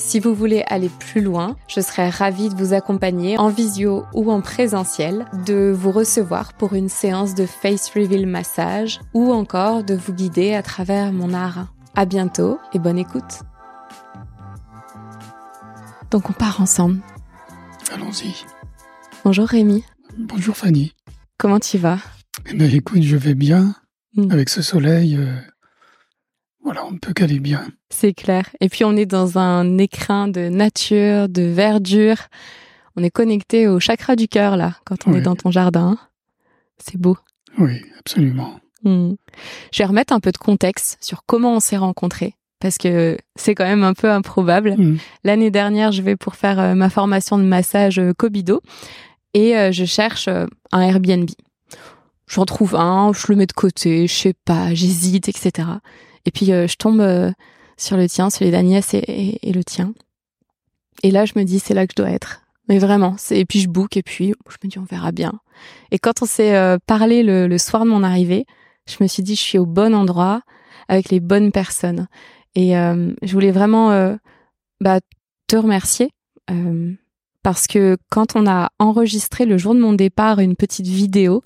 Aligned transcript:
Si 0.00 0.18
vous 0.18 0.34
voulez 0.34 0.64
aller 0.66 0.88
plus 0.88 1.20
loin, 1.20 1.56
je 1.68 1.80
serais 1.80 2.08
ravie 2.08 2.48
de 2.48 2.54
vous 2.54 2.72
accompagner 2.72 3.38
en 3.38 3.50
visio 3.50 4.04
ou 4.14 4.32
en 4.32 4.40
présentiel, 4.40 5.26
de 5.46 5.70
vous 5.76 5.92
recevoir 5.92 6.54
pour 6.54 6.72
une 6.72 6.88
séance 6.88 7.34
de 7.34 7.44
face 7.44 7.90
reveal 7.90 8.26
massage 8.26 8.98
ou 9.12 9.30
encore 9.30 9.84
de 9.84 9.94
vous 9.94 10.14
guider 10.14 10.54
à 10.54 10.62
travers 10.62 11.12
mon 11.12 11.34
art. 11.34 11.74
À 11.94 12.06
bientôt 12.06 12.58
et 12.72 12.78
bonne 12.78 12.98
écoute. 12.98 13.42
Donc 16.10 16.30
on 16.30 16.32
part 16.32 16.62
ensemble. 16.62 17.00
Allons-y. 17.92 18.34
Bonjour 19.22 19.46
Rémi. 19.46 19.84
Bonjour 20.16 20.56
Fanny. 20.56 20.94
Comment 21.36 21.60
tu 21.60 21.76
vas? 21.76 21.98
Eh 22.46 22.54
bien 22.54 22.68
écoute, 22.68 23.02
je 23.02 23.16
vais 23.18 23.34
bien. 23.34 23.74
Hmm. 24.16 24.30
Avec 24.30 24.48
ce 24.48 24.62
soleil, 24.62 25.16
euh, 25.16 25.36
voilà, 26.62 26.84
on 26.86 26.92
ne 26.92 26.98
peut 26.98 27.12
qu'aller 27.12 27.40
bien. 27.40 27.66
C'est 27.88 28.12
clair. 28.12 28.50
Et 28.60 28.68
puis 28.68 28.84
on 28.84 28.96
est 28.96 29.06
dans 29.06 29.38
un 29.38 29.78
écrin 29.78 30.28
de 30.28 30.48
nature, 30.48 31.28
de 31.28 31.42
verdure. 31.42 32.16
On 32.96 33.02
est 33.02 33.10
connecté 33.10 33.66
au 33.66 33.80
chakra 33.80 34.16
du 34.16 34.28
cœur 34.28 34.56
là, 34.56 34.76
quand 34.84 35.06
on 35.06 35.14
est 35.14 35.22
dans 35.22 35.36
ton 35.36 35.50
jardin. 35.50 35.96
C'est 36.78 36.98
beau. 36.98 37.16
Oui, 37.58 37.82
absolument. 37.98 38.60
Hmm. 38.82 39.14
Je 39.72 39.78
vais 39.78 39.86
remettre 39.86 40.12
un 40.12 40.20
peu 40.20 40.32
de 40.32 40.38
contexte 40.38 40.98
sur 41.00 41.24
comment 41.26 41.56
on 41.56 41.60
s'est 41.60 41.76
rencontrés 41.76 42.34
parce 42.60 42.76
que 42.76 43.16
c'est 43.36 43.54
quand 43.54 43.64
même 43.64 43.84
un 43.84 43.94
peu 43.94 44.10
improbable. 44.10 44.74
Hmm. 44.76 44.98
L'année 45.24 45.50
dernière, 45.50 45.92
je 45.92 46.02
vais 46.02 46.16
pour 46.16 46.36
faire 46.36 46.60
euh, 46.60 46.74
ma 46.74 46.90
formation 46.90 47.38
de 47.38 47.44
massage 47.44 47.98
euh, 47.98 48.12
Kobido 48.12 48.60
et 49.32 49.56
euh, 49.56 49.72
je 49.72 49.86
cherche 49.86 50.28
un 50.28 50.80
Airbnb. 50.80 51.28
J'en 52.28 52.44
trouve 52.44 52.76
un, 52.76 53.12
je 53.12 53.26
le 53.28 53.36
mets 53.36 53.46
de 53.46 53.52
côté, 53.52 54.06
je 54.06 54.14
sais 54.14 54.34
pas, 54.44 54.72
j'hésite, 54.74 55.28
etc. 55.28 55.68
Et 56.26 56.30
puis 56.30 56.46
je 56.46 56.76
tombe 56.76 57.00
sur 57.80 57.96
le 57.96 58.08
tien, 58.08 58.30
celui 58.30 58.50
d'Agnès 58.50 58.94
et, 58.94 59.52
le 59.52 59.64
tien. 59.64 59.94
Et 61.02 61.10
là, 61.10 61.24
je 61.24 61.32
me 61.36 61.44
dis, 61.44 61.58
c'est 61.58 61.74
là 61.74 61.86
que 61.86 61.94
je 61.96 62.02
dois 62.02 62.10
être. 62.10 62.42
Mais 62.68 62.78
vraiment, 62.78 63.16
et 63.30 63.44
puis 63.44 63.60
je 63.60 63.68
book 63.68 63.96
et 63.96 64.02
puis 64.02 64.34
je 64.48 64.56
me 64.62 64.70
dis, 64.70 64.78
on 64.78 64.84
verra 64.84 65.10
bien. 65.12 65.40
Et 65.90 65.98
quand 65.98 66.22
on 66.22 66.26
s'est 66.26 66.54
euh, 66.54 66.78
parlé 66.86 67.22
le, 67.22 67.58
soir 67.58 67.84
de 67.84 67.90
mon 67.90 68.04
arrivée, 68.04 68.46
je 68.86 68.96
me 69.00 69.08
suis 69.08 69.22
dit, 69.22 69.34
je 69.34 69.40
suis 69.40 69.58
au 69.58 69.66
bon 69.66 69.94
endroit 69.94 70.42
avec 70.88 71.10
les 71.10 71.20
bonnes 71.20 71.52
personnes. 71.52 72.06
Et 72.54 72.76
euh, 72.76 73.12
je 73.22 73.32
voulais 73.32 73.50
vraiment 73.50 73.90
euh, 73.90 74.14
bah, 74.80 75.00
te 75.46 75.56
remercier 75.56 76.10
parce 77.44 77.68
que 77.68 77.96
quand 78.10 78.34
on 78.34 78.44
a 78.48 78.70
enregistré 78.80 79.46
le 79.46 79.56
jour 79.56 79.72
de 79.72 79.80
mon 79.80 79.92
départ 79.92 80.40
une 80.40 80.56
petite 80.56 80.88
vidéo, 80.88 81.44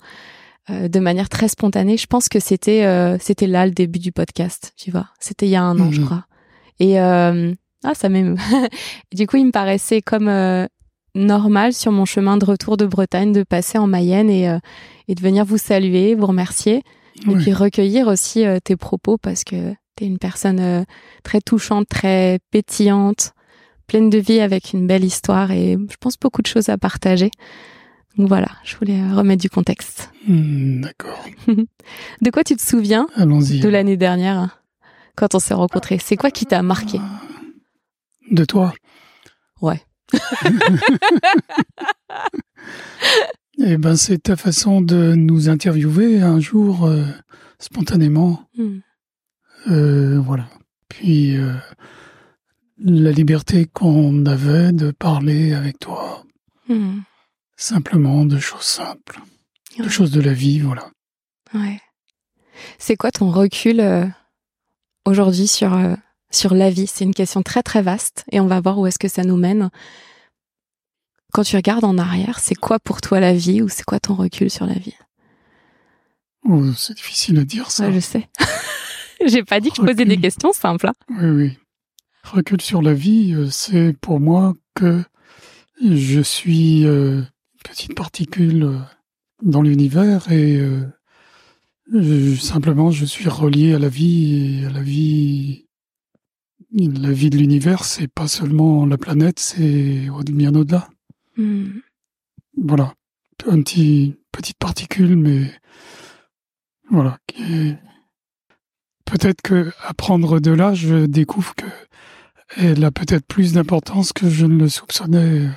euh, 0.71 0.87
de 0.87 0.99
manière 0.99 1.29
très 1.29 1.47
spontanée. 1.47 1.95
Je 1.95 2.07
pense 2.07 2.27
que 2.27 2.39
c'était 2.39 2.85
euh, 2.85 3.17
c'était 3.19 3.45
là 3.45 3.67
le 3.67 3.71
début 3.71 3.99
du 3.99 4.11
podcast, 4.11 4.73
tu 4.77 4.89
vois. 4.89 5.07
C'était 5.19 5.45
il 5.45 5.51
y 5.51 5.55
a 5.55 5.61
un 5.61 5.79
an, 5.79 5.91
je 5.91 5.99
mhm. 5.99 6.05
crois. 6.05 6.25
Et 6.79 6.99
euh, 6.99 7.53
ah, 7.83 7.93
ça 7.93 8.09
m'aime. 8.09 8.35
du 9.13 9.27
coup, 9.27 9.37
il 9.37 9.45
me 9.45 9.51
paraissait 9.51 10.01
comme 10.01 10.31
normal 11.13 11.73
sur 11.73 11.91
mon 11.91 12.05
chemin 12.05 12.37
de 12.37 12.45
retour 12.45 12.77
de 12.77 12.87
Bretagne 12.87 13.31
de 13.31 13.43
passer 13.43 13.77
en 13.77 13.85
Mayenne 13.85 14.29
et 14.31 14.57
et 15.07 15.13
de 15.13 15.21
venir 15.21 15.45
vous 15.45 15.59
saluer, 15.59 16.15
vous 16.15 16.25
remercier 16.25 16.81
et 17.29 17.35
puis 17.35 17.53
recueillir 17.53 18.07
aussi 18.07 18.43
tes 18.63 18.75
propos 18.75 19.17
parce 19.17 19.43
que 19.43 19.71
tu 19.95 20.03
es 20.03 20.07
une 20.07 20.17
personne 20.17 20.85
très 21.23 21.41
touchante, 21.41 21.87
très 21.87 22.39
pétillante, 22.49 23.33
pleine 23.85 24.09
de 24.09 24.17
vie 24.17 24.39
avec 24.39 24.73
une 24.73 24.87
belle 24.87 25.05
histoire 25.05 25.51
et 25.51 25.77
je 25.89 25.95
pense 25.99 26.17
beaucoup 26.17 26.41
de 26.41 26.47
choses 26.47 26.69
à 26.69 26.77
partager. 26.77 27.29
Donc 28.17 28.29
voilà, 28.29 28.47
je 28.63 28.75
voulais 28.77 29.01
euh, 29.01 29.13
remettre 29.13 29.41
du 29.41 29.49
contexte. 29.49 30.09
Hmm, 30.27 30.81
d'accord. 30.81 31.25
de 31.47 32.29
quoi 32.31 32.43
tu 32.43 32.55
te 32.55 32.61
souviens 32.61 33.07
de 33.17 33.67
l'année 33.67 33.97
dernière 33.97 34.37
hein, 34.37 34.51
quand 35.15 35.35
on 35.35 35.39
s'est 35.39 35.53
rencontrés? 35.53 35.99
C'est 36.01 36.15
quoi 36.15 36.31
qui 36.31 36.45
t'a 36.45 36.61
marqué? 36.61 36.99
De 38.31 38.45
toi? 38.45 38.73
Ouais. 39.61 39.81
eh 43.57 43.77
ben, 43.77 43.97
c'est 43.97 44.23
ta 44.23 44.37
façon 44.37 44.81
de 44.81 45.13
nous 45.15 45.49
interviewer 45.49 46.21
un 46.21 46.39
jour 46.39 46.85
euh, 46.85 47.03
spontanément. 47.59 48.47
Hmm. 48.57 48.79
Euh, 49.67 50.19
voilà. 50.19 50.47
Puis 50.87 51.37
la 52.77 53.11
liberté 53.11 53.65
qu'on 53.65 54.25
avait 54.25 54.71
de 54.71 54.91
parler 54.91 55.53
avec 55.53 55.79
toi. 55.79 56.23
Hmm. 56.69 56.99
Simplement 57.57 58.25
de 58.25 58.37
choses 58.39 58.63
simples, 58.63 59.19
de 59.79 59.87
choses 59.89 60.11
de 60.11 60.21
la 60.21 60.33
vie, 60.33 60.59
voilà. 60.59 60.89
Ouais. 61.53 61.79
C'est 62.79 62.95
quoi 62.97 63.11
ton 63.11 63.31
recul 63.31 63.79
euh, 63.79 64.05
aujourd'hui 65.05 65.47
sur, 65.47 65.73
euh, 65.73 65.95
sur 66.31 66.53
la 66.53 66.69
vie? 66.69 66.87
C'est 66.87 67.05
une 67.05 67.13
question 67.13 67.43
très 67.43 67.63
très 67.63 67.81
vaste 67.81 68.25
et 68.31 68.39
on 68.39 68.47
va 68.47 68.59
voir 68.59 68.77
où 68.79 68.87
est-ce 68.87 68.99
que 68.99 69.07
ça 69.07 69.23
nous 69.23 69.37
mène. 69.37 69.69
Quand 71.33 71.43
tu 71.43 71.55
regardes 71.55 71.83
en 71.85 71.97
arrière, 71.97 72.39
c'est 72.39 72.55
quoi 72.55 72.79
pour 72.79 73.01
toi 73.01 73.19
la 73.19 73.33
vie 73.33 73.61
ou 73.61 73.69
c'est 73.69 73.83
quoi 73.83 73.99
ton 73.99 74.15
recul 74.15 74.49
sur 74.49 74.65
la 74.65 74.75
vie? 74.75 74.95
Oh, 76.47 76.73
C'est 76.73 76.93
difficile 76.95 77.39
à 77.39 77.43
dire 77.43 77.71
ça. 77.71 77.91
je 77.91 77.99
sais. 77.99 78.29
J'ai 79.25 79.43
pas 79.43 79.59
dit 79.59 79.69
que 79.69 79.77
je 79.77 79.81
posais 79.81 80.05
des 80.05 80.19
questions 80.19 80.53
simples. 80.53 80.87
Hein. 80.87 80.93
Oui, 81.09 81.29
oui. 81.29 81.57
Recul 82.23 82.61
sur 82.61 82.81
la 82.81 82.93
vie, 82.93 83.33
euh, 83.33 83.49
c'est 83.49 83.93
pour 83.99 84.19
moi 84.19 84.55
que 84.75 85.03
je 85.81 86.21
suis 86.21 86.85
particule 87.95 88.63
euh, 88.63 88.79
dans 89.41 89.61
l'univers 89.61 90.31
et 90.31 90.57
euh, 90.57 92.35
simplement 92.37 92.91
je 92.91 93.05
suis 93.05 93.29
relié 93.29 93.73
à 93.73 93.79
la 93.79 93.89
vie 93.89 94.61
et 94.61 94.65
à 94.65 94.69
la 94.69 94.81
vie 94.81 95.67
la 96.71 97.11
vie 97.11 97.29
de 97.29 97.37
l'univers 97.37 97.83
c'est 97.83 98.07
pas 98.07 98.27
seulement 98.27 98.85
la 98.85 98.97
planète 98.97 99.39
c'est 99.39 100.07
bien 100.31 100.55
au-delà 100.55 100.89
hmm. 101.37 101.79
voilà 102.57 102.93
un 103.47 103.61
petit 103.61 104.15
petite 104.31 104.57
particule 104.57 105.15
mais 105.15 105.51
voilà 106.89 107.19
peut-être 109.05 109.41
que 109.41 109.71
à 109.83 109.93
prendre 109.93 110.39
de 110.39 110.51
là 110.51 110.73
je 110.73 111.05
découvre 111.05 111.55
que 111.55 111.65
elle 112.57 112.83
a 112.83 112.91
peut-être 112.91 113.25
plus 113.25 113.53
d'importance 113.53 114.13
que 114.13 114.29
je 114.29 114.45
ne 114.45 114.57
le 114.57 114.69
soupçonnais 114.69 115.49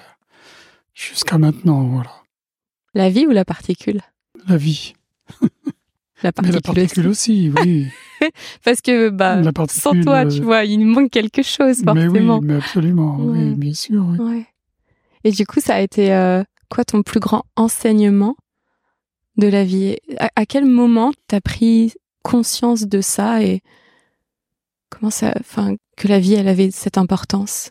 Jusqu'à 0.98 1.38
maintenant, 1.38 1.84
voilà. 1.84 2.10
La 2.92 3.08
vie 3.08 3.24
ou 3.24 3.30
la 3.30 3.44
particule? 3.44 4.00
La 4.48 4.56
vie. 4.56 4.94
La 6.24 6.32
particule, 6.32 6.56
la 6.56 6.60
particule 6.74 7.06
aussi. 7.06 7.52
oui. 7.56 7.86
Parce 8.64 8.80
que 8.80 9.08
bah, 9.08 9.40
sans 9.68 10.00
toi, 10.00 10.26
tu 10.26 10.42
vois, 10.42 10.64
il 10.64 10.80
nous 10.80 10.92
manque 10.92 11.12
quelque 11.12 11.44
chose, 11.44 11.84
forcément. 11.84 11.94
Mais 11.94 12.08
oui, 12.08 12.40
mais 12.42 12.54
absolument, 12.56 13.16
oui, 13.20 13.54
bien 13.54 13.72
sûr. 13.72 14.04
Et 15.22 15.30
du 15.30 15.46
coup, 15.46 15.60
ça 15.60 15.76
a 15.76 15.80
été 15.80 16.12
euh, 16.12 16.42
quoi 16.68 16.84
ton 16.84 17.04
plus 17.04 17.20
grand 17.20 17.44
enseignement 17.54 18.34
de 19.36 19.46
la 19.46 19.62
vie? 19.62 19.94
À, 20.34 20.44
quel 20.44 20.64
moment 20.64 21.12
t'as 21.28 21.40
pris 21.40 21.94
conscience 22.24 22.88
de 22.88 23.00
ça 23.00 23.40
et 23.44 23.60
comment 24.90 25.10
ça, 25.10 25.32
enfin, 25.38 25.76
que 25.96 26.08
la 26.08 26.18
vie, 26.18 26.34
elle 26.34 26.48
avait 26.48 26.72
cette 26.72 26.98
importance? 26.98 27.70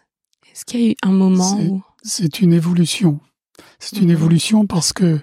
Est-ce 0.54 0.64
qu'il 0.64 0.80
y 0.80 0.88
a 0.88 0.92
eu 0.92 0.96
un 1.04 1.12
moment 1.12 1.60
où 1.60 1.84
c'est 2.08 2.40
une 2.40 2.54
évolution. 2.54 3.20
C'est 3.80 3.98
une 3.98 4.06
mhm. 4.06 4.12
évolution 4.12 4.68
parce 4.68 4.94
que 4.94 5.20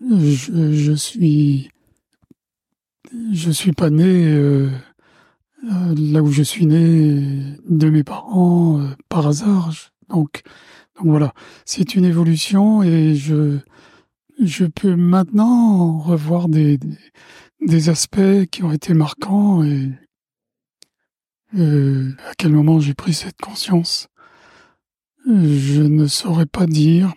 je, 0.00 0.92
suis 0.92 1.70
je 3.32 3.50
suis 3.50 3.72
pas 3.72 3.90
né 3.90 4.26
euh, 4.26 4.70
euh, 5.64 5.94
là 5.96 6.22
où 6.22 6.30
je 6.30 6.42
suis 6.42 6.66
né 6.66 7.56
de 7.68 7.90
mes 7.90 8.04
parents 8.04 8.80
euh, 8.80 8.88
par 9.08 9.26
hasard. 9.26 9.72
Donc, 10.08 10.42
donc 10.96 11.06
voilà, 11.06 11.32
c'est 11.64 11.94
une 11.94 12.04
évolution 12.04 12.82
et 12.82 13.14
je 13.14 13.58
je 14.42 14.64
peux 14.64 14.96
maintenant 14.96 15.98
revoir 15.98 16.48
des, 16.48 16.80
des, 17.64 17.88
aspects 17.88 18.46
qui 18.50 18.64
ont 18.64 18.72
été 18.72 18.92
marquants 18.92 19.62
et 19.62 19.92
à 21.56 22.34
quel 22.36 22.50
moment 22.50 22.80
j'ai 22.80 22.94
pris 22.94 23.14
cette 23.14 23.40
conscience. 23.40 24.08
Je 25.24 25.82
ne 25.82 26.08
saurais 26.08 26.46
pas 26.46 26.66
dire. 26.66 27.14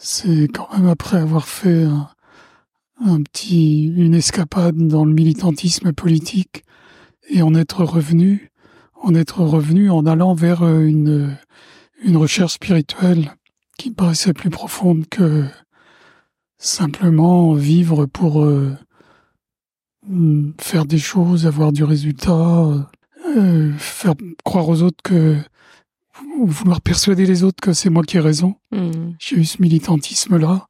C'est 0.00 0.46
quand 0.46 0.68
même 0.72 0.88
après 0.88 1.18
avoir 1.18 1.48
fait 1.48 1.86
une 3.50 4.14
escapade 4.14 4.76
dans 4.76 5.04
le 5.04 5.12
militantisme 5.12 5.92
politique 5.92 6.62
et 7.28 7.42
en 7.42 7.54
être 7.54 7.84
revenu, 7.84 8.52
en 9.02 9.14
être 9.14 9.42
revenu 9.42 9.90
en 9.90 10.06
allant 10.06 10.34
vers 10.34 10.62
une, 10.62 11.36
une 12.04 12.16
recherche 12.16 12.54
spirituelle 12.54 13.34
qui 13.76 13.90
paraissait 13.90 14.32
plus 14.32 14.50
profonde 14.50 15.06
que 15.08 15.44
simplement 16.58 17.54
vivre 17.54 18.06
pour 18.06 18.44
euh, 18.44 18.76
faire 20.60 20.86
des 20.86 20.98
choses, 20.98 21.46
avoir 21.46 21.72
du 21.72 21.82
résultat, 21.82 22.88
euh, 23.36 23.72
faire 23.78 24.14
croire 24.44 24.68
aux 24.68 24.82
autres 24.82 25.02
que 25.02 25.36
vouloir 26.46 26.80
persuader 26.80 27.26
les 27.26 27.42
autres 27.44 27.60
que 27.60 27.72
c'est 27.72 27.90
moi 27.90 28.02
qui 28.02 28.16
ai 28.16 28.20
raison. 28.20 28.56
Hmm. 28.70 29.12
J'ai 29.18 29.36
eu 29.36 29.44
ce 29.44 29.60
militantisme-là. 29.60 30.66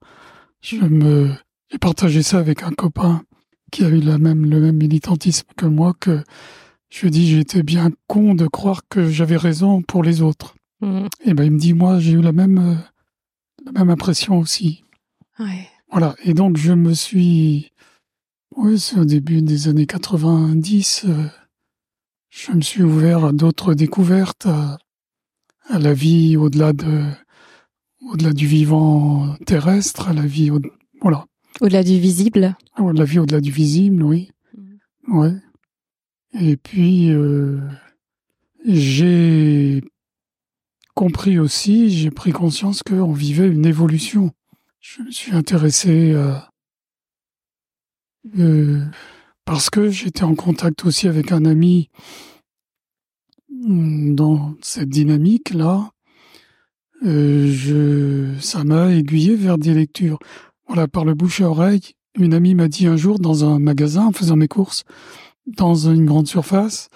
Je 0.60 0.76
me, 0.76 1.32
j'ai 1.70 1.78
partagé 1.78 2.22
ça 2.22 2.38
avec 2.38 2.62
un 2.62 2.72
copain 2.72 3.22
qui 3.70 3.84
a 3.84 3.88
eu 3.88 4.00
la 4.00 4.18
même, 4.18 4.46
le 4.46 4.60
même 4.60 4.76
militantisme 4.76 5.46
que 5.56 5.66
moi, 5.66 5.94
que 5.98 6.22
je 6.90 7.00
lui 7.00 7.08
ai 7.08 7.10
dit 7.10 7.28
j'étais 7.28 7.62
bien 7.62 7.90
con 8.06 8.34
de 8.34 8.46
croire 8.46 8.82
que 8.88 9.08
j'avais 9.08 9.36
raison 9.36 9.82
pour 9.82 10.02
les 10.02 10.22
autres. 10.22 10.54
Hmm. 10.80 11.06
Et 11.24 11.34
ben 11.34 11.44
il 11.44 11.52
me 11.52 11.58
dit 11.58 11.74
moi 11.74 11.98
j'ai 11.98 12.12
eu 12.12 12.22
la 12.22 12.32
même, 12.32 12.58
euh, 12.58 12.74
la 13.64 13.72
même 13.72 13.90
impression 13.90 14.38
aussi. 14.38 14.84
Ouais. 15.38 15.68
Voilà. 15.90 16.14
Et 16.24 16.34
donc 16.34 16.56
je 16.56 16.72
me 16.72 16.94
suis, 16.94 17.72
oui 18.56 18.78
c'est 18.78 18.98
au 18.98 19.04
début 19.04 19.42
des 19.42 19.68
années 19.68 19.86
90. 19.86 21.04
Euh, 21.08 21.26
je 22.30 22.52
me 22.52 22.60
suis 22.60 22.82
ouvert 22.82 23.24
à 23.26 23.32
d'autres 23.32 23.74
découvertes, 23.74 24.46
à, 24.46 24.78
à 25.68 25.78
la 25.78 25.94
vie 25.94 26.36
au-delà 26.36 26.72
de, 26.72 27.04
au-delà 28.10 28.32
du 28.32 28.46
vivant 28.46 29.34
terrestre, 29.46 30.08
à 30.08 30.12
la 30.12 30.26
vie, 30.26 30.50
au, 30.50 30.60
voilà. 31.00 31.26
Au-delà 31.60 31.82
du 31.82 31.98
visible. 31.98 32.56
Ah, 32.74 32.82
la 32.92 33.04
vie 33.04 33.18
au-delà 33.18 33.40
du 33.40 33.50
visible, 33.50 34.02
oui. 34.02 34.30
Mm. 35.06 35.18
Ouais. 35.18 35.34
Et 36.40 36.56
puis 36.56 37.10
euh, 37.10 37.60
j'ai 38.66 39.82
compris 40.94 41.38
aussi, 41.38 41.90
j'ai 41.90 42.10
pris 42.10 42.32
conscience 42.32 42.82
qu'on 42.82 43.12
vivait 43.12 43.48
une 43.48 43.66
évolution. 43.66 44.30
Je 44.80 45.02
me 45.02 45.10
suis 45.10 45.32
intéressé 45.32 46.14
à 46.14 46.50
euh, 48.38 48.84
parce 49.44 49.70
que 49.70 49.90
j'étais 49.90 50.24
en 50.24 50.34
contact 50.34 50.84
aussi 50.84 51.08
avec 51.08 51.32
un 51.32 51.44
ami 51.44 51.88
dans 53.66 54.54
cette 54.62 54.88
dynamique-là, 54.88 55.90
euh, 57.04 57.52
je, 57.52 58.38
ça 58.40 58.64
m'a 58.64 58.92
aiguillé 58.92 59.36
vers 59.36 59.58
des 59.58 59.74
lectures. 59.74 60.18
Voilà, 60.66 60.88
par 60.88 61.04
le 61.04 61.14
bouche 61.14 61.40
à 61.40 61.48
oreille, 61.48 61.92
une 62.18 62.34
amie 62.34 62.54
m'a 62.54 62.68
dit 62.68 62.86
un 62.86 62.96
jour 62.96 63.18
dans 63.18 63.44
un 63.44 63.58
magasin, 63.58 64.06
en 64.06 64.12
faisant 64.12 64.36
mes 64.36 64.48
courses, 64.48 64.84
dans 65.46 65.74
une 65.74 66.04
grande 66.04 66.28
surface, 66.28 66.88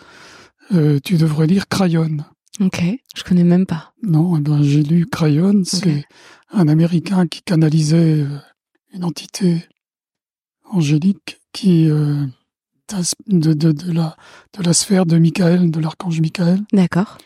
euh, 0.73 0.99
tu 1.03 1.17
devrais 1.17 1.47
lire 1.47 1.69
Crayon. 1.69 2.19
Ok, 2.61 2.83
je 3.17 3.23
connais 3.25 3.45
même 3.45 3.67
pas. 3.67 3.95
Non, 4.03 4.37
eh 4.37 4.41
ben, 4.41 4.63
j'ai 4.63 4.83
lu 4.83 5.07
Crayon, 5.07 5.63
c'est 5.65 6.05
un 6.51 6.69
Américain 6.69 7.27
qui 7.27 7.43
canalisait 7.43 8.23
euh, 8.23 8.39
une 8.93 9.05
entité 9.05 9.65
angélique 10.65 11.41
qui 11.53 11.89
euh, 11.91 12.27
de, 13.27 13.53
de, 13.53 13.73
de, 13.73 13.93
la, 13.93 14.17
de 14.59 14.63
la 14.63 14.73
sphère 14.73 15.07
de 15.07 15.19
Michael, 15.19 15.71
de 15.71 15.81
l'archange 15.81 16.21
Michael. 16.21 16.61
D'accord. 16.73 17.19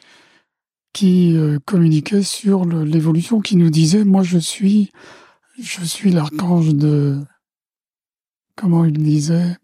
Qui 0.93 1.37
euh, 1.37 1.59
communiquait 1.65 2.23
sur 2.23 2.65
l'évolution, 2.65 3.41
qui 3.41 3.57
nous 3.57 3.71
disait, 3.71 4.05
moi 4.05 4.23
je 4.23 4.39
suis, 4.39 4.91
je 5.61 5.85
suis 5.85 6.11
l'archange 6.11 6.75
de, 6.75 7.19
comment 8.57 8.85
il 8.85 8.99
disait, 8.99 9.57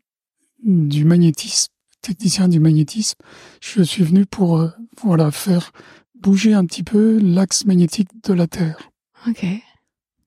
du 0.63 1.05
magnétisme, 1.05 1.69
technicien 2.03 2.49
du 2.49 2.61
magnétisme. 2.61 3.19
Je 3.61 3.83
suis 3.83 4.05
venu 4.05 4.27
pour, 4.27 4.59
euh, 4.59 4.71
voilà, 5.03 5.31
faire 5.31 5.73
bouger 6.21 6.55
un 6.55 6.67
petit 6.67 6.85
peu 6.85 7.19
l'axe 7.19 7.65
magnétique 7.65 8.11
de 8.25 8.33
la 8.33 8.47
Terre. 8.47 8.91
Ok. 9.27 9.45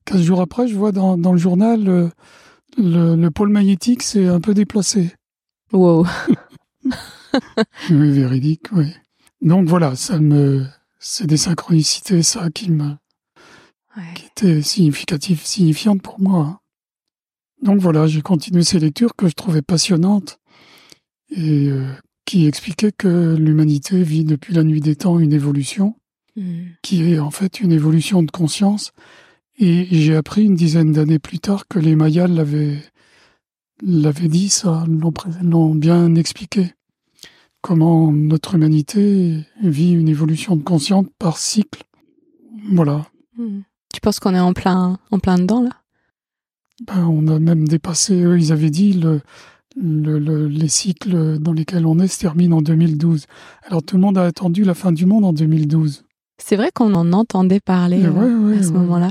Quinze 0.04 0.22
jours 0.22 0.40
après, 0.40 0.68
je 0.68 0.76
vois 0.76 0.92
dans, 0.92 1.16
dans 1.16 1.32
le 1.32 1.38
journal, 1.38 1.88
euh, 1.88 2.08
le, 2.78 3.16
le 3.16 3.30
pôle 3.30 3.50
magnétique 3.50 4.02
s'est 4.02 4.26
un 4.26 4.40
peu 4.40 4.54
déplacé. 4.54 5.12
Wow. 5.72 6.06
oui, 7.90 8.10
véridique, 8.10 8.66
oui. 8.72 8.92
Donc 9.40 9.68
voilà, 9.68 9.96
ça 9.96 10.18
me, 10.18 10.66
c'est 10.98 11.26
des 11.26 11.36
synchronicités, 11.36 12.22
ça, 12.22 12.50
qui 12.50 12.70
me, 12.70 12.94
qui 14.14 14.26
étaient 14.26 14.62
significatives, 14.62 15.44
signifiantes 15.44 16.02
pour 16.02 16.20
moi. 16.20 16.60
Donc 17.62 17.80
voilà, 17.80 18.06
j'ai 18.06 18.22
continué 18.22 18.62
ces 18.62 18.78
lectures 18.78 19.16
que 19.16 19.28
je 19.28 19.34
trouvais 19.34 19.62
passionnantes 19.62 20.38
et 21.30 21.68
euh, 21.68 21.92
qui 22.24 22.46
expliquaient 22.46 22.92
que 22.92 23.34
l'humanité 23.36 24.02
vit 24.02 24.24
depuis 24.24 24.54
la 24.54 24.62
nuit 24.62 24.80
des 24.80 24.96
temps 24.96 25.18
une 25.18 25.32
évolution, 25.32 25.96
hmm. 26.36 26.66
qui 26.82 27.12
est 27.12 27.18
en 27.18 27.30
fait 27.30 27.60
une 27.60 27.72
évolution 27.72 28.22
de 28.22 28.30
conscience. 28.30 28.92
Et 29.58 29.86
j'ai 29.90 30.14
appris 30.14 30.44
une 30.44 30.54
dizaine 30.54 30.92
d'années 30.92 31.18
plus 31.18 31.38
tard 31.38 31.66
que 31.66 31.78
les 31.78 31.96
Mayas 31.96 32.26
l'avaient 32.26 32.82
l'avait 33.82 34.28
dit, 34.28 34.48
ça, 34.48 34.84
l'ont 35.42 35.74
bien 35.74 36.14
expliqué. 36.14 36.72
Comment 37.60 38.12
notre 38.12 38.54
humanité 38.54 39.40
vit 39.62 39.92
une 39.92 40.08
évolution 40.08 40.56
de 40.56 40.62
conscience 40.62 41.06
par 41.18 41.38
cycle. 41.38 41.82
Voilà. 42.72 43.06
Hmm. 43.36 43.60
Tu 43.92 44.00
penses 44.00 44.20
qu'on 44.20 44.34
est 44.34 44.40
en 44.40 44.52
plein, 44.52 44.98
en 45.10 45.18
plein 45.18 45.38
dedans, 45.38 45.62
là? 45.62 45.70
Ben, 46.86 47.06
On 47.06 47.26
a 47.28 47.38
même 47.38 47.66
dépassé, 47.66 48.22
eux, 48.22 48.38
ils 48.38 48.52
avaient 48.52 48.70
dit, 48.70 48.92
le, 48.92 49.22
le, 49.76 50.46
les 50.48 50.68
cycles 50.68 51.38
dans 51.38 51.52
lesquels 51.52 51.86
on 51.86 51.98
est 51.98 52.08
se 52.08 52.20
terminent 52.20 52.58
en 52.58 52.62
2012. 52.62 53.26
Alors 53.66 53.82
tout 53.82 53.96
le 53.96 54.02
monde 54.02 54.18
a 54.18 54.24
attendu 54.24 54.64
la 54.64 54.74
fin 54.74 54.92
du 54.92 55.06
monde 55.06 55.24
en 55.24 55.32
2012. 55.32 56.04
C'est 56.38 56.56
vrai 56.56 56.70
qu'on 56.74 56.94
en 56.94 57.12
entendait 57.12 57.60
parler 57.60 58.04
euh, 58.04 58.58
à 58.58 58.62
ce 58.62 58.72
moment-là. 58.72 59.10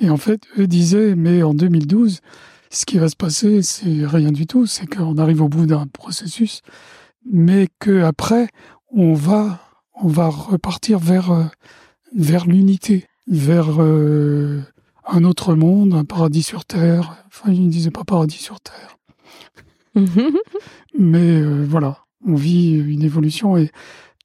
Et 0.00 0.10
en 0.10 0.16
fait, 0.16 0.42
eux 0.58 0.66
disaient, 0.66 1.14
mais 1.14 1.42
en 1.42 1.54
2012, 1.54 2.20
ce 2.70 2.84
qui 2.84 2.98
va 2.98 3.08
se 3.08 3.16
passer, 3.16 3.62
c'est 3.62 4.06
rien 4.06 4.32
du 4.32 4.46
tout. 4.46 4.66
C'est 4.66 4.86
qu'on 4.86 5.16
arrive 5.18 5.42
au 5.42 5.48
bout 5.48 5.66
d'un 5.66 5.86
processus, 5.86 6.62
mais 7.30 7.68
que 7.78 8.02
après, 8.02 8.48
on 8.92 9.14
va, 9.14 9.60
on 9.94 10.08
va 10.08 10.28
repartir 10.28 10.98
vers, 10.98 11.30
euh, 11.30 11.44
vers 12.14 12.46
l'unité, 12.46 13.06
vers 13.26 13.80
euh, 13.80 14.62
un 15.06 15.24
autre 15.24 15.54
monde, 15.54 15.94
un 15.94 16.04
paradis 16.04 16.42
sur 16.42 16.64
terre. 16.64 17.24
Enfin, 17.26 17.52
il 17.52 17.66
ne 17.66 17.70
disait 17.70 17.90
pas 17.90 18.04
paradis 18.04 18.38
sur 18.38 18.60
terre. 18.60 18.96
mais 20.98 21.40
euh, 21.40 21.64
voilà, 21.68 22.04
on 22.26 22.34
vit 22.34 22.72
une 22.72 23.02
évolution 23.02 23.56
et 23.56 23.70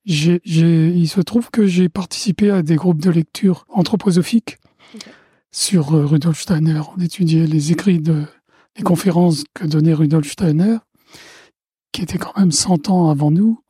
j'ai, 0.05 0.41
il 0.45 1.07
se 1.07 1.21
trouve 1.21 1.49
que 1.49 1.65
j'ai 1.65 1.87
participé 1.87 2.51
à 2.51 2.61
des 2.61 2.75
groupes 2.75 3.01
de 3.01 3.09
lecture 3.09 3.65
anthroposophiques 3.69 4.57
sur 5.53 5.93
euh, 5.93 6.05
Rudolf 6.05 6.41
Steiner. 6.41 6.81
On 6.97 6.99
étudiait 6.99 7.47
les 7.47 7.71
écrits 7.71 7.99
de 7.99 8.25
les 8.75 8.83
conférences 8.83 9.43
que 9.53 9.65
donnait 9.65 9.93
Rudolf 9.93 10.29
Steiner, 10.29 10.77
qui 11.91 12.01
était 12.01 12.17
quand 12.17 12.35
même 12.35 12.51
100 12.51 12.89
ans 12.89 13.09
avant 13.11 13.29
nous, 13.29 13.61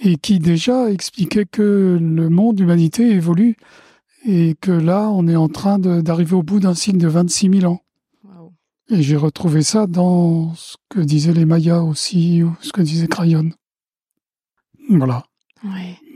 et 0.00 0.16
qui 0.16 0.40
déjà 0.40 0.90
expliquait 0.90 1.46
que 1.46 1.96
le 2.00 2.28
monde, 2.28 2.58
l'humanité 2.58 3.08
évolue, 3.10 3.56
et 4.26 4.56
que 4.60 4.72
là, 4.72 5.08
on 5.08 5.28
est 5.28 5.36
en 5.36 5.48
train 5.48 5.78
d'arriver 5.78 6.34
au 6.34 6.42
bout 6.42 6.58
d'un 6.58 6.74
cycle 6.74 6.98
de 6.98 7.06
26 7.06 7.60
000 7.60 7.72
ans. 7.72 7.80
Et 8.90 9.02
j'ai 9.02 9.16
retrouvé 9.16 9.62
ça 9.62 9.86
dans 9.86 10.52
ce 10.56 10.76
que 10.88 11.00
disaient 11.00 11.32
les 11.32 11.44
Mayas 11.44 11.82
aussi, 11.82 12.42
ou 12.42 12.54
ce 12.60 12.72
que 12.72 12.82
disait 12.82 13.06
Crayon. 13.06 13.50
Voilà. 14.90 15.24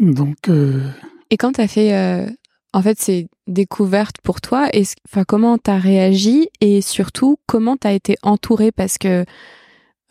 Donc. 0.01 0.49
Euh, 0.49 0.91
et 1.31 1.37
quand 1.37 1.53
tu 1.53 1.61
as 1.61 1.69
fait 1.69 1.95
euh, 1.95 2.29
en 2.73 2.83
fait, 2.83 3.01
c'est 3.01 3.29
découverte 3.49 4.17
pour 4.23 4.41
toi. 4.41 4.69
Et 4.73 4.85
enfin, 5.09 5.25
comment 5.25 5.59
t'as 5.59 5.79
réagi 5.79 6.49
et 6.61 6.81
surtout 6.81 7.39
comment 7.47 7.77
t'as 7.77 7.93
été 7.93 8.17
entourée? 8.23 8.71
Parce 8.71 8.99
que 8.99 9.25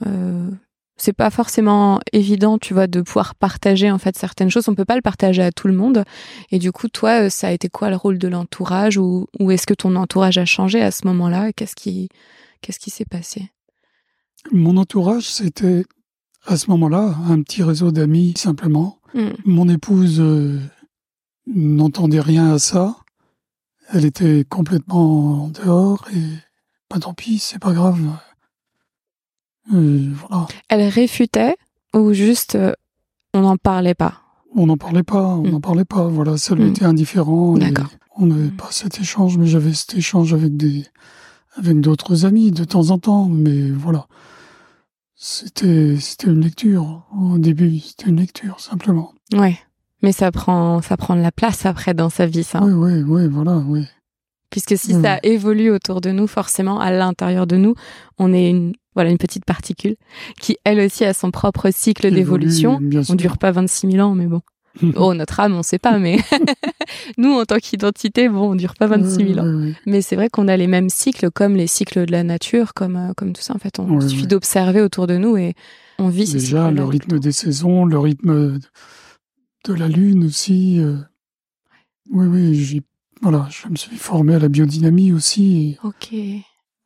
euh, 0.06 0.50
c'est 0.98 1.14
pas 1.14 1.30
forcément 1.30 2.00
évident, 2.12 2.58
tu 2.58 2.74
vois, 2.74 2.88
de 2.88 3.02
pouvoir 3.02 3.36
partager 3.36 3.90
en 3.90 3.98
fait 3.98 4.18
certaines 4.18 4.50
choses. 4.50 4.68
On 4.68 4.76
peut 4.76 4.86
pas 4.86 4.96
le 4.96 5.02
partager 5.02 5.42
à 5.42 5.52
tout 5.52 5.68
le 5.68 5.74
monde. 5.74 6.04
Et 6.52 6.60
du 6.60 6.72
coup, 6.72 6.90
toi, 6.90 7.30
ça 7.30 7.48
a 7.48 7.52
été 7.52 7.70
quoi 7.70 7.90
le 7.90 7.96
rôle 7.96 8.18
de 8.18 8.28
l'entourage 8.28 8.98
ou, 8.98 9.28
ou 9.40 9.52
est-ce 9.52 9.66
que 9.68 9.74
ton 9.74 9.96
entourage 9.96 10.38
a 10.38 10.46
changé 10.46 10.82
à 10.82 10.92
ce 10.92 11.08
moment-là? 11.08 11.54
Qu'est-ce 11.54 11.76
qui 11.76 12.10
qu'est-ce 12.62 12.80
qui 12.80 12.90
s'est 12.90 13.06
passé? 13.06 13.52
Mon 14.52 14.78
entourage, 14.78 15.30
c'était 15.30 15.86
à 16.46 16.58
ce 16.58 16.70
moment-là 16.72 17.16
un 17.30 17.42
petit 17.42 17.64
réseau 17.64 17.92
d'amis 17.92 18.34
simplement. 18.36 19.00
Hmm. 19.14 19.32
Mon 19.46 19.70
épouse. 19.70 20.20
Euh, 20.20 20.60
n'entendait 21.48 22.20
rien 22.20 22.54
à 22.54 22.60
ça. 22.60 22.98
Elle 23.94 24.06
était 24.06 24.46
complètement 24.48 25.46
en 25.46 25.48
dehors 25.50 26.06
et 26.14 26.24
pas 26.90 27.00
tant 27.00 27.14
pis, 27.14 27.40
c'est 27.40 27.60
pas 27.60 27.74
grave. 27.74 28.00
Euh, 29.74 30.12
voilà. 30.14 30.48
Elle 30.70 30.88
réfutait 30.88 31.56
ou 31.94 32.14
juste 32.14 32.56
euh, 32.56 32.74
on 33.34 33.42
n'en 33.42 33.58
parlait 33.58 33.94
pas? 33.94 34.22
On 34.56 34.66
n'en 34.66 34.78
parlait 34.78 35.04
pas, 35.04 35.24
on 35.24 35.44
n'en 35.44 35.58
hmm. 35.58 35.62
parlait 35.62 35.86
pas. 35.86 36.08
Voilà, 36.08 36.38
ça 36.38 36.56
lui 36.56 36.64
hmm. 36.64 36.70
était 36.70 36.86
indifférent. 36.86 37.56
On 38.16 38.26
n'avait 38.26 38.50
pas 38.50 38.70
cet 38.72 39.00
échange, 39.00 39.38
mais 39.38 39.46
j'avais 39.46 39.74
cet 39.74 39.96
échange 39.96 40.34
avec 40.34 40.58
des, 40.58 40.86
avec 41.56 41.80
d'autres 41.82 42.26
amis 42.26 42.52
de 42.52 42.64
temps 42.64 42.90
en 42.90 42.98
temps. 42.98 43.26
Mais 43.26 43.70
voilà, 43.70 44.08
c'était, 45.16 45.98
c'était 46.00 46.28
une 46.28 46.42
lecture. 46.42 47.06
Au 47.16 47.38
début, 47.38 47.80
c'était 47.80 48.10
une 48.10 48.18
lecture 48.18 48.60
simplement. 48.60 49.14
Ouais, 49.34 49.60
mais 50.02 50.12
ça 50.12 50.32
prend, 50.32 50.82
ça 50.82 50.98
prend 50.98 51.16
de 51.16 51.22
la 51.22 51.32
place 51.32 51.66
après 51.66 51.94
dans 51.94 52.10
sa 52.10 52.26
vie, 52.26 52.44
ça. 52.44 52.62
Oui, 52.64 52.74
oui, 52.74 53.04
oui, 53.04 53.28
voilà, 53.28 53.58
oui. 53.58 53.86
Puisque 54.50 54.78
si 54.78 54.94
ça 54.94 55.20
évolue 55.24 55.72
autour 55.72 56.00
de 56.00 56.12
nous, 56.12 56.26
forcément, 56.26 56.80
à 56.80 56.90
l'intérieur 56.90 57.48
de 57.48 57.58
nous, 57.58 57.76
on 58.18 58.34
est 58.34 58.50
une, 58.50 58.74
voilà, 58.96 59.10
une 59.10 59.18
petite 59.18 59.44
particule 59.44 59.98
qui, 60.40 60.58
elle 60.64 60.80
aussi, 60.80 61.04
a 61.04 61.14
son 61.14 61.32
propre 61.32 61.70
cycle 61.70 62.10
d'évolution. 62.12 62.80
On 63.10 63.16
dure 63.16 63.38
pas 63.38 63.52
26 63.52 63.92
000 63.92 64.08
ans, 64.08 64.16
mais 64.16 64.28
bon. 64.28 64.42
oh, 64.96 65.14
notre 65.14 65.40
âme, 65.40 65.56
on 65.56 65.64
sait 65.64 65.80
pas, 65.80 65.98
mais 65.98 66.18
nous, 67.18 67.34
en 67.34 67.46
tant 67.46 67.58
qu'identité, 67.58 68.30
bon, 68.30 68.52
on 68.52 68.56
dure 68.56 68.76
pas 68.76 68.88
26 68.88 69.34
000 69.34 69.40
ans. 69.40 69.72
Mais 69.86 70.02
c'est 70.02 70.16
vrai 70.16 70.30
qu'on 70.30 70.48
a 70.48 70.56
les 70.56 70.68
mêmes 70.68 70.90
cycles, 70.90 71.30
comme 71.32 71.56
les 71.56 71.68
cycles 71.68 72.06
de 72.06 72.12
la 72.12 72.24
nature, 72.24 72.74
comme, 72.74 72.96
euh, 72.96 73.14
comme 73.16 73.34
tout 73.34 73.42
ça. 73.42 73.54
En 73.54 73.60
fait, 73.60 73.80
on 73.80 74.00
suffit 74.00 74.28
d'observer 74.28 74.82
autour 74.82 75.08
de 75.08 75.18
nous 75.18 75.36
et 75.36 75.56
on 76.00 76.10
vit 76.10 76.32
Déjà, 76.32 76.72
le 76.72 76.84
rythme 76.84 77.20
des 77.20 77.32
saisons, 77.32 77.86
le 77.86 77.98
rythme 77.98 78.60
de 79.68 79.74
la 79.74 79.88
lune 79.88 80.26
aussi. 80.26 80.80
Euh. 80.80 80.98
Oui, 82.10 82.26
oui, 82.28 82.82
voilà, 83.22 83.48
je 83.50 83.68
me 83.68 83.76
suis 83.76 83.98
formé 83.98 84.36
à 84.36 84.40
la 84.40 84.48
biodynamie 84.48 85.12
aussi. 85.12 85.78
Ok. 85.84 86.14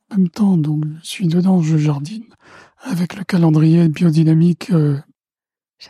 En 0.09 0.17
même 0.17 0.29
temps, 0.29 0.57
donc, 0.57 0.83
je 1.03 1.07
suis 1.07 1.27
dedans, 1.27 1.61
je 1.61 1.77
jardine 1.77 2.25
avec 2.83 3.15
le 3.15 3.23
calendrier 3.23 3.87
biodynamique 3.87 4.71
euh, 4.71 4.97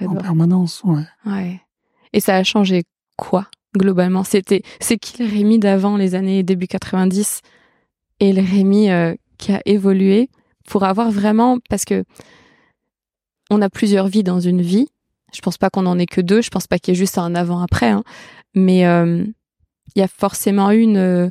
en 0.01 0.15
permanence, 0.15 0.83
ouais. 0.83 1.03
Ouais. 1.25 1.61
Et 2.13 2.19
ça 2.19 2.35
a 2.35 2.43
changé 2.43 2.83
quoi 3.17 3.47
globalement? 3.77 4.23
C'était 4.25 4.63
c'est 4.81 4.97
qui 4.97 5.23
le 5.23 5.29
Rémi 5.29 5.59
d'avant 5.59 5.95
les 5.95 6.15
années 6.15 6.43
début 6.43 6.67
90 6.67 7.41
et 8.19 8.33
le 8.33 8.41
Rémi 8.41 8.89
euh, 8.89 9.15
qui 9.37 9.53
a 9.53 9.61
évolué 9.65 10.29
pour 10.67 10.83
avoir 10.83 11.09
vraiment 11.09 11.59
parce 11.69 11.85
que 11.85 12.03
on 13.49 13.61
a 13.61 13.69
plusieurs 13.69 14.07
vies 14.07 14.23
dans 14.23 14.39
une 14.39 14.61
vie. 14.61 14.87
Je 15.33 15.41
pense 15.41 15.57
pas 15.57 15.69
qu'on 15.69 15.85
en 15.85 15.97
ait 15.99 16.05
que 16.05 16.21
deux. 16.21 16.41
Je 16.41 16.49
pense 16.49 16.67
pas 16.67 16.79
qu'il 16.79 16.93
y 16.93 16.95
ait 16.95 16.99
juste 16.99 17.17
un 17.17 17.35
avant 17.35 17.61
après. 17.61 17.89
Hein. 17.89 18.03
Mais 18.55 18.85
euh, 18.85 19.23
il 19.95 19.99
y 19.99 20.03
a 20.03 20.07
forcément 20.07 20.71
une 20.71 20.97
euh, 20.97 21.29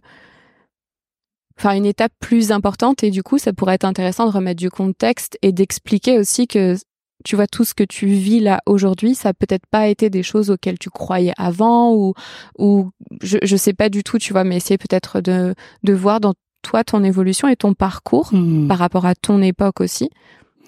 enfin 1.59 1.75
une 1.75 1.87
étape 1.87 2.13
plus 2.21 2.53
importante 2.53 3.05
et 3.05 3.11
du 3.11 3.23
coup 3.23 3.37
ça 3.37 3.53
pourrait 3.53 3.75
être 3.75 3.85
intéressant 3.85 4.27
de 4.27 4.33
remettre 4.33 4.59
du 4.59 4.71
contexte 4.71 5.39
et 5.43 5.53
d'expliquer 5.53 6.19
aussi 6.19 6.47
que 6.47 6.77
tu 7.25 7.37
vois, 7.37 7.47
tout 7.47 7.65
ce 7.65 7.75
que 7.75 7.85
tu 7.85 8.07
vis 8.07 8.41
là 8.41 8.61
aujourd'hui, 8.67 9.15
ça 9.15 9.35
peut-être 9.35 9.67
pas 9.71 9.89
été 9.89 10.09
des 10.09 10.23
choses 10.23 10.51
auxquelles 10.51 10.79
tu 10.79 10.91
croyais 10.91 11.35
avant 11.37 11.95
ou, 11.95 12.15
ou 12.59 12.91
je, 13.23 13.39
je 13.43 13.57
sais 13.57 13.75
pas 13.75 13.89
du 13.89 14.03
tout, 14.03 14.19
tu 14.19 14.33
vois, 14.33 14.45
mais 14.45 14.57
essayer 14.57 14.79
peut-être 14.79 15.21
de, 15.21 15.55
de 15.83 15.93
voir 15.93 16.21
dans 16.21 16.35
toi 16.63 16.85
ton 16.85 17.05
évolution 17.05 17.49
et 17.49 17.57
ton 17.57 17.75
parcours 17.75 18.31
mmh. 18.33 18.69
par 18.69 18.79
rapport 18.79 19.07
à 19.07 19.15
ton 19.15 19.43
époque 19.43 19.81
aussi. 19.81 20.09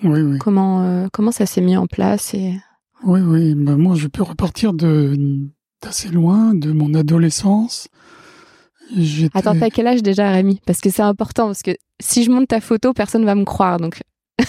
Oui, 0.02 0.20
oui. 0.20 0.38
Comment, 0.38 0.82
euh, 0.82 1.06
comment 1.12 1.32
ça 1.32 1.46
s'est 1.46 1.60
mis 1.60 1.76
en 1.76 1.86
place 1.86 2.34
et... 2.34 2.54
Oui, 3.04 3.20
oui. 3.20 3.54
Bah, 3.54 3.76
moi, 3.76 3.94
je 3.94 4.08
peux 4.08 4.22
repartir 4.22 4.72
de 4.72 5.16
d'assez 5.82 6.08
loin, 6.08 6.54
de 6.54 6.70
mon 6.70 6.94
adolescence. 6.94 7.88
Attends, 9.34 9.58
t'as 9.58 9.70
quel 9.70 9.86
âge 9.86 10.02
déjà, 10.02 10.30
Rémi? 10.30 10.60
Parce 10.66 10.80
que 10.80 10.90
c'est 10.90 11.02
important, 11.02 11.46
parce 11.46 11.62
que 11.62 11.72
si 12.00 12.22
je 12.24 12.30
monte 12.30 12.48
ta 12.48 12.60
photo, 12.60 12.92
personne 12.92 13.24
va 13.24 13.34
me 13.34 13.44
croire. 13.44 13.78
Donc, 13.78 14.00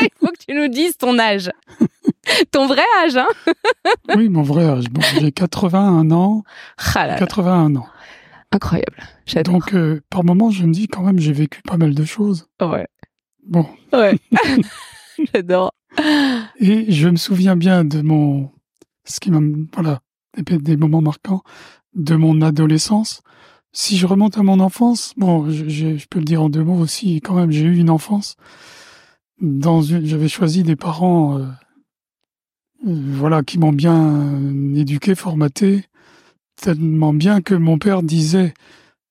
Il 0.00 0.08
faut 0.18 0.28
que 0.28 0.44
tu 0.46 0.54
nous 0.54 0.68
dises 0.68 0.96
ton 0.96 1.18
âge. 1.18 1.50
ton 2.50 2.66
vrai 2.66 2.84
âge, 3.04 3.16
hein? 3.16 3.28
Oui, 4.16 4.28
mon 4.28 4.42
vrai 4.42 4.64
âge. 4.64 4.88
Bon, 4.90 5.00
j'ai 5.20 5.32
81 5.32 6.10
ans. 6.10 6.42
81 6.78 7.76
ah 7.76 7.78
ans. 7.80 7.86
Incroyable. 8.52 9.02
Donc, 9.44 9.74
euh, 9.74 10.00
par 10.08 10.24
moments, 10.24 10.50
je 10.50 10.64
me 10.64 10.72
dis 10.72 10.88
quand 10.88 11.02
même, 11.02 11.18
j'ai 11.18 11.32
vécu 11.32 11.62
pas 11.62 11.76
mal 11.76 11.94
de 11.94 12.04
choses. 12.04 12.48
Ouais. 12.60 12.86
Bon. 13.44 13.66
Ouais. 13.92 14.18
J'adore. 15.34 15.72
Et 16.58 16.90
je 16.90 17.08
me 17.08 17.16
souviens 17.16 17.56
bien 17.56 17.84
de 17.84 18.00
mon, 18.02 18.50
ce 19.04 19.20
qui 19.20 19.30
m'a, 19.30 19.40
voilà, 19.74 20.00
des, 20.36 20.58
des 20.58 20.76
moments 20.76 21.02
marquants 21.02 21.42
de 21.94 22.14
mon 22.14 22.40
adolescence. 22.42 23.22
Si 23.72 23.98
je 23.98 24.06
remonte 24.06 24.38
à 24.38 24.42
mon 24.42 24.60
enfance, 24.60 25.12
bon, 25.16 25.50
je, 25.50 25.68
je 25.68 26.06
peux 26.08 26.18
le 26.18 26.24
dire 26.24 26.42
en 26.42 26.48
deux 26.48 26.64
mots 26.64 26.78
aussi, 26.78 27.20
quand 27.20 27.34
même, 27.34 27.50
j'ai 27.50 27.64
eu 27.64 27.76
une 27.76 27.90
enfance 27.90 28.36
dans 29.40 29.82
une, 29.82 30.06
j'avais 30.06 30.28
choisi 30.28 30.62
des 30.62 30.76
parents, 30.76 31.38
euh, 31.38 31.46
voilà, 32.84 33.42
qui 33.42 33.58
m'ont 33.58 33.72
bien 33.72 34.74
éduqué, 34.74 35.14
formaté, 35.14 35.84
tellement 36.56 37.12
bien 37.12 37.42
que 37.42 37.54
mon 37.54 37.78
père 37.78 38.02
disait 38.02 38.54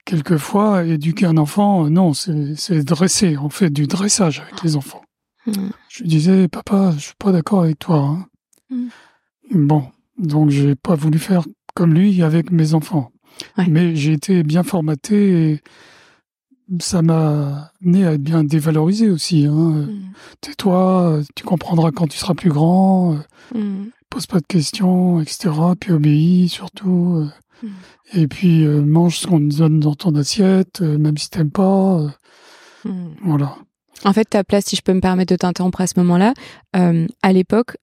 quelquefois, 0.03 0.83
éduquer 0.83 1.27
un 1.27 1.37
enfant, 1.37 1.85
euh, 1.85 1.89
non, 1.89 2.13
c'est 2.13 2.83
dresser, 2.83 3.37
on 3.37 3.49
fait 3.49 3.69
du 3.69 3.87
dressage 3.87 4.39
avec 4.39 4.63
les 4.63 4.75
enfants. 4.75 5.04
Je 5.89 6.01
lui 6.01 6.09
disais, 6.09 6.47
papa, 6.47 6.91
je 6.95 6.99
suis 6.99 7.15
pas 7.17 7.31
d'accord 7.31 7.63
avec 7.63 7.79
toi. 7.79 7.97
Hein. 7.97 8.25
Hmm. 8.69 8.87
Bon, 9.51 9.87
donc 10.17 10.49
j'ai 10.49 10.75
pas 10.75 10.95
voulu 10.95 11.19
faire 11.19 11.43
comme 11.75 11.93
lui 11.93 12.23
avec 12.23 12.51
mes 12.51 12.73
enfants. 12.73 13.11
Mais 13.67 13.95
j'ai 13.95 14.13
été 14.13 14.43
bien 14.43 14.63
formaté 14.63 15.51
et 15.51 15.61
ça 16.79 17.01
m'a 17.01 17.71
amené 17.81 18.05
à 18.05 18.13
être 18.13 18.23
bien 18.23 18.43
dévalorisé 18.43 19.09
aussi. 19.09 19.45
Hein. 19.45 19.53
Mm. 19.53 20.13
Tais-toi, 20.41 21.21
tu 21.35 21.43
comprendras 21.43 21.91
quand 21.91 22.07
tu 22.07 22.17
seras 22.17 22.33
plus 22.33 22.49
grand, 22.49 23.19
mm. 23.53 23.85
pose 24.09 24.25
pas 24.25 24.39
de 24.39 24.45
questions, 24.47 25.21
etc. 25.21 25.51
Puis 25.79 25.91
obéis 25.91 26.49
surtout. 26.49 27.27
Mm. 27.61 27.67
Et 28.13 28.27
puis 28.27 28.65
euh, 28.65 28.81
mange 28.81 29.19
ce 29.19 29.27
qu'on 29.27 29.39
te 29.39 29.57
donne 29.57 29.79
dans 29.79 29.95
ton 29.95 30.15
assiette, 30.15 30.81
euh, 30.81 30.97
même 30.97 31.17
si 31.17 31.29
t'aimes 31.29 31.51
pas. 31.51 31.99
Euh. 32.85 32.91
voilà. 33.23 33.57
En 34.03 34.13
fait, 34.13 34.25
ta 34.25 34.43
place, 34.43 34.65
si 34.65 34.75
je 34.75 34.81
peux 34.81 34.93
me 34.93 34.99
permettre 34.99 35.33
de 35.33 35.37
t'interrompre 35.37 35.81
à 35.81 35.87
ce 35.87 35.93
moment-là, 35.97 36.33
à 36.73 37.33
l'époque, 37.33 37.77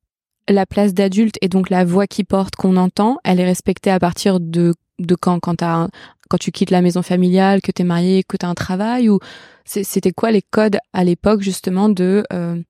la 0.48 0.66
place 0.66 0.92
d'adulte 0.92 1.36
et 1.40 1.48
donc 1.48 1.70
la 1.70 1.84
voix 1.84 2.06
qui 2.06 2.24
porte, 2.24 2.56
qu'on 2.56 2.76
entend, 2.76 3.18
elle 3.24 3.40
est 3.40 3.44
respectée 3.44 3.90
à 3.90 3.98
partir 3.98 4.40
de 4.40 4.74
de 4.98 5.14
quand? 5.14 5.40
Quand 5.40 6.38
tu 6.38 6.50
quittes 6.50 6.70
la 6.70 6.80
maison 6.80 7.02
familiale, 7.02 7.60
que 7.60 7.72
tu 7.72 7.82
es 7.82 7.84
marié, 7.84 8.22
que 8.22 8.36
tu 8.36 8.46
as 8.46 8.48
un 8.48 8.54
travail? 8.54 9.08
Ou 9.08 9.18
c'était 9.64 10.12
quoi 10.12 10.30
les 10.30 10.42
codes 10.42 10.78
à 10.92 11.04
l'époque 11.04 11.42
justement 11.42 11.88
de 11.88 12.24
euh, 12.32 12.60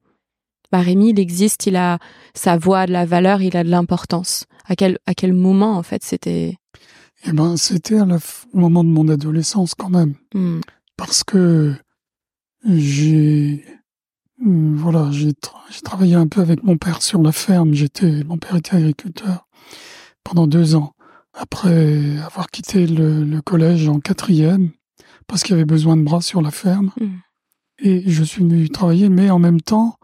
bah 0.71 0.81
Rémi, 0.81 1.11
il 1.11 1.21
existe, 1.21 1.67
il 1.67 1.77
a 1.77 1.99
sa 2.35 2.57
voix, 2.57 2.87
de 2.87 2.93
la 2.93 3.05
valeur, 3.05 3.43
il 3.43 3.57
a 3.57 3.65
de 3.65 3.69
l'importance. 3.69 4.47
À 4.67 4.77
quel 4.77 4.99
à 5.07 5.15
quel 5.15 5.33
moment 5.33 5.77
en 5.77 5.83
fait 5.83 6.03
c'était? 6.03 6.57
Eh 7.25 7.33
ben 7.33 7.57
c'était 7.57 8.01
au 8.01 8.07
moment 8.53 8.83
de 8.83 8.89
mon 8.89 9.09
adolescence 9.09 9.75
quand 9.75 9.91
même, 9.91 10.15
hmm. 10.35 10.61
parce 10.97 11.23
que 11.23 11.75
j'ai 12.69 13.65
voilà 14.45 15.11
j'ai 15.13 15.33
travaillé 15.85 16.15
un 16.15 16.27
peu 16.27 16.41
avec 16.41 16.63
mon 16.63 16.77
père 16.77 17.03
sur 17.03 17.23
la 17.23 17.33
ferme. 17.33 17.75
J'étais 17.75 18.25
mon 18.25 18.39
père 18.39 18.57
était 18.57 18.77
agriculteur 18.77 19.47
pendant 20.25 20.47
deux 20.47 20.75
ans 20.75 20.95
après 21.35 22.19
avoir 22.19 22.51
quitté 22.51 22.87
le, 22.87 23.41
collège 23.41 23.89
en 23.89 24.01
quatrième, 24.01 24.71
parce 25.27 25.43
qu'il 25.43 25.53
y 25.53 25.55
avait 25.55 25.65
besoin 25.65 25.97
de 25.97 26.03
bras 26.03 26.21
sur 26.21 26.43
la 26.43 26.51
ferme. 26.51 26.91
Hmm. 27.01 27.19
Et 27.79 28.09
je 28.09 28.23
suis 28.23 28.43
venu 28.43 28.69
travailler, 28.69 29.09
mais 29.09 29.31
en 29.31 29.39
même 29.39 29.61
temps, 29.61 29.99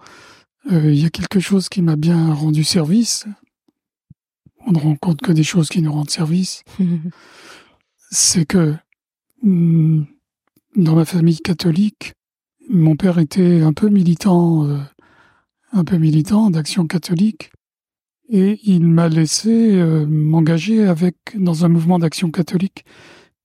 euh, 0.73 0.93
il 0.93 1.01
y 1.01 1.07
a 1.07 1.11
quelque 1.11 1.41
chose 1.41 1.69
qui 1.69 1.83
m'a 1.83 1.97
bien 1.97 2.33
rendu 2.33 2.65
service. 2.65 3.27
On 4.67 4.73
ne 4.73 4.79
rend 4.79 4.97
compte 4.97 5.21
que 5.21 5.33
des 5.33 5.45
choses 5.45 5.69
qui 5.69 5.83
nous 5.83 5.93
rendent 5.93 6.11
service. 6.11 6.63
C'est 8.11 8.47
que 8.47 8.75
hmm, 9.43 10.05
dans 10.77 10.95
ma 10.95 11.05
famille 11.05 11.39
catholique, 11.39 12.15
mon 12.69 12.97
père 12.97 13.19
était 13.19 13.63
un 13.63 13.73
peu 13.73 13.89
militant, 13.89 14.65
euh, 14.67 14.79
un 15.73 15.85
peu 15.85 15.97
militant 15.97 16.51
d'action 16.51 16.87
catholique 16.87 17.51
et 18.29 18.61
il 18.65 18.87
m'a 18.87 19.09
laissé 19.09 19.77
euh, 19.77 20.07
m'engager 20.07 20.87
avec 20.87 21.17
dans 21.35 21.65
un 21.65 21.69
mouvement 21.69 21.99
d'action 21.99 22.31
catholique 22.31 22.85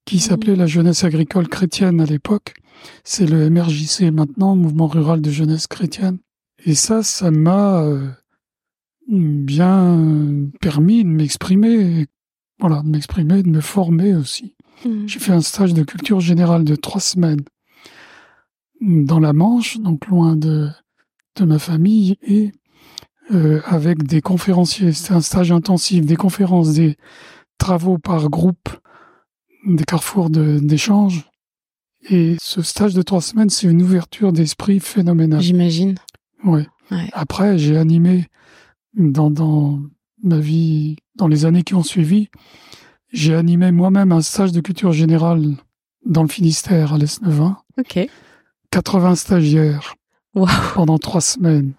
qui 0.06 0.18
mmh. 0.18 0.20
s'appelait 0.20 0.56
la 0.56 0.68
jeunesse 0.68 1.04
agricole 1.04 1.48
chrétienne 1.48 2.02
à 2.02 2.06
l'époque. 2.06 2.54
C'est 3.06 3.26
le 3.26 3.50
MRJC 3.50 4.12
maintenant, 4.12 4.56
mouvement 4.56 4.88
rural 4.88 5.22
de 5.22 5.32
jeunesse 5.32 5.68
chrétienne. 5.68 6.18
Et 6.66 6.76
ça, 6.76 7.02
ça 7.02 7.32
m'a 7.32 7.82
euh, 7.82 8.10
bien 9.08 10.50
permis 10.60 11.04
de 11.06 11.10
m'exprimer, 11.10 12.08
voilà, 12.60 12.82
de 12.82 12.90
m'exprimer, 12.90 13.42
de 13.42 13.50
me 13.50 13.62
former 13.62 14.16
aussi. 14.16 14.56
Mmh. 14.86 15.08
J'ai 15.08 15.20
fait 15.20 15.32
un 15.32 15.42
stage 15.42 15.74
de 15.74 15.84
culture 15.84 16.20
générale 16.20 16.66
de 16.66 16.76
trois 16.76 17.02
semaines 17.02 17.42
dans 18.84 19.20
la 19.20 19.34
Manche, 19.34 19.80
donc 19.80 20.08
loin 20.08 20.36
de, 20.36 20.70
de 21.38 21.46
ma 21.46 21.58
famille, 21.58 22.18
et 22.22 22.52
euh, 23.32 23.62
avec 23.66 24.04
des 24.04 24.22
conférenciers. 24.22 24.92
C'était 24.92 25.14
un 25.14 25.22
stage 25.22 25.52
intensif, 25.52 26.06
des 26.06 26.18
conférences, 26.18 26.74
des 26.74 26.98
travaux 27.58 27.98
par 27.98 28.30
groupe, 28.30 28.70
des 29.66 29.86
carrefours 29.86 30.30
d'échange. 30.30 31.30
Et 32.10 32.36
ce 32.42 32.62
stage 32.62 32.94
de 32.94 33.02
trois 33.02 33.22
semaines, 33.22 33.50
c'est 33.50 33.68
une 33.68 33.82
ouverture 33.82 34.34
d'esprit 34.34 34.82
phénoménale. 34.82 35.42
J'imagine. 35.42 35.96
Ouais. 36.44 36.68
ouais. 36.92 37.10
Après, 37.14 37.58
j'ai 37.58 37.78
animé 37.78 38.28
dans, 38.94 39.32
dans 39.32 39.80
ma 40.22 40.40
vie, 40.40 40.98
dans 41.16 41.30
les 41.30 41.46
années 41.46 41.64
qui 41.64 41.76
ont 41.76 41.84
suivi, 41.84 42.28
j'ai 43.14 43.34
animé 43.36 43.72
moi-même 43.72 44.12
un 44.12 44.22
stage 44.22 44.52
de 44.52 44.60
culture 44.60 44.92
générale 44.92 45.56
dans 46.06 46.24
le 46.24 46.28
Finistère 46.28 46.94
à 46.94 46.98
l'Est-Neuvin. 46.98 47.58
Ok. 47.80 48.10
80 48.74 49.16
stagiaires 49.16 49.96
pendant 50.74 50.98
trois 50.98 51.22
semaines. 51.22 51.74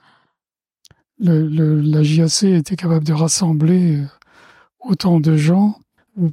Le, 1.19 1.81
la 1.81 2.05
JAC 2.05 2.45
était 2.45 2.77
capable 2.77 3.05
de 3.05 3.13
rassembler 3.13 3.97
euh, 3.97 4.05
autant 4.79 5.19
de 5.19 5.37
gens 5.37 5.77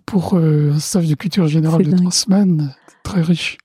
pour 0.06 0.36
euh, 0.36 0.74
un 0.74 0.80
stage 0.80 1.08
de 1.08 1.16
culture 1.16 1.48
générale 1.48 1.84
de 1.84 1.96
trois 1.96 2.12
semaines, 2.12 2.76
très 3.02 3.22
riche. 3.22 3.58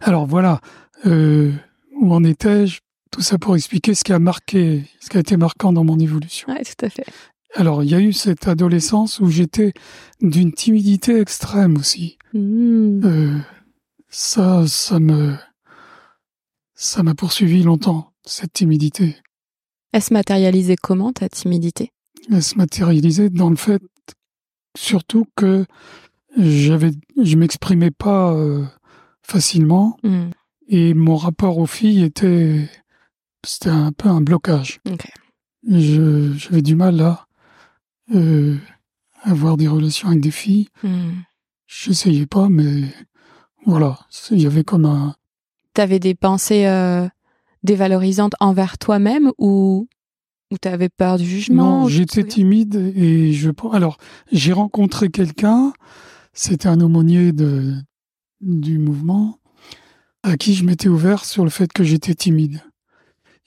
Alors 0.00 0.26
voilà, 0.26 0.60
euh, 1.06 1.52
où 1.98 2.12
en 2.12 2.22
étais-je? 2.22 2.80
Tout 3.10 3.22
ça 3.22 3.38
pour 3.38 3.56
expliquer 3.56 3.94
ce 3.94 4.04
qui 4.04 4.12
a 4.12 4.18
marqué, 4.18 4.84
ce 5.00 5.08
qui 5.08 5.16
a 5.16 5.20
été 5.20 5.38
marquant 5.38 5.72
dans 5.72 5.84
mon 5.84 5.98
évolution. 5.98 6.48
Oui, 6.50 6.62
tout 6.64 6.84
à 6.84 6.90
fait. 6.90 7.06
Alors, 7.54 7.82
il 7.82 7.90
y 7.90 7.94
a 7.94 8.00
eu 8.00 8.12
cette 8.12 8.46
adolescence 8.46 9.20
où 9.20 9.28
j'étais 9.28 9.72
d'une 10.20 10.52
timidité 10.52 11.18
extrême 11.18 11.76
aussi. 11.76 12.18
Mmh. 12.34 13.00
Euh, 13.04 13.38
ça, 14.08 14.64
ça 14.68 15.00
me, 15.00 15.34
ça 16.80 17.02
m'a 17.02 17.14
poursuivi 17.14 17.62
longtemps, 17.62 18.10
cette 18.24 18.54
timidité. 18.54 19.14
Elle 19.92 20.02
se 20.02 20.14
matérialisait 20.14 20.76
comment, 20.76 21.12
ta 21.12 21.28
timidité? 21.28 21.92
Elle 22.30 22.42
se 22.42 22.56
matérialisait 22.56 23.28
dans 23.28 23.50
le 23.50 23.56
fait, 23.56 23.82
surtout 24.74 25.26
que 25.36 25.66
j'avais, 26.38 26.92
je 27.22 27.36
m'exprimais 27.36 27.90
pas 27.90 28.32
euh, 28.32 28.64
facilement 29.22 29.98
mmh. 30.02 30.30
et 30.68 30.94
mon 30.94 31.16
rapport 31.16 31.58
aux 31.58 31.66
filles 31.66 32.02
était, 32.02 32.66
c'était 33.44 33.68
un 33.68 33.92
peu 33.92 34.08
un 34.08 34.22
blocage. 34.22 34.80
Je, 35.68 36.32
j'avais 36.32 36.62
du 36.62 36.76
mal 36.76 36.98
à 37.02 37.26
euh, 38.14 38.56
avoir 39.22 39.58
des 39.58 39.68
relations 39.68 40.08
avec 40.08 40.22
des 40.22 40.30
filles. 40.30 40.68
Hmm. 40.82 41.10
J'essayais 41.66 42.24
pas, 42.24 42.48
mais 42.48 42.84
voilà, 43.66 43.98
il 44.30 44.40
y 44.40 44.46
avait 44.46 44.64
comme 44.64 44.86
un. 44.86 45.14
T'avais 45.74 45.98
des 45.98 46.14
pensées 46.14 46.66
euh, 46.66 47.06
dévalorisantes 47.62 48.34
envers 48.40 48.78
toi-même 48.78 49.32
ou 49.38 49.88
ou 50.52 50.58
t'avais 50.58 50.88
peur 50.88 51.16
du 51.16 51.24
jugement 51.24 51.82
Non, 51.82 51.88
j'étais 51.88 52.24
timide 52.24 52.92
et 52.96 53.32
je. 53.32 53.50
Alors, 53.72 53.98
j'ai 54.32 54.52
rencontré 54.52 55.08
quelqu'un. 55.08 55.72
C'était 56.32 56.68
un 56.68 56.80
aumônier 56.80 57.32
de 57.32 57.74
du 58.40 58.78
mouvement 58.78 59.38
à 60.22 60.36
qui 60.36 60.54
je 60.54 60.64
m'étais 60.64 60.88
ouvert 60.88 61.24
sur 61.24 61.44
le 61.44 61.50
fait 61.50 61.72
que 61.72 61.84
j'étais 61.84 62.14
timide. 62.14 62.62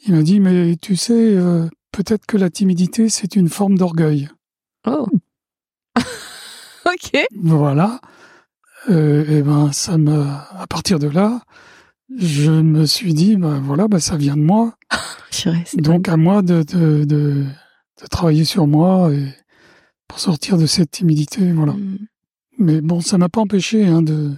Il 0.06 0.16
m'a 0.16 0.22
dit, 0.22 0.40
mais 0.40 0.76
tu 0.76 0.96
sais, 0.96 1.14
euh, 1.14 1.68
peut-être 1.92 2.26
que 2.26 2.38
la 2.38 2.50
timidité, 2.50 3.10
c'est 3.10 3.36
une 3.36 3.50
forme 3.50 3.78
d'orgueil. 3.78 4.30
Oh. 4.88 5.08
ok. 6.86 7.26
Voilà. 7.36 8.02
Euh, 8.90 9.26
et 9.30 9.42
ben, 9.42 9.72
ça 9.72 9.98
me, 9.98 10.24
à 10.24 10.66
partir 10.68 11.00
de 11.00 11.08
là, 11.08 11.42
je 12.18 12.52
me 12.52 12.86
suis 12.86 13.14
dit, 13.14 13.36
ben 13.36 13.60
voilà, 13.60 13.88
ben 13.88 14.00
ça 14.00 14.18
vient 14.18 14.38
de 14.38 14.42
moi. 14.42 14.76
Donc 15.76 16.08
à 16.10 16.18
moi 16.18 16.42
de, 16.42 16.64
de, 16.64 17.04
de, 17.04 17.46
de, 17.46 18.08
travailler 18.10 18.46
sur 18.46 18.68
moi 18.68 19.12
et 19.12 19.26
pour 20.08 20.20
sortir 20.20 20.58
de 20.58 20.66
cette 20.66 20.92
timidité, 20.92 21.52
voilà. 21.52 21.74
Hmm. 21.74 21.98
Mais 22.60 22.82
bon, 22.82 23.02
ça 23.02 23.18
m'a 23.18 23.30
pas 23.30 23.42
empêché 23.42 23.86
hein, 23.86 24.02
de, 24.02 24.32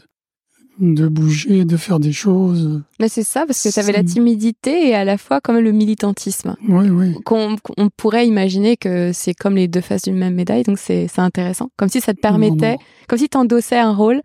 de 0.80 1.08
bouger, 1.08 1.66
de 1.66 1.78
faire 1.78 2.00
des 2.00 2.12
choses. 2.12 2.82
Mais 3.00 3.10
c'est 3.10 3.24
ça, 3.24 3.46
parce 3.46 3.62
que 3.62 3.70
tu 3.70 3.80
avais 3.80 3.92
la 3.92 4.04
timidité 4.04 4.90
et 4.90 4.96
à 4.96 5.06
la 5.06 5.18
fois 5.18 5.42
comme 5.42 5.58
le 5.58 5.72
militantisme. 5.72 6.56
Oui, 6.68 6.90
oui. 6.90 7.14
Qu'on 7.26 7.56
on 7.78 7.90
pourrait 7.90 8.28
imaginer 8.28 8.78
que 8.78 9.12
c'est 9.14 9.34
comme 9.34 9.56
les 9.56 9.68
deux 9.68 9.82
faces 9.82 10.04
d'une 10.04 10.18
même 10.18 10.36
médaille, 10.36 10.64
donc 10.64 10.80
c'est 10.80 11.08
intéressant. 11.18 11.70
Comme 11.78 11.90
si 11.90 12.02
ça 12.02 12.14
te 12.14 12.20
permettait, 12.20 12.78
comme 13.08 13.20
si 13.20 13.30
tu 13.30 13.38
endossais 13.38 13.80
un 13.80 13.94
rôle. 13.94 14.22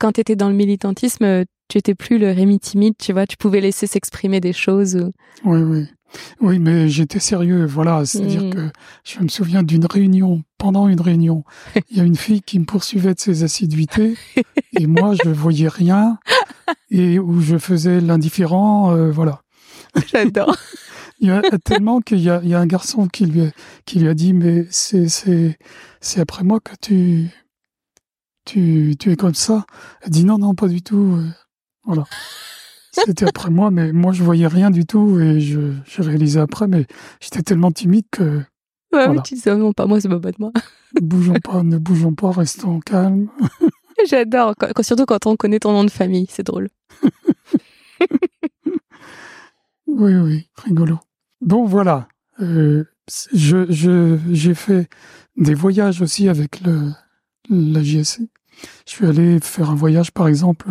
Quand 0.00 0.10
tu 0.10 0.20
étais 0.20 0.34
dans 0.34 0.48
le 0.48 0.56
militantisme, 0.56 1.44
tu 1.74 1.78
étais 1.78 1.96
plus 1.96 2.18
le 2.18 2.30
Rémi 2.30 2.60
timide, 2.60 2.94
tu 2.96 3.12
vois, 3.12 3.26
tu 3.26 3.36
pouvais 3.36 3.60
laisser 3.60 3.88
s'exprimer 3.88 4.38
des 4.38 4.52
choses. 4.52 5.10
Oui, 5.44 5.60
oui. 5.60 5.86
Oui, 6.40 6.60
mais 6.60 6.88
j'étais 6.88 7.18
sérieux, 7.18 7.66
voilà. 7.66 8.06
C'est-à-dire 8.06 8.44
mm. 8.44 8.50
que 8.50 8.70
je 9.02 9.18
me 9.18 9.26
souviens 9.26 9.64
d'une 9.64 9.84
réunion, 9.84 10.44
pendant 10.56 10.86
une 10.86 11.00
réunion, 11.00 11.42
il 11.90 11.96
y 11.96 12.00
a 12.00 12.04
une 12.04 12.14
fille 12.14 12.42
qui 12.42 12.60
me 12.60 12.64
poursuivait 12.64 13.14
de 13.14 13.18
ses 13.18 13.42
assiduités, 13.42 14.16
et 14.78 14.86
moi, 14.86 15.16
je 15.20 15.28
ne 15.28 15.34
voyais 15.34 15.66
rien, 15.66 16.20
et 16.90 17.18
où 17.18 17.40
je 17.40 17.58
faisais 17.58 18.00
l'indifférent, 18.00 18.94
euh, 18.94 19.10
voilà. 19.10 19.42
J'adore. 20.12 20.56
il 21.18 21.26
y 21.26 21.32
a 21.32 21.42
tellement 21.64 22.00
qu'il 22.02 22.20
y 22.20 22.22
y 22.22 22.54
a 22.54 22.60
un 22.60 22.66
garçon 22.66 23.08
qui 23.08 23.26
lui 23.26 23.46
a, 23.46 23.50
qui 23.84 23.98
lui 23.98 24.06
a 24.06 24.14
dit, 24.14 24.32
mais 24.32 24.68
c'est 24.70 26.20
après 26.20 26.44
moi 26.44 26.60
que 26.60 26.74
tu, 26.80 27.30
tu, 28.44 28.94
tu 28.96 29.10
es 29.10 29.16
comme 29.16 29.34
ça. 29.34 29.66
Elle 30.02 30.10
dit 30.10 30.24
non, 30.24 30.38
non, 30.38 30.54
pas 30.54 30.68
du 30.68 30.80
tout. 30.80 31.18
Voilà. 31.84 32.04
C'était 32.92 33.26
après 33.26 33.50
moi, 33.50 33.70
mais 33.70 33.92
moi 33.92 34.12
je 34.12 34.22
voyais 34.22 34.46
rien 34.46 34.70
du 34.70 34.86
tout 34.86 35.18
et 35.18 35.40
je, 35.40 35.72
je 35.84 36.02
réalisais 36.02 36.40
après, 36.40 36.68
mais 36.68 36.86
j'étais 37.20 37.42
tellement 37.42 37.72
timide 37.72 38.04
que. 38.10 38.42
Ouais, 38.92 39.08
oui, 39.08 39.18
tu 39.24 39.34
disais 39.34 39.56
non, 39.56 39.72
pas 39.72 39.86
moi, 39.86 40.00
c'est 40.00 40.08
pas 40.08 40.18
de 40.18 40.36
moi. 40.38 40.52
bougeons 41.00 41.34
pas, 41.42 41.62
ne 41.64 41.78
bougeons 41.78 42.14
pas, 42.14 42.30
restons 42.30 42.78
calmes. 42.80 43.28
J'adore, 44.08 44.54
surtout 44.80 45.06
quand 45.06 45.26
on 45.26 45.36
connaît 45.36 45.58
ton 45.58 45.72
nom 45.72 45.84
de 45.84 45.90
famille, 45.90 46.26
c'est 46.28 46.44
drôle. 46.44 46.68
oui, 49.86 50.14
oui, 50.14 50.48
rigolo. 50.56 51.00
Bon, 51.40 51.64
voilà. 51.64 52.08
Euh, 52.40 52.84
je, 53.32 53.70
je, 53.70 54.18
j'ai 54.30 54.54
fait 54.54 54.88
des 55.36 55.54
voyages 55.54 56.00
aussi 56.00 56.28
avec 56.28 56.60
le, 56.60 56.90
la 57.50 57.82
JSC. 57.82 58.22
Je 58.86 58.92
suis 58.92 59.06
allé 59.06 59.40
faire 59.40 59.70
un 59.70 59.74
voyage, 59.74 60.12
par 60.12 60.28
exemple, 60.28 60.68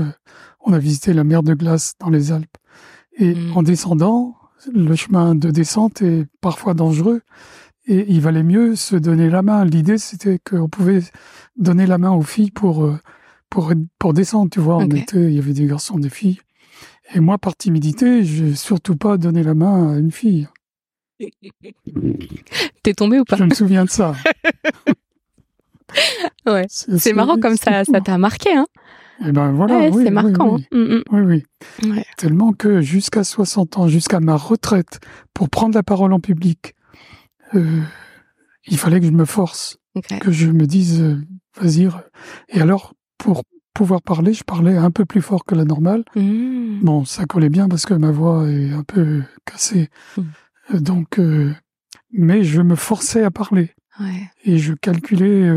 on 0.64 0.74
a 0.74 0.80
visité 0.80 1.14
la 1.14 1.24
mer 1.24 1.44
de 1.44 1.54
glace 1.54 1.94
dans 2.00 2.10
les 2.10 2.32
Alpes. 2.32 2.58
Et 3.18 3.36
mm. 3.36 3.58
en 3.58 3.64
descendant, 3.64 4.36
le 4.74 4.96
chemin 4.96 5.36
de 5.36 5.52
descente 5.52 6.02
est 6.02 6.26
parfois 6.42 6.74
dangereux 6.74 7.22
et 7.86 8.06
il 8.08 8.22
valait 8.22 8.44
mieux 8.44 8.76
se 8.76 8.96
donner 8.96 9.30
la 9.30 9.42
main. 9.42 9.66
L'idée, 9.66 9.98
c'était 9.98 10.40
qu'on 10.40 10.70
pouvait 10.70 11.02
donner 11.58 11.86
la 11.86 11.98
main 11.98 12.12
aux 12.12 12.22
filles 12.22 12.52
pour, 12.52 12.86
euh, 12.86 12.98
pour, 13.50 13.74
pour 14.00 14.14
descendre, 14.14 14.50
tu 14.50 14.60
vois. 14.60 14.78
On 14.78 14.88
était, 14.90 15.26
il 15.26 15.34
y 15.34 15.40
avait 15.40 15.54
des 15.54 15.66
garçons, 15.66 16.00
des 16.00 16.10
filles. 16.10 16.40
Et 17.14 17.20
moi, 17.20 17.38
par 17.38 17.56
timidité, 17.56 18.24
j'ai 18.24 18.56
surtout 18.56 18.96
pas 18.96 19.18
donné 19.18 19.44
la 19.44 19.54
main 19.54 19.94
à 19.94 19.98
une 20.00 20.12
fille. 20.12 20.48
T'es 22.84 22.94
tombé 22.94 23.20
ou 23.20 23.26
pas? 23.26 23.36
Je 23.36 23.44
me 23.44 23.54
souviens 23.54 23.84
de 23.86 23.90
ça. 23.90 24.16
ouais. 26.46 26.66
C'est 26.70 27.14
marrant 27.14 27.38
comme 27.38 27.58
ça, 27.58 27.84
ça 27.84 28.02
t'a 28.02 28.18
marqué, 28.18 28.54
hein? 28.54 28.66
Eh 29.22 29.32
ben 29.32 29.52
voilà, 29.52 29.92
c'est 29.92 30.12
marquant. 30.12 30.56
Oui, 30.56 30.68
oui. 30.72 31.04
Hein. 31.12 31.26
oui, 31.26 31.44
mm, 31.84 31.88
mm. 31.88 32.02
Tellement 32.18 32.54
que 32.54 32.82
jusqu'à 32.82 33.24
60 33.24 33.78
ans, 33.78 33.88
jusqu'à 33.88 34.20
ma 34.20 34.36
retraite, 34.36 35.00
pour 35.34 35.50
prendre 35.50 35.76
la 35.76 35.84
parole 35.84 36.14
en 36.14 36.20
public, 36.20 36.74
euh, 37.56 37.82
il 38.68 38.78
fallait 38.78 39.00
que 39.00 39.06
je 39.06 39.12
me 39.12 39.26
force, 39.26 39.78
que 40.20 40.32
je 40.32 40.48
me 40.48 40.66
dise, 40.66 41.02
euh, 41.02 41.22
vas-y. 41.60 41.88
Et 42.50 42.62
alors, 42.62 42.94
pour 43.18 43.44
pouvoir 43.74 44.02
parler, 44.02 44.34
je 44.34 44.44
parlais 44.44 44.78
un 44.78 44.92
peu 44.92 45.06
plus 45.06 45.22
fort 45.22 45.46
que 45.46 45.56
la 45.56 45.66
normale. 45.66 46.04
Mm. 46.16 46.80
Bon, 46.82 47.06
ça 47.06 47.26
collait 47.26 47.50
bien 47.50 47.68
parce 47.68 47.86
que 47.86 47.94
ma 47.94 48.12
voix 48.12 48.50
est 48.50 48.72
un 48.72 48.84
peu 48.84 49.22
cassée. 49.46 49.90
Euh, 50.74 50.80
donc, 50.80 51.20
mais 52.12 52.44
je 52.44 52.62
me 52.62 52.76
forçais 52.76 53.24
à 53.24 53.32
parler. 53.32 53.72
Et 54.44 54.58
je 54.58 54.74
calculais, 54.74 55.52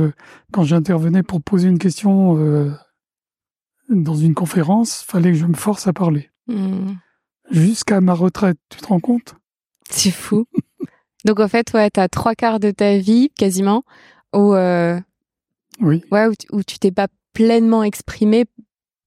quand 0.52 0.62
j'intervenais 0.62 1.22
pour 1.22 1.40
poser 1.40 1.68
une 1.68 1.78
question 1.78 2.36
dans 3.88 4.14
une 4.14 4.34
conférence, 4.34 5.02
fallait 5.02 5.32
que 5.32 5.38
je 5.38 5.46
me 5.46 5.54
force 5.54 5.86
à 5.86 5.92
parler. 5.92 6.30
Hmm. 6.46 6.94
Jusqu'à 7.50 8.00
ma 8.00 8.14
retraite, 8.14 8.58
tu 8.68 8.78
te 8.78 8.86
rends 8.86 9.00
compte? 9.00 9.36
C'est 9.88 10.10
fou. 10.10 10.46
Donc 11.24 11.40
en 11.40 11.48
fait, 11.48 11.72
ouais, 11.74 11.90
as 11.96 12.08
trois 12.08 12.34
quarts 12.34 12.60
de 12.60 12.70
ta 12.70 12.98
vie 12.98 13.30
quasiment 13.36 13.84
où, 14.34 14.54
euh, 14.54 15.00
oui. 15.80 16.02
ouais, 16.10 16.26
où, 16.52 16.62
tu 16.62 16.78
t'es 16.78 16.90
pas 16.90 17.08
pleinement 17.32 17.82
exprimé 17.82 18.44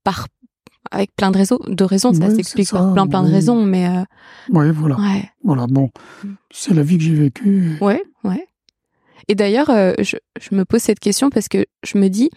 par 0.04 0.28
avec 0.92 1.16
plein 1.16 1.30
de 1.30 1.38
raisons, 1.38 1.60
de 1.68 1.84
raisons, 1.84 2.14
ça 2.14 2.34
s'explique 2.34 2.72
par 2.72 2.94
plein 2.94 3.06
plein 3.06 3.24
de 3.24 3.30
raisons, 3.30 3.64
mais 3.64 3.88
euh, 3.88 4.04
ouais, 4.50 4.72
voilà, 4.72 4.98
voilà, 5.44 5.68
bon, 5.68 5.90
hmm. 6.24 6.34
c'est 6.52 6.74
la 6.74 6.84
vie 6.84 6.98
que 6.98 7.04
j'ai 7.04 7.14
vécue. 7.14 7.78
Ouais, 7.80 8.02
ouais. 8.24 8.48
Et 9.28 9.36
d'ailleurs, 9.36 9.70
euh, 9.70 9.94
je, 10.00 10.18
je 10.42 10.56
me 10.56 10.66
pose 10.66 10.82
cette 10.82 11.00
question 11.00 11.30
parce 11.30 11.48
que 11.48 11.66
je 11.84 11.98
me 11.98 12.08
dis, 12.08 12.32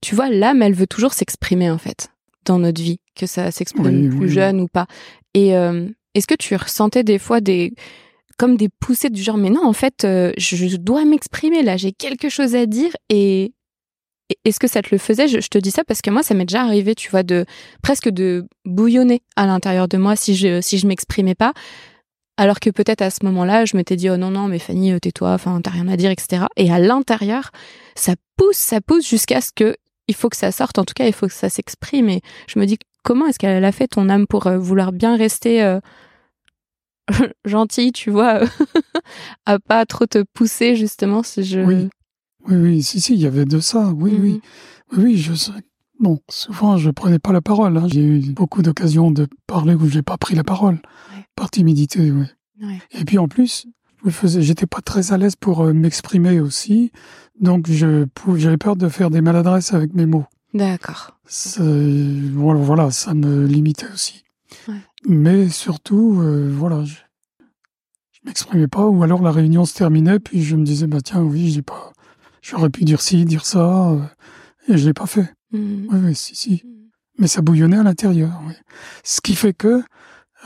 tu 0.00 0.14
vois, 0.14 0.30
l'âme, 0.30 0.62
elle 0.62 0.74
veut 0.74 0.86
toujours 0.86 1.12
s'exprimer 1.12 1.70
en 1.70 1.78
fait 1.78 2.08
dans 2.46 2.58
notre 2.58 2.80
vie, 2.80 2.98
que 3.14 3.26
ça 3.26 3.50
s'exprime 3.50 4.16
plus 4.16 4.30
jeune 4.30 4.60
ou 4.60 4.66
pas. 4.66 4.86
Et 5.34 5.56
euh, 5.56 5.86
est-ce 6.14 6.26
que 6.26 6.34
tu 6.34 6.56
ressentais 6.56 7.04
des 7.04 7.18
fois 7.18 7.40
des 7.40 7.74
comme 8.38 8.56
des 8.56 8.70
poussées 8.70 9.10
du 9.10 9.22
genre 9.22 9.36
mais 9.36 9.50
non 9.50 9.66
en 9.66 9.74
fait 9.74 10.04
euh, 10.04 10.32
je 10.38 10.76
dois 10.76 11.04
m'exprimer 11.04 11.62
là, 11.62 11.76
j'ai 11.76 11.92
quelque 11.92 12.30
chose 12.30 12.54
à 12.54 12.64
dire 12.64 12.90
et 13.10 13.52
est-ce 14.44 14.60
que 14.60 14.68
ça 14.68 14.80
te 14.80 14.88
le 14.92 14.98
faisait? 14.98 15.28
Je, 15.28 15.48
te 15.48 15.58
dis 15.58 15.70
ça 15.70 15.84
parce 15.84 16.02
que 16.02 16.10
moi 16.10 16.22
ça 16.22 16.34
m'est 16.34 16.44
déjà 16.44 16.62
arrivé, 16.62 16.94
tu 16.94 17.10
vois, 17.10 17.22
de 17.22 17.44
presque 17.82 18.08
de 18.08 18.46
bouillonner 18.64 19.22
à 19.36 19.46
l'intérieur 19.46 19.88
de 19.88 19.98
moi 19.98 20.16
si 20.16 20.36
je 20.36 20.60
si 20.60 20.78
je 20.78 20.86
m'exprimais 20.86 21.34
pas. 21.34 21.52
Alors 22.36 22.58
que 22.58 22.70
peut-être 22.70 23.02
à 23.02 23.10
ce 23.10 23.24
moment-là, 23.26 23.66
je 23.66 23.76
m'étais 23.76 23.96
dit 23.96 24.08
oh 24.08 24.16
non 24.16 24.30
non 24.30 24.48
mais 24.48 24.58
Fanny 24.58 24.98
tais-toi, 25.00 25.32
enfin 25.34 25.60
t'as 25.60 25.70
rien 25.70 25.88
à 25.88 25.96
dire 25.96 26.10
etc. 26.10 26.44
Et 26.56 26.72
à 26.72 26.78
l'intérieur, 26.78 27.50
ça 27.94 28.14
pousse, 28.36 28.56
ça 28.56 28.80
pousse 28.80 29.06
jusqu'à 29.06 29.40
ce 29.40 29.50
que 29.54 29.76
il 30.10 30.14
faut 30.14 30.28
que 30.28 30.36
ça 30.36 30.52
sorte. 30.52 30.78
En 30.78 30.84
tout 30.84 30.94
cas, 30.94 31.06
il 31.06 31.12
faut 31.12 31.26
que 31.26 31.32
ça 31.32 31.48
s'exprime. 31.48 32.08
Et 32.08 32.20
je 32.48 32.58
me 32.58 32.66
dis 32.66 32.78
comment 33.02 33.26
est-ce 33.26 33.38
qu'elle 33.38 33.64
a 33.64 33.72
fait 33.72 33.88
ton 33.88 34.08
âme 34.08 34.26
pour 34.26 34.50
vouloir 34.50 34.92
bien 34.92 35.16
rester 35.16 35.78
gentille, 37.44 37.92
tu 37.92 38.10
vois, 38.10 38.40
à 39.46 39.58
pas 39.58 39.86
trop 39.86 40.06
te 40.06 40.24
pousser 40.34 40.76
justement 40.76 41.22
si 41.22 41.44
je. 41.44 41.60
Oui, 41.60 41.88
oui, 42.48 42.56
oui, 42.56 42.82
si, 42.82 43.00
si, 43.00 43.14
il 43.14 43.20
y 43.20 43.26
avait 43.26 43.44
de 43.44 43.60
ça. 43.60 43.92
Oui, 43.96 44.16
oui, 44.18 44.40
mhm. 44.92 45.04
oui, 45.04 45.16
je 45.16 45.34
sais. 45.34 45.52
Bon, 45.98 46.18
souvent 46.30 46.78
je 46.78 46.90
prenais 46.90 47.18
pas 47.18 47.32
la 47.32 47.42
parole. 47.42 47.76
Hein. 47.76 47.86
J'ai 47.88 48.02
eu 48.02 48.20
beaucoup 48.32 48.62
d'occasions 48.62 49.10
de 49.10 49.28
parler 49.46 49.74
où 49.74 49.88
j'ai 49.88 50.02
pas 50.02 50.16
pris 50.16 50.34
la 50.34 50.44
parole 50.44 50.80
par 51.36 51.50
timidité. 51.50 52.10
Oui. 52.10 52.26
Et 52.92 53.04
puis 53.04 53.18
en 53.18 53.28
plus, 53.28 53.66
j'étais 54.24 54.66
pas 54.66 54.80
très 54.80 55.12
à 55.12 55.18
l'aise 55.18 55.36
pour 55.36 55.60
euh, 55.60 55.72
m'exprimer 55.72 56.40
aussi, 56.40 56.90
donc 57.40 57.68
je 57.68 58.06
j'avais 58.36 58.56
peur 58.56 58.76
de 58.76 58.88
faire 58.88 59.10
des 59.10 59.20
maladresses 59.20 59.72
avec 59.72 59.94
mes 59.94 60.06
mots. 60.06 60.26
D'accord. 60.54 61.18
Voilà, 61.58 62.60
voilà, 62.60 62.90
ça 62.90 63.14
me 63.14 63.46
limitait 63.46 63.90
aussi. 63.92 64.24
Mais 65.06 65.48
surtout, 65.48 66.20
euh, 66.20 66.52
voilà, 66.52 66.84
je, 66.84 66.96
je 68.12 68.20
m'exprimais 68.24 68.68
pas, 68.68 68.86
ou 68.86 69.02
alors 69.02 69.22
la 69.22 69.30
réunion 69.30 69.64
se 69.64 69.74
terminait, 69.74 70.20
puis 70.20 70.42
je 70.42 70.56
me 70.56 70.64
disais, 70.64 70.86
bah 70.86 71.00
tiens, 71.02 71.22
oui, 71.22 71.50
j'ai 71.50 71.62
pas, 71.62 71.92
j'aurais 72.42 72.68
pu 72.68 72.84
dire 72.84 73.00
ci, 73.00 73.24
dire 73.24 73.46
ça, 73.46 73.92
euh, 73.92 74.00
et 74.68 74.76
je 74.76 74.86
l'ai 74.86 74.92
pas 74.92 75.06
fait. 75.06 75.32
Mmh. 75.52 75.86
Oui, 75.90 75.98
oui, 76.04 76.14
si, 76.14 76.34
si. 76.34 76.62
Mmh. 76.64 76.68
Mais 77.18 77.28
ça 77.28 77.40
bouillonnait 77.40 77.78
à 77.78 77.82
l'intérieur. 77.82 78.42
Oui. 78.46 78.54
Ce 79.04 79.20
qui 79.20 79.34
fait 79.34 79.54
que 79.54 79.82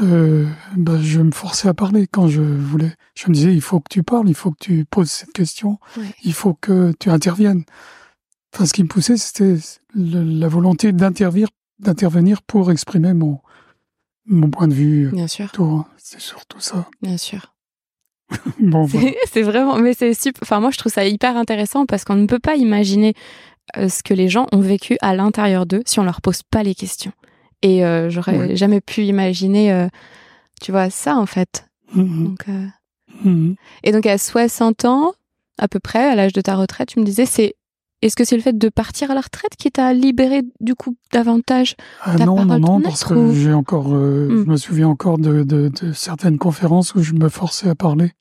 euh, 0.02 0.46
bah, 0.76 0.98
je 1.00 1.20
me 1.20 1.30
forçais 1.30 1.68
à 1.68 1.74
parler 1.74 2.06
quand 2.06 2.28
je 2.28 2.42
voulais. 2.42 2.92
Je 3.16 3.28
me 3.28 3.34
disais, 3.34 3.54
il 3.54 3.60
faut 3.60 3.80
que 3.80 3.88
tu 3.90 4.02
parles, 4.02 4.28
il 4.28 4.34
faut 4.34 4.50
que 4.50 4.58
tu 4.60 4.84
poses 4.84 5.10
cette 5.10 5.32
question, 5.32 5.78
il 6.22 6.32
faut 6.32 6.54
que 6.54 6.92
tu 6.98 7.10
interviennes. 7.10 7.64
Enfin, 8.52 8.66
ce 8.66 8.72
qui 8.72 8.82
me 8.82 8.88
poussait, 8.88 9.16
c'était 9.16 9.56
la 9.94 10.48
volonté 10.48 10.92
d'intervenir, 10.92 11.48
d'intervenir 11.78 12.42
pour 12.42 12.70
exprimer 12.70 13.12
mon, 13.14 13.40
mon 14.26 14.50
point 14.50 14.68
de 14.68 14.74
vue. 14.74 15.10
Bien 15.12 15.28
sûr. 15.28 15.50
Hein. 15.58 15.86
C'est 15.96 16.20
surtout 16.20 16.60
ça. 16.60 16.88
Bien 17.02 17.16
sûr. 17.16 17.54
bon, 18.60 18.88
c'est 19.30 19.42
vraiment, 19.42 19.76
mais 19.76 19.92
c'est 19.94 20.14
super. 20.14 20.40
Enfin, 20.42 20.60
moi, 20.60 20.70
je 20.70 20.78
trouve 20.78 20.92
ça 20.92 21.04
hyper 21.04 21.36
intéressant 21.36 21.86
parce 21.86 22.04
qu'on 22.04 22.16
ne 22.16 22.26
peut 22.26 22.38
pas 22.38 22.56
imaginer 22.56 23.14
euh, 23.76 23.88
ce 23.88 24.02
que 24.02 24.14
les 24.14 24.28
gens 24.28 24.46
ont 24.52 24.60
vécu 24.60 24.96
à 25.00 25.14
l'intérieur 25.14 25.66
d'eux 25.66 25.82
si 25.86 26.00
on 26.00 26.04
leur 26.04 26.20
pose 26.20 26.42
pas 26.42 26.62
les 26.62 26.74
questions. 26.74 27.12
Et 27.62 27.84
euh, 27.84 28.10
j'aurais 28.10 28.56
jamais 28.56 28.80
pu 28.80 29.04
imaginer, 29.04 29.72
euh, 29.72 29.88
tu 30.60 30.72
vois, 30.72 30.90
ça 30.90 31.16
en 31.16 31.26
fait. 31.26 31.66
Mm-hmm. 31.94 32.24
Donc, 32.24 32.46
mm-hmm. 33.24 33.56
Et 33.84 33.92
donc 33.92 34.06
à 34.06 34.18
60 34.18 34.84
ans, 34.84 35.12
à 35.58 35.68
peu 35.68 35.80
près, 35.80 36.04
à 36.04 36.14
l'âge 36.14 36.32
de 36.32 36.40
ta 36.40 36.56
retraite, 36.56 36.88
tu 36.88 37.00
me 37.00 37.04
disais, 37.04 37.26
c'est 37.26 37.54
est-ce 38.02 38.16
que 38.16 38.24
c'est 38.24 38.36
le 38.36 38.42
fait 38.42 38.58
de 38.58 38.68
partir 38.68 39.10
à 39.10 39.14
la 39.14 39.22
retraite 39.22 39.56
qui 39.56 39.70
t'a 39.70 39.94
libéré 39.94 40.42
du 40.60 40.74
coup 40.74 40.96
davantage 41.12 41.74
ah 42.02 42.16
Non, 42.16 42.44
non, 42.44 42.58
non, 42.58 42.80
parce 42.82 43.04
que 43.04 43.32
j'ai 43.32 43.54
encore, 43.54 43.88
mm. 43.88 44.44
je 44.44 44.50
me 44.50 44.56
souviens 44.56 44.88
encore 44.88 45.18
de, 45.18 45.42
de, 45.42 45.70
de, 45.70 45.92
certaines 45.92 46.36
conférences 46.36 46.94
où 46.94 47.02
je 47.02 47.14
me 47.14 47.30
forçais 47.30 47.68
à 47.68 47.74
parler. 47.74 48.12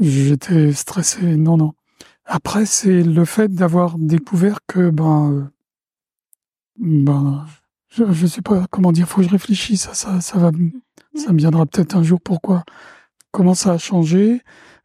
J'étais 0.00 0.72
stressé. 0.72 1.36
Non, 1.36 1.58
non. 1.58 1.74
Après, 2.24 2.64
c'est 2.64 3.02
le 3.02 3.24
fait 3.24 3.52
d'avoir 3.52 3.98
découvert 3.98 4.60
que, 4.66 4.90
ben, 4.90 5.32
euh, 5.32 5.44
ben, 6.80 7.46
je, 7.88 8.04
ne 8.04 8.26
sais 8.26 8.42
pas 8.42 8.66
comment 8.70 8.92
dire, 8.92 9.08
faut 9.08 9.20
que 9.20 9.26
je 9.26 9.30
réfléchisse, 9.30 9.82
ça, 9.82 9.94
ça, 9.94 10.20
ça 10.20 10.38
va, 10.38 10.50
ça 11.14 11.32
me 11.32 11.38
viendra 11.38 11.66
peut-être 11.66 11.96
un 11.96 12.02
jour 12.02 12.20
pourquoi, 12.20 12.64
comment 13.30 13.54
ça 13.54 13.72
a 13.72 13.78
changé. 13.78 14.42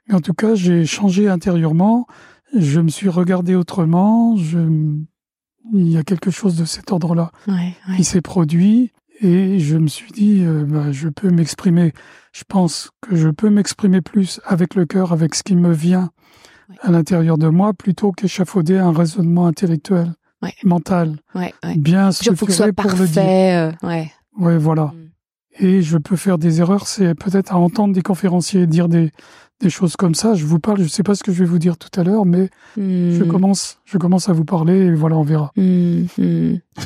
Mais 0.08 0.16
en 0.16 0.22
tout 0.22 0.34
cas, 0.34 0.56
j'ai 0.56 0.86
changé 0.86 1.28
intérieurement, 1.28 2.06
je 2.54 2.80
me 2.80 2.90
suis 2.90 3.10
regardé 3.10 3.56
autrement, 3.56 4.36
je, 4.38 4.60
il 5.74 5.90
y 5.90 5.98
a 5.98 6.04
quelque 6.04 6.32
chose 6.32 6.56
de 6.56 6.66
cet 6.66 6.92
ordre-là 6.92 7.32
qui 7.96 8.04
s'est 8.04 8.22
produit 8.22 8.92
et 9.22 9.60
je 9.60 9.78
me 9.78 9.88
suis 9.88 10.12
dit, 10.12 10.44
euh, 10.44 10.66
ben, 10.66 10.92
je 10.92 11.08
peux 11.08 11.30
m'exprimer. 11.30 11.94
Je 12.34 12.44
pense 12.48 12.92
que 13.02 13.16
je 13.16 13.30
peux 13.30 13.50
m'exprimer 13.50 14.02
plus 14.02 14.42
avec 14.44 14.76
le 14.76 14.86
cœur, 14.86 15.14
avec 15.14 15.36
ce 15.36 15.44
qui 15.44 15.56
me 15.56 15.72
vient 15.72 16.12
à 16.82 16.92
l'intérieur 16.92 17.38
de 17.38 17.48
moi 17.48 17.74
plutôt 17.74 18.12
qu'échafauder 18.12 18.78
un 18.78 18.92
raisonnement 18.92 19.48
intellectuel, 19.48 20.14
mental, 20.64 21.18
bien 21.76 22.12
structuré 22.12 22.74
pour 22.74 22.92
le 22.92 23.08
dire. 23.08 23.24
Euh, 23.24 23.72
ouais. 23.84 24.12
ouais, 24.38 24.58
voilà. 24.58 24.86
Mm. 24.86 25.06
Et 25.60 25.82
je 25.82 25.98
peux 25.98 26.18
faire 26.18 26.38
des 26.38 26.60
erreurs, 26.60 26.88
c'est 26.88 27.16
peut-être 27.16 27.54
à 27.54 27.58
entendre 27.58 27.94
des 27.94 28.02
conférenciers 28.02 28.68
dire 28.68 28.90
des, 28.90 29.12
des 29.62 29.70
choses 29.70 29.96
comme 29.96 30.16
ça. 30.16 30.36
Je 30.36 30.46
vous 30.46 30.60
parle, 30.60 30.80
je 30.80 30.84
ne 30.84 30.90
sais 30.90 31.04
pas 31.04 31.16
ce 31.16 31.24
que 31.24 31.32
je 31.32 31.40
vais 31.40 31.50
vous 31.50 31.60
dire 31.60 31.78
tout 31.78 32.00
à 32.00 32.04
l'heure, 32.04 32.26
mais 32.26 32.50
je 32.78 33.24
mm. 33.24 33.28
commence, 33.28 33.80
je 33.86 33.98
commence 33.98 34.30
à 34.30 34.34
vous 34.34 34.46
parler 34.46 34.74
et 34.74 34.94
voilà, 34.94 35.18
on 35.18 35.24
verra. 35.24 35.52
Mm, 35.56 36.06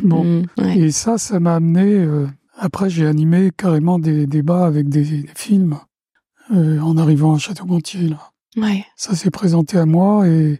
bon, 0.03 0.43
et 0.57 0.91
ça, 0.91 1.17
ça 1.17 1.39
m'a 1.39 1.55
amené. 1.55 1.93
Euh, 1.95 2.27
après, 2.57 2.89
j'ai 2.89 3.07
animé 3.07 3.51
carrément 3.55 3.99
des 3.99 4.27
débats 4.27 4.65
avec 4.65 4.89
des, 4.89 5.25
films 5.35 5.79
euh, 6.53 6.79
en 6.79 6.97
arrivant 6.97 7.35
à 7.35 7.37
Château-Gontier 7.37 8.09
là. 8.09 8.31
Ça 8.95 9.15
s'est 9.15 9.31
présenté 9.31 9.77
à 9.77 9.85
moi 9.85 10.27
et 10.27 10.59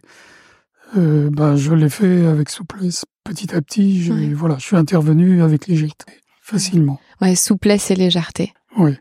euh, 0.96 1.30
bah, 1.30 1.56
je 1.56 1.72
l'ai 1.72 1.88
fait 1.88 2.26
avec 2.26 2.50
souplesse 2.50 3.04
petit 3.24 3.54
à 3.54 3.62
petit. 3.62 4.02
Je, 4.02 4.12
voilà, 4.34 4.56
je 4.58 4.64
suis 4.64 4.76
intervenu 4.76 5.42
avec 5.42 5.66
légèreté, 5.66 6.12
facilement. 6.42 7.00
Ouais, 7.20 7.34
souplesse 7.34 7.90
et 7.90 7.96
légèreté. 7.96 8.52
Oui. 8.76 8.92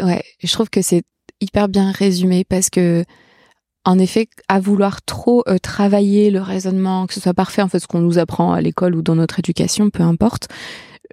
Ouais, 0.00 0.22
je 0.42 0.52
trouve 0.52 0.70
que 0.70 0.82
c'est 0.82 1.02
hyper 1.40 1.68
bien 1.68 1.90
résumé 1.90 2.44
parce 2.44 2.70
que, 2.70 3.04
en 3.84 3.98
effet, 3.98 4.28
à 4.48 4.60
vouloir 4.60 5.02
trop 5.02 5.42
euh, 5.48 5.58
travailler 5.58 6.30
le 6.30 6.40
raisonnement, 6.40 7.06
que 7.06 7.14
ce 7.14 7.20
soit 7.20 7.34
parfait, 7.34 7.62
en 7.62 7.68
fait, 7.68 7.80
ce 7.80 7.86
qu'on 7.86 8.00
nous 8.00 8.18
apprend 8.18 8.52
à 8.52 8.60
l'école 8.60 8.94
ou 8.94 9.02
dans 9.02 9.16
notre 9.16 9.38
éducation, 9.38 9.90
peu 9.90 10.02
importe, 10.02 10.48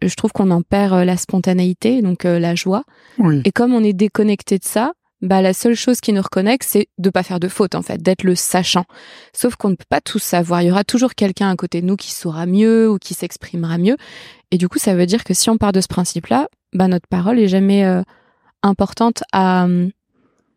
je 0.01 0.13
trouve 0.15 0.32
qu'on 0.32 0.51
en 0.51 0.62
perd 0.62 0.93
euh, 0.93 1.06
la 1.06 1.17
spontanéité, 1.17 2.01
donc 2.01 2.23
la 2.23 2.56
joie. 2.56 2.84
Oui. 3.17 3.41
Et 3.45 3.51
comme 3.51 3.73
on 3.73 3.84
est 3.84 3.93
déconnecté 3.93 4.58
de 4.58 4.63
ça, 4.63 4.93
bah 5.23 5.41
la 5.41 5.53
seule 5.53 5.73
chose 5.73 6.01
qui 6.01 6.12
nous 6.12 6.21
reconnecte, 6.21 6.67
c'est 6.69 6.89
de 6.97 7.09
pas 7.09 7.23
faire 7.23 7.39
de 7.39 7.47
faute 7.47 7.75
en 7.75 7.81
fait, 7.81 8.01
d'être 8.01 8.23
le 8.23 8.36
sachant. 8.36 8.83
Sauf 9.33 9.55
qu'on 9.55 9.69
ne 9.69 9.75
peut 9.75 9.86
pas 9.88 10.01
tout 10.01 10.19
savoir. 10.19 10.62
Il 10.62 10.67
y 10.67 10.71
aura 10.71 10.83
toujours 10.83 11.15
quelqu'un 11.15 11.49
à 11.49 11.55
côté 11.55 11.81
de 11.81 11.88
nous 11.88 11.95
qui 11.95 12.12
saura 12.12 12.45
mieux 12.45 12.89
ou 12.89 12.97
qui 12.97 13.13
s'exprimera 13.13 13.77
mieux. 13.77 13.95
Et 14.51 14.57
du 14.57 14.67
coup, 14.67 14.79
ça 14.79 14.93
veut 14.93 15.05
dire 15.05 15.23
que 15.23 15.33
si 15.33 15.49
on 15.49 15.57
part 15.57 15.71
de 15.71 15.79
ce 15.79 15.88
principe-là, 15.88 16.49
bah 16.73 16.89
notre 16.89 17.07
parole 17.07 17.39
est 17.39 17.47
jamais 17.47 17.86
euh, 17.86 18.01
importante 18.63 19.23
à 19.31 19.65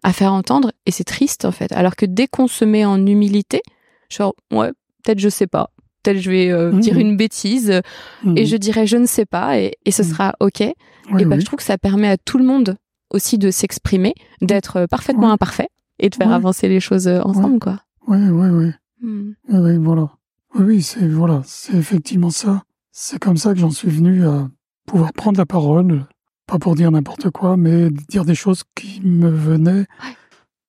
à 0.03 0.13
faire 0.13 0.33
entendre. 0.33 0.73
Et 0.85 0.91
c'est 0.91 1.05
triste 1.05 1.45
en 1.45 1.53
fait. 1.53 1.71
Alors 1.71 1.95
que 1.95 2.05
dès 2.05 2.27
qu'on 2.27 2.49
se 2.49 2.65
met 2.65 2.85
en 2.85 3.07
humilité, 3.07 3.63
genre 4.11 4.35
ouais, 4.53 4.73
peut-être 5.05 5.21
je 5.21 5.29
sais 5.29 5.47
pas, 5.47 5.71
peut-être 6.03 6.19
je 6.19 6.29
vais 6.29 6.51
euh, 6.51 6.73
dire 6.73 6.95
mmh. 6.95 7.01
une 7.01 7.17
bêtise 7.17 7.71
et 7.71 7.83
mmh. 8.25 8.45
je 8.45 8.57
dirai 8.57 8.87
je 8.89 8.97
ne 8.97 9.07
sais 9.07 9.27
pas 9.27 9.61
et, 9.61 9.75
et 9.85 9.93
ce 9.93 10.03
mmh. 10.03 10.07
sera 10.07 10.35
ok. 10.41 10.61
et 10.61 10.75
bah, 11.25 11.39
je 11.39 11.45
trouve 11.45 11.59
que 11.59 11.65
ça 11.65 11.79
permet 11.79 12.09
à 12.09 12.17
tout 12.17 12.39
le 12.39 12.45
monde 12.45 12.77
aussi 13.11 13.39
de 13.39 13.51
s'exprimer, 13.51 14.15
d'être 14.43 14.77
euh, 14.77 14.87
parfaitement 14.87 15.31
imparfait 15.31 15.69
et 15.99 16.11
de 16.11 16.15
faire 16.15 16.33
avancer 16.33 16.69
les 16.69 16.81
choses 16.81 17.09
euh, 17.09 17.23
ensemble, 17.23 17.59
quoi. 17.59 17.81
Oui, 18.07 18.19
oui, 18.29 18.49
oui. 18.49 18.71
Hmm. 19.01 19.33
Oui, 19.49 19.77
voilà. 19.79 20.11
Oui, 20.55 20.83
c'est 20.83 21.07
voilà, 21.07 21.43
c'est 21.45 21.75
effectivement 21.75 22.31
ça. 22.31 22.63
C'est 22.93 23.19
comme 23.19 23.37
ça 23.37 23.53
que 23.53 23.59
j'en 23.59 23.71
suis 23.71 23.91
venu 23.91 24.27
à 24.27 24.49
pouvoir 24.87 25.13
prendre 25.13 25.39
la 25.39 25.47
parole, 25.47 26.07
pas 26.47 26.59
pour 26.59 26.75
dire 26.75 26.91
n'importe 26.91 27.31
quoi, 27.31 27.57
mais 27.57 27.91
dire 28.09 28.25
des 28.25 28.35
choses 28.35 28.63
qui 28.75 29.01
me 29.03 29.29
venaient 29.29 29.85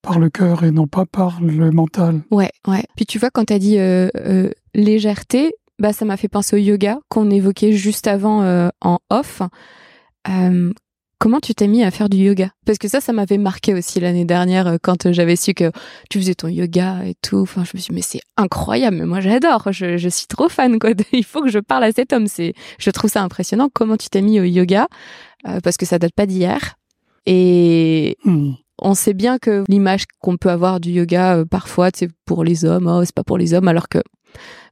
par 0.02 0.20
le 0.20 0.30
cœur 0.30 0.64
et 0.64 0.72
non 0.72 0.88
pas 0.88 1.06
par 1.06 1.40
le 1.42 1.72
mental. 1.72 2.22
Ouais, 2.32 2.52
ouais. 2.68 2.84
Puis 2.96 3.06
tu 3.06 3.18
vois, 3.20 3.30
quand 3.30 3.46
tu 3.46 3.54
as 3.54 3.60
dit 3.60 3.78
euh, 3.78 4.50
légèreté, 4.74 5.54
bah 5.80 5.94
ça 5.94 6.04
m'a 6.04 6.18
fait 6.18 6.28
penser 6.28 6.56
au 6.56 6.60
yoga 6.60 7.00
qu'on 7.08 7.30
évoquait 7.30 7.74
juste 7.74 8.08
avant 8.08 8.70
en 8.82 9.00
off. 9.10 9.42
Comment 11.20 11.40
tu 11.40 11.56
t'es 11.56 11.66
mis 11.66 11.84
à 11.84 11.90
faire 11.90 12.10
du 12.10 12.18
yoga? 12.18 12.52
Parce 12.66 12.78
que 12.78 12.88
ça, 12.88 13.02
ça 13.02 13.12
m'avait 13.12 13.40
marqué 13.40 13.74
aussi 13.74 14.00
l'année 14.00 14.26
dernière 14.26 14.68
euh, 14.68 14.78
quand 14.82 15.08
euh, 15.08 15.14
j'avais 15.14 15.36
su 15.36 15.56
que 15.56 15.72
tu 16.12 16.20
faisais 16.20 16.36
ton 16.36 16.48
yoga 16.48 17.04
et 17.06 17.16
tout. 17.24 17.38
Enfin, 17.38 17.64
je 17.64 17.72
me 17.74 17.82
suis 17.82 17.90
dit, 17.90 17.96
mais 17.96 18.04
c'est 18.04 18.22
incroyable, 18.38 18.98
mais 18.98 19.06
moi 19.06 19.20
j'adore, 19.20 19.72
je, 19.72 19.98
je, 19.98 20.10
suis 20.10 20.28
trop 20.28 20.48
fan, 20.48 20.78
quoi. 20.78 20.92
Il 21.12 21.24
faut 21.24 21.42
que 21.42 21.50
je 21.50 21.58
parle 21.58 21.86
à 21.86 21.92
cet 21.92 22.14
homme. 22.14 22.28
C'est, 22.28 22.54
je 22.78 22.92
trouve 22.92 23.10
ça 23.10 23.24
impressionnant. 23.24 23.70
Comment 23.74 23.98
tu 23.98 24.10
t'es 24.10 24.22
mis 24.22 24.40
au 24.40 24.44
yoga 24.44 24.88
euh, 25.48 25.60
Parce 25.64 25.78
que 25.78 25.88
ça 25.88 25.98
date 25.98 26.14
pas 26.14 26.28
d'hier. 26.28 26.76
Et 27.26 28.16
hmm. 28.24 28.52
on 28.80 28.94
sait 28.94 29.16
bien 29.16 29.40
que 29.40 29.64
l'image 29.68 30.06
qu'on 30.22 30.38
peut 30.38 30.52
avoir 30.52 30.80
du 30.80 30.92
yoga, 30.92 31.44
parfois, 31.50 31.90
c'est 31.96 32.10
pour 32.26 32.44
les 32.44 32.64
hommes, 32.64 32.88
oh, 32.88 33.04
c'est 33.04 33.16
pas 33.16 33.24
pour 33.24 33.40
les 33.40 33.56
hommes, 33.56 33.68
alors 33.68 33.90
que, 33.90 34.00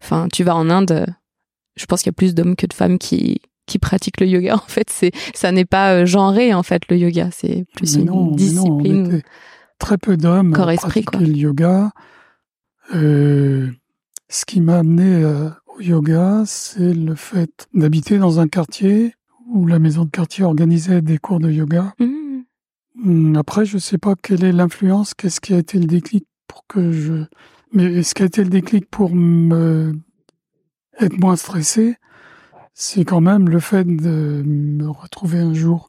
enfin, 0.01 0.27
tu 0.31 0.43
vas 0.43 0.55
en 0.55 0.69
Inde, 0.69 1.07
je 1.75 1.85
pense 1.85 2.03
qu'il 2.03 2.09
y 2.09 2.15
a 2.15 2.19
plus 2.19 2.35
d'hommes 2.35 2.55
que 2.55 2.67
de 2.67 2.73
femmes 2.73 2.99
qui, 2.99 3.41
qui 3.65 3.79
pratiquent 3.79 4.21
le 4.21 4.27
yoga. 4.27 4.55
En 4.65 4.67
fait, 4.67 4.89
c'est 4.89 5.11
ça 5.33 5.51
n'est 5.51 5.65
pas 5.65 5.93
euh, 5.93 6.05
genré 6.05 6.53
en 6.53 6.63
fait 6.63 6.83
le 6.89 6.97
yoga, 6.97 7.29
c'est 7.31 7.65
plus 7.75 7.95
une 7.95 8.35
discipline. 8.35 9.21
très 9.79 9.97
peu 9.97 10.17
d'hommes 10.17 10.51
pratiquent 10.51 11.15
le 11.15 11.27
yoga. 11.27 11.91
Euh, 12.93 13.69
ce 14.29 14.45
qui 14.45 14.61
m'a 14.61 14.79
amené 14.79 15.23
euh, 15.23 15.49
au 15.67 15.81
yoga, 15.81 16.43
c'est 16.45 16.93
le 16.93 17.15
fait 17.15 17.67
d'habiter 17.73 18.17
dans 18.17 18.39
un 18.39 18.47
quartier 18.47 19.13
où 19.47 19.65
la 19.67 19.79
maison 19.79 20.05
de 20.05 20.09
quartier 20.09 20.43
organisait 20.43 21.01
des 21.01 21.17
cours 21.17 21.39
de 21.39 21.51
yoga. 21.51 21.93
Mmh. 21.99 22.41
Mmh, 22.95 23.35
après, 23.37 23.65
je 23.65 23.77
sais 23.77 23.97
pas 23.97 24.15
quelle 24.15 24.43
est 24.43 24.51
l'influence, 24.51 25.13
qu'est-ce 25.13 25.41
qui 25.41 25.53
a 25.53 25.57
été 25.57 25.77
le 25.79 25.85
déclic 25.85 26.25
pour 26.47 26.65
que 26.67 26.91
je... 26.91 27.25
Mais 27.73 28.03
ce 28.03 28.13
qui 28.13 28.23
a 28.23 28.25
été 28.25 28.43
le 28.43 28.49
déclic 28.49 28.89
pour 28.89 29.13
me 29.13 29.93
être 30.99 31.19
moins 31.19 31.35
stressé, 31.35 31.97
c'est 32.75 33.05
quand 33.05 33.21
même 33.21 33.49
le 33.49 33.59
fait 33.59 33.85
de 33.85 34.43
me 34.45 34.87
retrouver 34.87 35.39
un 35.39 35.53
jour 35.53 35.87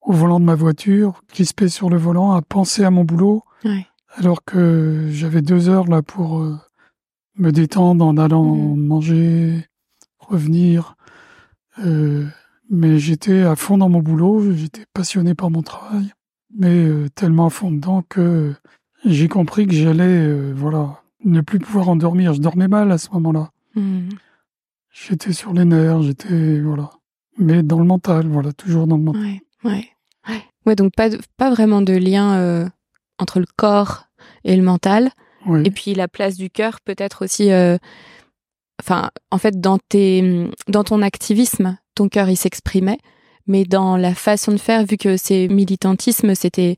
au 0.00 0.12
volant 0.12 0.40
de 0.40 0.44
ma 0.44 0.56
voiture, 0.56 1.22
crispé 1.28 1.68
sur 1.68 1.90
le 1.90 1.98
volant, 1.98 2.32
à 2.32 2.42
penser 2.42 2.82
à 2.82 2.90
mon 2.90 3.04
boulot, 3.04 3.44
alors 4.16 4.42
que 4.44 5.08
j'avais 5.12 5.42
deux 5.42 5.68
heures 5.68 5.86
là 5.86 6.02
pour 6.02 6.40
euh, 6.40 6.58
me 7.36 7.52
détendre 7.52 8.04
en 8.04 8.16
allant 8.16 8.56
mmh. 8.56 8.80
manger, 8.80 9.66
revenir. 10.18 10.96
Euh, 11.84 12.26
mais 12.70 12.98
j'étais 12.98 13.42
à 13.42 13.54
fond 13.54 13.78
dans 13.78 13.88
mon 13.88 14.00
boulot, 14.00 14.52
j'étais 14.54 14.86
passionné 14.94 15.34
par 15.34 15.50
mon 15.50 15.62
travail, 15.62 16.10
mais 16.56 16.84
euh, 16.84 17.08
tellement 17.14 17.46
à 17.46 17.50
fond 17.50 17.70
dedans 17.70 18.02
que 18.08 18.54
j'ai 19.04 19.28
compris 19.28 19.66
que 19.66 19.74
j'allais, 19.74 20.04
euh, 20.04 20.52
voilà, 20.56 21.02
ne 21.24 21.42
plus 21.42 21.58
pouvoir 21.58 21.90
endormir. 21.90 22.32
Je 22.32 22.40
dormais 22.40 22.68
mal 22.68 22.90
à 22.92 22.98
ce 22.98 23.10
moment-là. 23.10 23.50
Mmh. 23.74 24.08
J'étais 24.92 25.32
sur 25.32 25.52
les 25.52 25.64
nerfs, 25.64 26.02
j'étais, 26.02 26.60
voilà. 26.60 26.90
Mais 27.38 27.62
dans 27.62 27.78
le 27.78 27.84
mental, 27.84 28.28
voilà, 28.28 28.52
toujours 28.52 28.86
dans 28.86 28.96
le 28.96 29.02
mental. 29.02 29.22
Ouais, 29.22 29.42
ouais. 29.70 29.88
Ouais, 30.64 30.76
donc 30.76 30.94
pas, 30.94 31.08
pas 31.36 31.50
vraiment 31.50 31.82
de 31.82 31.94
lien 31.94 32.70
entre 33.18 33.40
le 33.40 33.46
corps 33.56 34.04
et 34.44 34.54
le 34.54 34.62
mental. 34.62 35.10
Et 35.64 35.70
puis 35.70 35.94
la 35.94 36.08
place 36.08 36.36
du 36.36 36.50
cœur 36.50 36.80
peut-être 36.84 37.24
aussi. 37.24 37.50
Euh, 37.50 37.76
enfin, 38.80 39.10
en 39.30 39.38
fait, 39.38 39.60
dans 39.60 39.78
tes, 39.78 40.48
dans 40.68 40.84
ton 40.84 41.02
activisme, 41.02 41.78
ton 41.94 42.08
cœur 42.08 42.28
il 42.28 42.36
s'exprimait, 42.36 42.98
mais 43.46 43.64
dans 43.64 43.96
la 43.96 44.14
façon 44.14 44.52
de 44.52 44.58
faire, 44.58 44.84
vu 44.84 44.96
que 44.96 45.16
c'est 45.16 45.48
militantisme, 45.48 46.34
c'était 46.34 46.76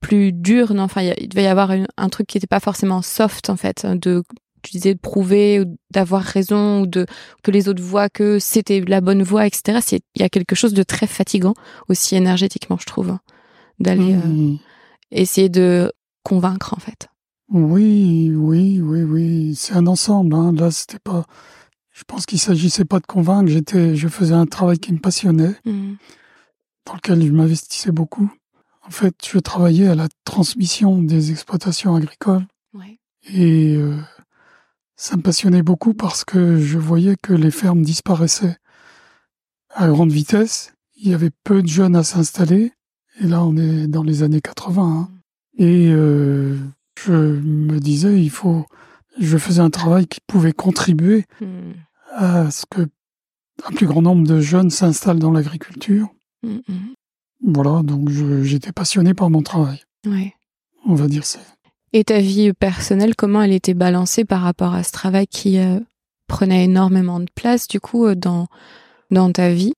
plus 0.00 0.32
dur. 0.32 0.74
Non, 0.74 0.84
enfin, 0.84 1.02
il 1.02 1.28
devait 1.28 1.44
y 1.44 1.48
avoir 1.48 1.72
un 1.72 2.08
truc 2.08 2.28
qui 2.28 2.36
n'était 2.36 2.46
pas 2.46 2.60
forcément 2.60 3.02
soft 3.02 3.50
en 3.50 3.56
fait, 3.56 3.84
de 3.84 4.22
tu 4.64 4.72
disais 4.72 4.94
de 4.94 4.98
prouver 4.98 5.60
ou 5.60 5.76
d'avoir 5.90 6.22
raison 6.22 6.82
ou 6.82 6.86
de 6.86 7.06
que 7.42 7.50
les 7.50 7.68
autres 7.68 7.82
voient 7.82 8.08
que 8.08 8.38
c'était 8.38 8.80
la 8.80 9.00
bonne 9.00 9.22
voie, 9.22 9.46
etc. 9.46 9.78
C'est 9.82 10.00
il 10.14 10.22
y 10.22 10.24
a 10.24 10.28
quelque 10.28 10.54
chose 10.54 10.74
de 10.74 10.82
très 10.82 11.06
fatigant 11.06 11.54
aussi 11.88 12.16
énergétiquement, 12.16 12.76
je 12.80 12.86
trouve, 12.86 13.16
d'aller 13.78 14.14
mmh. 14.14 14.54
euh, 14.54 14.56
essayer 15.10 15.48
de 15.48 15.92
convaincre 16.22 16.74
en 16.74 16.80
fait. 16.80 17.08
Oui, 17.50 18.32
oui, 18.34 18.80
oui, 18.80 19.02
oui. 19.02 19.54
C'est 19.54 19.74
un 19.74 19.86
ensemble. 19.86 20.34
Hein. 20.34 20.52
Là, 20.52 20.70
c'était 20.70 20.98
pas. 20.98 21.26
Je 21.92 22.02
pense 22.04 22.26
qu'il 22.26 22.40
s'agissait 22.40 22.84
pas 22.84 22.98
de 22.98 23.06
convaincre. 23.06 23.48
J'étais, 23.50 23.94
je 23.94 24.08
faisais 24.08 24.34
un 24.34 24.46
travail 24.46 24.78
qui 24.78 24.92
me 24.92 24.98
passionnait, 24.98 25.54
mmh. 25.64 25.92
dans 26.86 26.94
lequel 26.94 27.24
je 27.24 27.30
m'investissais 27.30 27.92
beaucoup. 27.92 28.32
En 28.86 28.90
fait, 28.90 29.14
je 29.24 29.38
travaillais 29.38 29.88
à 29.88 29.94
la 29.94 30.08
transmission 30.24 31.00
des 31.00 31.30
exploitations 31.30 31.94
agricoles. 31.94 32.46
Et 33.32 33.76
euh, 33.76 33.96
ça 34.96 35.16
me 35.16 35.22
passionnait 35.22 35.62
beaucoup 35.62 35.94
parce 35.94 36.24
que 36.24 36.58
je 36.58 36.78
voyais 36.78 37.16
que 37.20 37.32
les 37.32 37.50
fermes 37.50 37.82
disparaissaient 37.82 38.56
à 39.70 39.88
grande 39.88 40.12
vitesse. 40.12 40.72
Il 40.96 41.10
y 41.10 41.14
avait 41.14 41.32
peu 41.42 41.62
de 41.62 41.68
jeunes 41.68 41.96
à 41.96 42.04
s'installer. 42.04 42.72
Et 43.20 43.26
là, 43.26 43.44
on 43.44 43.56
est 43.56 43.86
dans 43.86 44.02
les 44.02 44.22
années 44.22 44.40
80. 44.40 44.82
Hein. 44.82 45.08
Mmh. 45.10 45.62
Et 45.62 45.90
euh, 45.90 46.56
je 47.04 47.12
me 47.12 47.78
disais, 47.78 48.20
il 48.20 48.30
faut, 48.30 48.66
je 49.18 49.38
faisais 49.38 49.60
un 49.60 49.70
travail 49.70 50.06
qui 50.06 50.20
pouvait 50.26 50.52
contribuer 50.52 51.24
hmm. 51.40 51.72
à 52.12 52.50
ce 52.50 52.64
que 52.68 52.88
un 53.64 53.70
plus 53.70 53.86
grand 53.86 54.02
nombre 54.02 54.26
de 54.26 54.40
jeunes 54.40 54.70
s'installent 54.70 55.18
dans 55.18 55.30
l'agriculture. 55.30 56.08
Hmm. 56.42 56.58
Voilà, 57.42 57.82
donc 57.82 58.08
j'étais 58.08 58.72
passionné 58.72 59.14
par 59.14 59.30
mon 59.30 59.42
travail. 59.42 59.82
Ouais. 60.06 60.34
On 60.86 60.94
va 60.94 61.08
dire 61.08 61.24
ça. 61.24 61.40
Et 61.96 62.02
ta 62.02 62.18
vie 62.18 62.52
personnelle, 62.52 63.14
comment 63.14 63.42
elle 63.42 63.52
était 63.52 63.72
balancée 63.72 64.24
par 64.24 64.42
rapport 64.42 64.74
à 64.74 64.82
ce 64.82 64.90
travail 64.90 65.28
qui 65.28 65.60
euh, 65.60 65.78
prenait 66.26 66.64
énormément 66.64 67.20
de 67.20 67.30
place, 67.32 67.68
du 67.68 67.78
coup, 67.78 68.06
euh, 68.06 68.16
dans, 68.16 68.48
dans 69.12 69.30
ta 69.30 69.52
vie? 69.52 69.74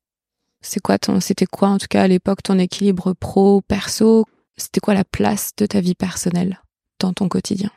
C'est 0.63 0.81
quoi 0.81 0.97
c'était 1.21 1.45
quoi, 1.45 1.69
en 1.69 1.77
tout 1.77 1.89
cas, 1.91 2.05
à 2.05 2.09
l'époque, 2.09 2.43
ton 2.43 2.59
équilibre 2.59 3.13
pro-perso 3.13 4.25
C'était 4.57 4.81
quoi 4.81 4.95
la 4.95 5.05
place 5.05 5.51
de 5.59 5.67
ta 5.67 5.83
vie 5.83 5.95
personnelle 5.95 6.63
dans 7.01 7.13
ton 7.13 7.29
quotidien? 7.29 7.71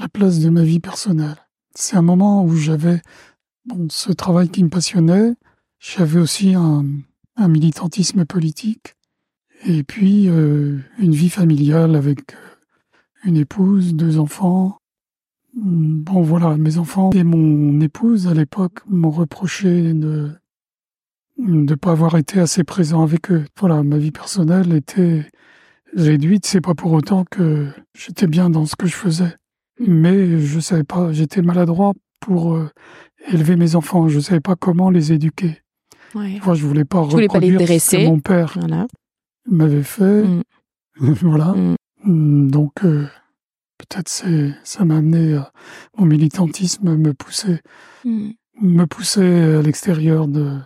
La 0.00 0.08
place 0.08 0.38
de 0.38 0.48
ma 0.48 0.62
vie 0.62 0.80
personnelle. 0.80 1.36
C'est 1.74 1.96
un 1.96 2.02
moment 2.02 2.42
où 2.42 2.56
j'avais 2.56 3.02
bon, 3.66 3.86
ce 3.90 4.12
travail 4.12 4.48
qui 4.48 4.64
me 4.64 4.70
passionnait. 4.70 5.34
J'avais 5.78 6.20
aussi 6.20 6.54
un, 6.54 6.86
militantisme 7.38 8.24
politique. 8.24 8.94
Et 9.66 9.82
puis 9.82 10.26
euh, 10.30 10.78
une 10.98 11.14
vie 11.14 11.28
familiale 11.28 11.96
avec 11.96 12.34
une 13.26 13.36
épouse, 13.36 13.94
deux 13.94 14.18
enfants. 14.18 14.78
Bon 15.54 16.22
voilà, 16.22 16.56
mes 16.56 16.78
enfants 16.78 17.10
et 17.12 17.24
mon 17.24 17.80
épouse 17.80 18.28
à 18.28 18.34
l'époque 18.34 18.80
m'ont 18.88 19.10
reproché 19.10 19.94
de 19.94 20.30
ne 21.38 21.74
pas 21.74 21.92
avoir 21.92 22.16
été 22.16 22.40
assez 22.40 22.62
présent 22.62 23.02
avec 23.02 23.30
eux. 23.30 23.44
Voilà, 23.58 23.82
ma 23.82 23.98
vie 23.98 24.12
personnelle 24.12 24.72
était 24.74 25.26
réduite, 25.94 26.46
c'est 26.46 26.60
pas 26.60 26.74
pour 26.74 26.92
autant 26.92 27.24
que 27.30 27.68
j'étais 27.94 28.26
bien 28.26 28.50
dans 28.50 28.66
ce 28.66 28.76
que 28.76 28.86
je 28.86 28.94
faisais. 28.94 29.34
Mais 29.80 30.40
je 30.40 30.60
savais 30.60 30.84
pas, 30.84 31.12
j'étais 31.12 31.42
maladroit 31.42 31.92
pour 32.20 32.54
euh, 32.54 32.70
élever 33.28 33.56
mes 33.56 33.74
enfants. 33.76 34.08
Je 34.08 34.20
savais 34.20 34.40
pas 34.40 34.56
comment 34.56 34.90
les 34.90 35.12
éduquer. 35.12 35.62
Ouais. 36.14 36.38
je 36.54 36.66
voulais 36.66 36.84
pas 36.84 37.00
reproduire 37.00 37.60
ce 37.60 37.96
que 37.96 38.06
mon 38.06 38.20
père 38.20 38.58
m'avait 39.48 39.82
fait. 39.82 40.22
Mm. 40.22 40.42
voilà. 41.22 41.52
Mm. 41.52 41.75
Mm, 42.06 42.50
donc, 42.50 42.84
euh, 42.84 43.06
peut-être 43.78 44.08
c'est, 44.08 44.54
ça 44.64 44.84
m'a 44.84 44.98
amené 44.98 45.38
mon 45.98 46.06
militantisme 46.06 46.96
me 46.96 47.12
poussait, 47.12 47.62
me 48.04 48.84
poussait 48.84 49.56
à 49.56 49.62
l'extérieur 49.62 50.28
de, 50.28 50.58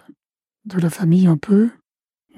de 0.66 0.79
la 0.79 0.90
famille 0.90 1.26
un 1.26 1.37
peu. 1.37 1.70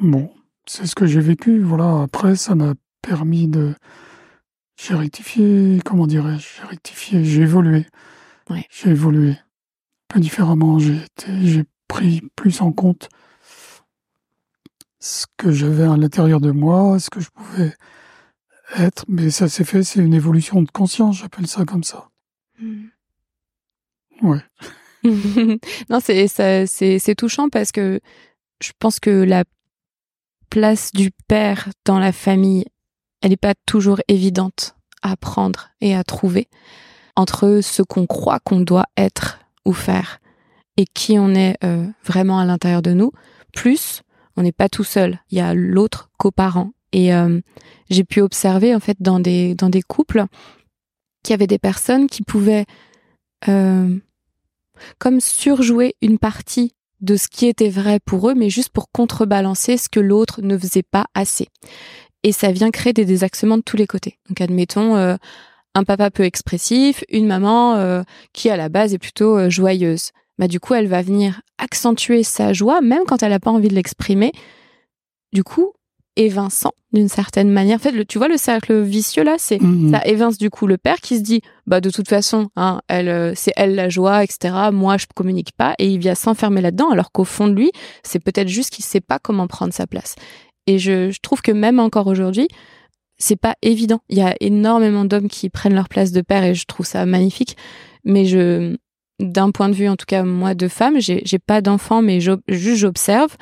Bon, 0.01 0.31
c'est 0.67 0.87
ce 0.87 0.95
que 0.95 1.07
j'ai 1.07 1.21
vécu. 1.21 1.61
Voilà. 1.61 2.03
Après, 2.03 2.37
ça 2.37 2.55
m'a 2.55 2.75
permis 3.03 3.49
de. 3.49 3.75
J'ai 4.77 4.95
rectifié, 4.95 5.81
comment 5.85 6.07
dirais-je 6.07 6.57
J'ai 6.57 6.67
rectifié, 6.67 7.25
j'ai 7.25 7.43
évolué. 7.43 7.87
J'ai 8.71 8.91
évolué 8.91 9.31
un 9.31 9.37
peu 10.09 10.21
différemment. 10.21 10.79
J'ai 10.79 10.99
j'ai 11.43 11.65
pris 11.89 12.23
plus 12.37 12.61
en 12.61 12.73
compte 12.73 13.09
ce 14.99 15.27
que 15.37 15.51
j'avais 15.53 15.85
à 15.85 15.97
l'intérieur 15.97 16.41
de 16.41 16.51
moi, 16.53 16.99
ce 16.99 17.11
que 17.11 17.21
je 17.21 17.29
pouvais 17.31 17.75
être. 18.77 19.05
Mais 19.09 19.31
ça 19.31 19.49
s'est 19.49 19.65
fait, 19.65 19.83
c'est 19.83 20.01
une 20.01 20.15
évolution 20.15 20.63
de 20.63 20.71
conscience, 20.71 21.19
j'appelle 21.19 21.47
ça 21.47 21.65
comme 21.65 21.85
ça. 21.85 22.11
Hmm. 22.59 22.87
Ouais. 24.23 24.41
non, 25.91 25.99
c'est 26.01 26.29
c'est 26.67 27.15
touchant 27.17 27.49
parce 27.49 27.73
que 27.73 28.01
je 28.63 28.71
pense 28.79 29.01
que 29.01 29.11
la 29.11 29.45
place 30.51 30.93
du 30.93 31.11
père 31.29 31.71
dans 31.85 31.99
la 31.99 32.13
famille, 32.13 32.67
elle 33.21 33.31
n'est 33.31 33.37
pas 33.37 33.55
toujours 33.67 34.01
évidente 34.09 34.77
à 35.03 35.17
prendre 35.17 35.71
et 35.81 35.97
à 35.97 36.05
trouver 36.05 36.49
entre 37.17 37.61
ce 37.63 37.83
qu'on 37.83 38.07
croit 38.07 38.39
qu'on 38.41 38.61
doit 38.61 38.87
être 38.97 39.41
ou 39.65 39.73
faire 39.73 40.21
et 40.77 40.87
qui 40.87 41.19
on 41.19 41.35
est 41.35 41.57
euh, 41.65 41.87
vraiment 42.05 42.39
à 42.39 42.45
l'intérieur 42.45 42.83
de 42.83 42.93
nous. 42.93 43.13
Plus, 43.53 44.03
on 44.37 44.43
n'est 44.43 44.53
pas 44.53 44.69
tout 44.69 44.85
seul. 44.85 45.21
Il 45.31 45.39
y 45.39 45.41
a 45.41 45.55
l'autre 45.55 46.11
coparent. 46.19 46.73
Et 46.93 47.15
euh, 47.15 47.41
j'ai 47.91 48.05
pu 48.05 48.21
observer 48.21 48.75
en 48.75 48.81
fait 48.81 48.97
dans 49.01 49.21
des 49.21 49.83
couples 49.87 50.25
qu'il 51.23 51.33
y 51.33 51.35
avait 51.35 51.47
des 51.47 51.59
personnes 51.59 52.07
qui 52.07 52.23
pouvaient 52.23 52.67
euh, 53.49 53.97
comme 54.99 55.21
surjouer 55.21 55.95
une 56.03 56.19
partie 56.19 56.75
de 57.01 57.17
ce 57.17 57.29
qui 57.29 57.47
était 57.47 57.69
vrai 57.69 57.99
pour 58.05 58.31
eux, 58.31 58.35
mais 58.35 58.51
juste 58.51 58.71
pour 58.71 58.91
contrebalancer 58.93 59.77
ce 59.77 59.89
que 59.89 60.01
l'autre 60.01 60.41
ne 60.43 60.57
faisait 60.57 60.85
pas 60.85 61.07
assez. 61.15 61.49
Et 62.23 62.31
ça 62.31 62.53
vient 62.53 62.71
créer 62.71 62.93
des 62.93 63.05
désaxements 63.05 63.57
de 63.57 63.63
tous 63.63 63.77
les 63.77 63.89
côtés. 63.89 64.19
Donc 64.29 64.41
admettons 64.41 64.97
euh, 64.97 65.17
un 65.75 65.85
papa 65.85 66.11
peu 66.11 66.23
expressif, 66.23 67.03
une 67.09 67.27
maman 67.27 68.05
qui 68.33 68.51
à 68.51 68.57
la 68.57 68.69
base 68.69 68.93
est 68.93 68.99
plutôt 68.99 69.49
joyeuse. 69.49 70.11
Bah 70.39 70.47
du 70.47 70.61
coup, 70.61 70.75
elle 70.75 70.87
va 70.87 71.03
venir 71.03 71.41
accentuer 71.59 72.23
sa 72.23 72.53
joie 72.53 72.81
même 72.81 73.05
quand 73.07 73.23
elle 73.23 73.31
n'a 73.31 73.41
pas 73.41 73.51
envie 73.51 73.69
de 73.69 73.75
l'exprimer. 73.75 74.33
Du 75.33 75.45
coup, 75.45 75.73
évinçant 76.17 76.73
d'une 76.93 77.09
certaine 77.09 77.51
manière. 77.51 77.77
En 77.77 77.79
fait, 77.79 77.93
le, 77.93 78.05
tu 78.05 78.19
vois 78.19 78.29
le 78.29 78.37
cercle 78.37 78.81
vicieux 78.83 79.25
là, 79.25 79.37
c'est 79.39 79.61
mmh, 79.61 79.93
ça 79.93 80.03
évince 80.05 80.39
du 80.39 80.51
coup 80.51 80.67
le 80.67 80.77
père 80.77 80.97
qui 80.97 81.17
se 81.17 81.23
dit 81.23 81.41
bah 81.67 81.81
de 81.81 81.91
toute 81.91 82.09
façon, 82.09 82.49
hein, 82.57 82.81
elle 82.89 83.09
euh, 83.09 83.33
c'est 83.35 83.53
elle 83.57 83.75
la 83.75 83.89
joie, 83.89 84.23
etc. 84.25 84.55
Moi 84.73 84.97
je 84.99 85.07
communique 85.15 85.53
pas 85.57 85.75
et 85.79 85.87
il 85.87 85.99
vient 85.99 86.15
s'enfermer 86.15 86.61
là-dedans 86.61 86.91
alors 86.91 87.13
qu'au 87.13 87.25
fond 87.25 87.49
de 87.49 87.55
lui 87.55 87.71
c'est 88.03 88.19
peut-être 88.19 88.49
juste 88.49 88.71
qu'il 88.71 88.85
sait 88.85 89.01
pas 89.01 89.19
comment 89.19 89.47
prendre 89.47 89.73
sa 89.73 89.87
place. 89.87 90.17
Et 90.67 90.79
je, 90.79 91.11
je 91.11 91.19
trouve 91.21 91.43
que 91.43 91.53
même 91.53 91.81
encore 91.81 92.07
aujourd'hui 92.07 92.49
c'est 93.19 93.37
pas 93.37 93.55
évident. 93.63 94.01
Il 94.09 94.19
y 94.19 94.23
a 94.23 94.35
énormément 94.41 95.05
d'hommes 95.05 95.29
qui 95.29 95.49
prennent 95.49 95.75
leur 95.75 95.89
place 95.89 96.13
de 96.13 96.21
père 96.21 96.45
et 96.45 96.55
je 96.55 96.65
trouve 96.65 96.87
ça 96.87 97.07
magnifique. 97.07 97.57
Mais 98.05 98.25
je 98.25 98.77
d'un 99.21 99.53
point 99.53 99.69
de 99.69 99.75
vue 99.75 99.89
en 99.89 99.97
tout 99.97 100.07
cas 100.07 100.25
moi 100.25 100.55
de 100.55 100.69
femme, 100.69 101.01
j'ai 101.01 101.23
j'ai 101.25 101.39
pas 101.39 101.61
d'enfant 101.61 102.03
mais 102.03 102.21
juste 102.21 102.41
j'observe 102.49 103.37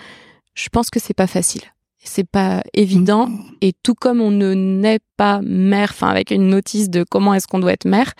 je 0.55 0.69
pense 0.69 0.91
que 0.91 1.01
c'est 1.01 1.15
pas 1.15 1.27
facile. 1.27 1.63
C'est 2.03 2.29
pas 2.29 2.63
évident. 2.73 3.29
Mm. 3.29 3.45
Et 3.61 3.73
tout 3.83 3.95
comme 3.95 4.21
on 4.21 4.31
ne 4.31 4.55
naît 4.55 5.01
pas 5.17 5.41
mère, 5.43 5.91
enfin 5.91 6.09
avec 6.09 6.31
une 6.31 6.49
notice 6.49 6.91
de 6.91 7.05
comment 7.09 7.35
est-ce 7.35 7.47
qu'on 7.47 7.59
doit 7.59 7.73
être 7.73 7.85
mère, 7.85 8.13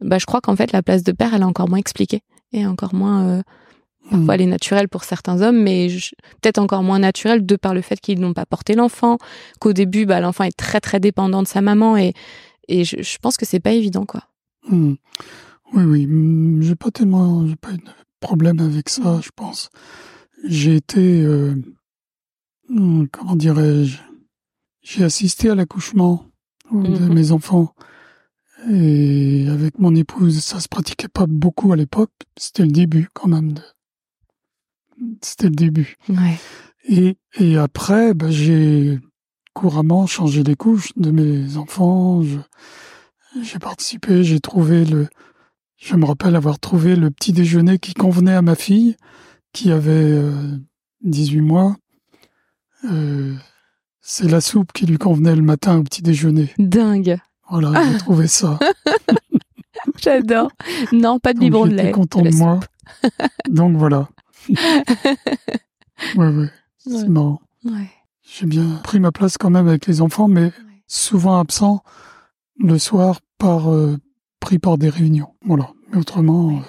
bah 0.00 0.18
je 0.18 0.26
crois 0.26 0.40
qu'en 0.40 0.56
fait 0.56 0.72
la 0.72 0.82
place 0.82 1.02
de 1.02 1.12
père 1.12 1.34
elle 1.34 1.42
est 1.42 1.46
encore 1.46 1.68
moins 1.68 1.78
expliquée 1.78 2.22
et 2.52 2.66
encore 2.66 2.94
moins. 2.94 3.24
Euh, 3.28 3.42
parfois 4.10 4.26
Mm. 4.26 4.30
elle 4.32 4.40
est 4.42 4.46
naturelle 4.46 4.88
pour 4.90 5.04
certains 5.04 5.40
hommes, 5.40 5.62
mais 5.62 5.88
peut-être 6.42 6.58
encore 6.58 6.82
moins 6.82 6.98
naturelle 6.98 7.46
de 7.46 7.56
par 7.56 7.72
le 7.72 7.80
fait 7.80 7.98
qu'ils 8.00 8.20
n'ont 8.20 8.34
pas 8.34 8.44
porté 8.44 8.74
l'enfant, 8.74 9.16
qu'au 9.60 9.72
début 9.72 10.04
bah 10.04 10.20
l'enfant 10.20 10.44
est 10.44 10.54
très 10.56 10.80
très 10.80 11.00
dépendant 11.00 11.42
de 11.42 11.48
sa 11.48 11.62
maman 11.62 11.96
et 11.96 12.12
et 12.68 12.84
je, 12.84 13.02
je 13.02 13.18
pense 13.18 13.38
que 13.38 13.46
c'est 13.46 13.60
pas 13.60 13.72
évident 13.72 14.04
quoi. 14.04 14.24
Hmm. 14.68 14.94
Oui, 15.72 15.82
oui. 15.84 16.08
J'ai 16.62 16.76
pas 16.76 16.90
tellement, 16.90 17.46
j'ai 17.46 17.56
pas 17.56 17.72
eu 17.72 17.78
de 17.78 17.82
problème 18.20 18.60
avec 18.60 18.88
ça, 18.88 19.20
je 19.22 19.30
pense. 19.34 19.70
J'ai 20.44 20.76
été, 20.76 21.22
euh, 21.22 21.54
comment 22.68 23.36
dirais-je, 23.36 23.98
j'ai 24.82 25.04
assisté 25.04 25.50
à 25.50 25.54
l'accouchement 25.54 26.26
de 26.72 26.76
Mhm. 26.98 27.14
mes 27.14 27.32
enfants. 27.32 27.74
Et 28.70 29.46
avec 29.50 29.78
mon 29.78 29.94
épouse, 29.94 30.40
ça 30.40 30.58
se 30.60 30.68
pratiquait 30.68 31.08
pas 31.08 31.26
beaucoup 31.26 31.72
à 31.72 31.76
l'époque. 31.76 32.12
C'était 32.38 32.62
le 32.64 32.70
début, 32.72 33.08
quand 33.12 33.28
même. 33.28 33.52
de- 33.52 33.62
C'était 35.20 35.48
le 35.48 35.54
début. 35.56 35.96
Ouais. 36.08 36.38
Et, 36.88 37.16
et 37.38 37.56
après, 37.58 38.14
bah, 38.14 38.30
j'ai 38.30 38.98
couramment 39.52 40.06
changé 40.06 40.42
les 40.42 40.54
couches 40.56 40.92
de 40.96 41.10
mes 41.10 41.56
enfants. 41.56 42.22
J'ai 43.42 43.58
participé, 43.58 44.22
j'ai 44.24 44.40
trouvé 44.40 44.84
le. 44.84 45.08
Je 45.76 45.96
me 45.96 46.04
rappelle 46.06 46.36
avoir 46.36 46.58
trouvé 46.58 46.96
le 46.96 47.10
petit 47.10 47.32
déjeuner 47.32 47.78
qui 47.78 47.92
convenait 47.92 48.34
à 48.34 48.42
ma 48.42 48.54
fille, 48.54 48.96
qui 49.52 49.70
avait 49.72 49.90
euh, 49.92 50.56
18 51.02 51.40
mois. 51.40 51.76
Euh, 52.84 53.34
c'est 54.00 54.28
la 54.30 54.40
soupe 54.40 54.72
qui 54.72 54.86
lui 54.86 54.98
convenait 54.98 55.34
le 55.36 55.42
matin 55.42 55.78
au 55.78 55.82
petit 55.82 56.02
déjeuner. 56.02 56.50
Dingue. 56.58 57.18
Voilà, 57.50 57.72
j'ai 57.92 57.98
trouvé 57.98 58.26
ça. 58.26 58.58
J'adore. 60.02 60.50
Non, 60.92 61.18
pas 61.18 61.32
de 61.34 61.38
biberon 61.38 61.66
de 61.66 61.74
lait. 61.74 61.90
content 61.90 62.22
de 62.22 62.30
moi. 62.30 62.60
Donc 63.48 63.76
voilà. 63.76 64.08
ouais, 66.16 66.28
ouais, 66.28 66.50
c'est 66.78 66.90
Ouais. 66.92 67.08
marrant. 67.08 67.40
soupe. 67.64 67.72
Ouais. 67.72 67.88
J'ai 68.22 68.46
bien 68.46 68.80
pris 68.82 69.00
ma 69.00 69.12
place 69.12 69.36
quand 69.38 69.50
même 69.50 69.68
avec 69.68 69.86
les 69.86 70.00
enfants, 70.00 70.28
mais 70.28 70.50
souvent 70.86 71.38
absent 71.38 71.82
le 72.58 72.78
soir 72.78 73.20
par 73.38 73.70
euh, 73.72 73.96
pris 74.40 74.58
par 74.58 74.78
des 74.78 74.88
réunions. 74.88 75.34
Voilà. 75.44 75.70
Mais 75.90 75.98
autrement, 75.98 76.50
euh, 76.50 76.60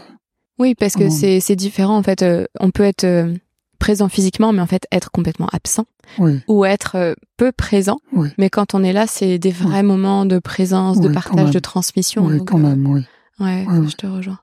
Oui, 0.60 0.76
parce 0.76 0.96
que 0.96 1.10
c'est 1.10 1.40
c'est 1.40 1.56
différent 1.56 1.98
en 1.98 2.04
fait. 2.04 2.22
euh, 2.22 2.46
on 2.60 2.72
peut 2.72 2.84
être 2.84 3.06
présent 3.86 4.10
physiquement, 4.10 4.52
mais 4.52 4.64
en 4.64 4.66
fait 4.66 4.88
être 4.92 5.12
complètement 5.12 5.48
absent. 5.54 5.86
Oui, 6.18 6.42
ou 6.48 6.66
être 6.66 6.96
euh, 6.96 7.14
peu 7.38 7.52
présent. 7.52 8.00
oui, 8.14 8.30
Mais 8.40 8.50
quand 8.50 8.74
on 8.74 8.84
est 8.84 8.94
là, 8.94 9.06
c'est 9.06 9.38
des 9.38 9.52
vrais 9.52 9.84
moments 9.84 10.26
de 10.26 10.40
présence, 10.40 11.00
de 11.00 11.08
partage, 11.08 11.52
de 11.52 11.60
transmission. 11.60 12.26
oui, 12.26 12.40
donc, 12.40 12.48
quand 12.48 12.58
euh, 12.58 12.64
même, 12.64 12.88
oui. 12.88 13.02
Ouais, 13.40 13.64
je 13.88 13.96
te 13.96 14.08
rejoins. 14.08 14.40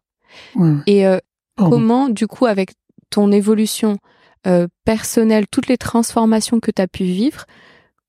Et 0.86 1.08
euh, 1.08 1.18
comment, 1.56 2.08
du 2.08 2.28
coup, 2.28 2.46
avec 2.46 2.74
ton 3.10 3.32
évolution 3.32 3.98
euh, 4.46 4.68
personnelle, 4.84 5.46
toutes 5.50 5.66
les 5.66 5.78
transformations 5.78 6.60
que 6.60 6.70
tu 6.70 6.80
as 6.80 6.86
pu 6.86 7.02
vivre, 7.02 7.46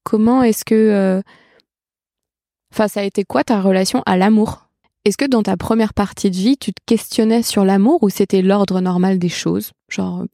comment 0.04 0.44
est-ce 0.44 0.64
que... 0.64 1.24
Enfin, 2.72 2.88
ça 2.88 3.00
a 3.00 3.04
été 3.04 3.24
quoi 3.24 3.44
ta 3.44 3.60
relation 3.60 4.04
à 4.06 4.18
l'amour? 4.18 4.70
Est-ce 5.04 5.18
que 5.18 5.26
dans 5.26 5.42
ta 5.42 5.58
première 5.58 5.96
partie 5.96 6.30
de 6.30 6.36
vie, 6.36 6.58
tu 6.58 6.74
te 6.74 6.82
questionnais 6.86 7.42
sur 7.42 7.66
l'amour 7.66 8.04
ou 8.04 8.10
c'était 8.10 8.44
l'ordre 8.44 8.82
normal 8.82 9.18
des 9.18 9.30
choses? 9.30 9.72
Genre, 9.90 10.26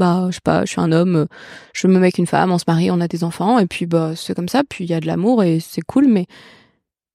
bah, 0.00 0.26
je 0.30 0.36
sais 0.36 0.40
pas, 0.42 0.64
je 0.64 0.70
suis 0.72 0.80
un 0.80 0.90
homme, 0.92 1.26
je 1.74 1.86
me 1.86 1.92
mets 1.92 1.98
avec 1.98 2.16
une 2.18 2.26
femme, 2.26 2.50
on 2.50 2.58
se 2.58 2.64
marie, 2.66 2.90
on 2.90 3.00
a 3.00 3.06
des 3.08 3.22
enfants, 3.22 3.58
et 3.58 3.66
puis 3.66 3.84
bah, 3.86 4.16
c'est 4.16 4.34
comme 4.34 4.48
ça, 4.48 4.62
puis 4.68 4.84
il 4.84 4.90
y 4.90 4.94
a 4.94 5.00
de 5.00 5.06
l'amour 5.06 5.44
et 5.44 5.60
c'est 5.60 5.82
cool, 5.82 6.06
mais 6.08 6.26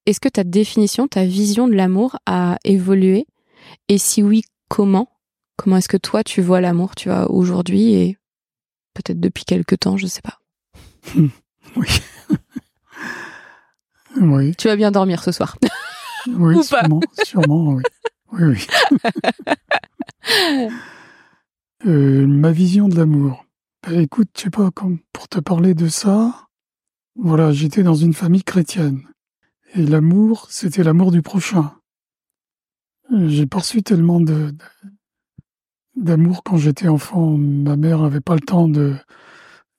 est-ce 0.05 0.19
que 0.19 0.29
ta 0.29 0.43
définition, 0.43 1.07
ta 1.07 1.25
vision 1.25 1.67
de 1.67 1.73
l'amour 1.73 2.17
a 2.27 2.57
évolué? 2.63 3.25
Et 3.89 3.97
si 3.97 4.21
oui, 4.21 4.43
comment? 4.69 5.09
Comment 5.57 5.77
est-ce 5.77 5.89
que 5.89 5.97
toi 5.97 6.23
tu 6.23 6.41
vois 6.43 6.61
l'amour, 6.61 6.93
tu 6.95 7.09
vois, 7.09 7.31
aujourd'hui 7.31 7.93
et 7.95 8.17
peut-être 8.93 9.19
depuis 9.19 9.45
quelque 9.45 9.75
temps, 9.75 9.97
je 9.97 10.07
sais 10.07 10.21
pas? 10.21 10.37
Oui. 11.75 11.87
oui, 14.21 14.55
Tu 14.55 14.67
vas 14.67 14.75
bien 14.77 14.91
dormir 14.91 15.23
ce 15.23 15.31
soir. 15.31 15.57
oui, 16.27 16.55
Ou 16.57 16.63
sûrement, 16.63 17.01
sûrement, 17.23 17.73
oui. 17.73 17.83
Oui, 18.31 18.43
oui. 18.43 18.67
Euh, 21.85 22.25
ma 22.25 22.51
vision 22.51 22.87
de 22.87 22.95
l'amour. 22.95 23.45
Ben, 23.83 23.99
écoute, 23.99 24.29
je 24.35 24.43
sais 24.43 24.49
pas, 24.49 24.71
comme 24.71 24.97
pour 25.13 25.27
te 25.27 25.39
parler 25.39 25.75
de 25.75 25.87
ça, 25.87 26.47
voilà, 27.15 27.51
j'étais 27.51 27.83
dans 27.83 27.93
une 27.93 28.13
famille 28.13 28.43
chrétienne. 28.43 29.03
Et 29.75 29.83
l'amour, 29.83 30.47
c'était 30.49 30.83
l'amour 30.83 31.11
du 31.11 31.21
prochain. 31.21 31.75
Euh, 33.11 33.27
J'ai 33.27 33.45
pas 33.45 33.59
reçu 33.59 33.83
tellement 33.83 34.19
d'amour 35.95 36.43
quand 36.43 36.57
j'étais 36.57 36.87
enfant. 36.87 37.37
Ma 37.37 37.75
mère 37.75 38.01
avait 38.01 38.19
pas 38.19 38.33
le 38.33 38.41
temps 38.41 38.67
de, 38.67 38.95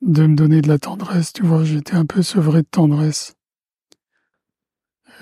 me 0.01 0.37
donner 0.37 0.61
de 0.61 0.69
la 0.69 0.79
tendresse, 0.79 1.33
tu 1.33 1.43
vois, 1.43 1.65
j'étais 1.65 1.95
un 1.95 2.07
peu 2.07 2.23
sevré 2.23 2.63
de 2.63 2.69
tendresse. 2.71 3.35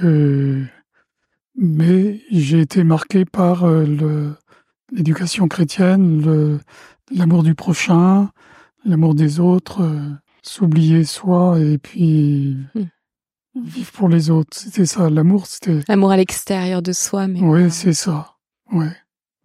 Euh, 0.02 0.66
mais 1.56 2.20
j'ai 2.30 2.60
été 2.60 2.84
marqué 2.84 3.24
par 3.24 3.66
le, 3.66 4.34
l'éducation 4.92 5.48
chrétienne, 5.48 6.60
l'amour 7.14 7.42
du 7.42 7.54
prochain, 7.54 8.30
l'amour 8.84 9.14
des 9.14 9.40
autres, 9.40 9.82
euh, 9.82 10.10
s'oublier 10.42 11.04
soi 11.04 11.58
et 11.60 11.78
puis 11.78 12.56
Hmm. 12.74 12.84
vivre 13.64 13.92
pour 13.92 14.08
les 14.08 14.30
autres. 14.30 14.56
C'était 14.56 14.84
ça, 14.86 15.08
l'amour, 15.08 15.46
c'était... 15.46 15.80
L'amour 15.88 16.10
à 16.10 16.16
l'extérieur 16.16 16.82
de 16.82 16.92
soi, 16.92 17.28
mais. 17.28 17.40
Oui, 17.40 17.70
c'est 17.70 17.92
ça. 17.92 18.34
Ouais, 18.72 18.92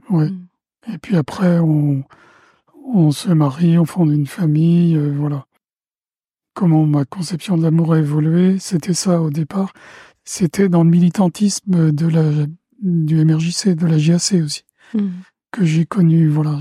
ouais. 0.09 0.29
Mm. 0.29 0.47
Et 0.93 0.97
puis 0.97 1.15
après, 1.15 1.59
on, 1.59 2.03
on 2.91 3.11
se 3.11 3.29
marie, 3.29 3.77
on 3.77 3.85
fonde 3.85 4.11
une 4.11 4.25
famille, 4.25 4.95
euh, 4.95 5.13
voilà. 5.15 5.45
Comment 6.55 6.85
ma 6.85 7.05
conception 7.05 7.55
de 7.57 7.63
l'amour 7.63 7.93
a 7.93 7.99
évolué, 7.99 8.57
c'était 8.59 8.95
ça 8.95 9.21
au 9.21 9.29
départ. 9.29 9.71
C'était 10.25 10.67
dans 10.69 10.83
le 10.83 10.89
militantisme 10.89 11.91
de 11.91 12.07
la, 12.07 12.47
du 12.81 13.23
MRJC, 13.23 13.75
de 13.75 13.85
la 13.87 13.97
JAC 13.97 14.33
aussi, 14.43 14.63
Mm. 14.95 15.09
Que 15.51 15.65
j'ai 15.65 15.85
connu, 15.85 16.27
voilà. 16.27 16.59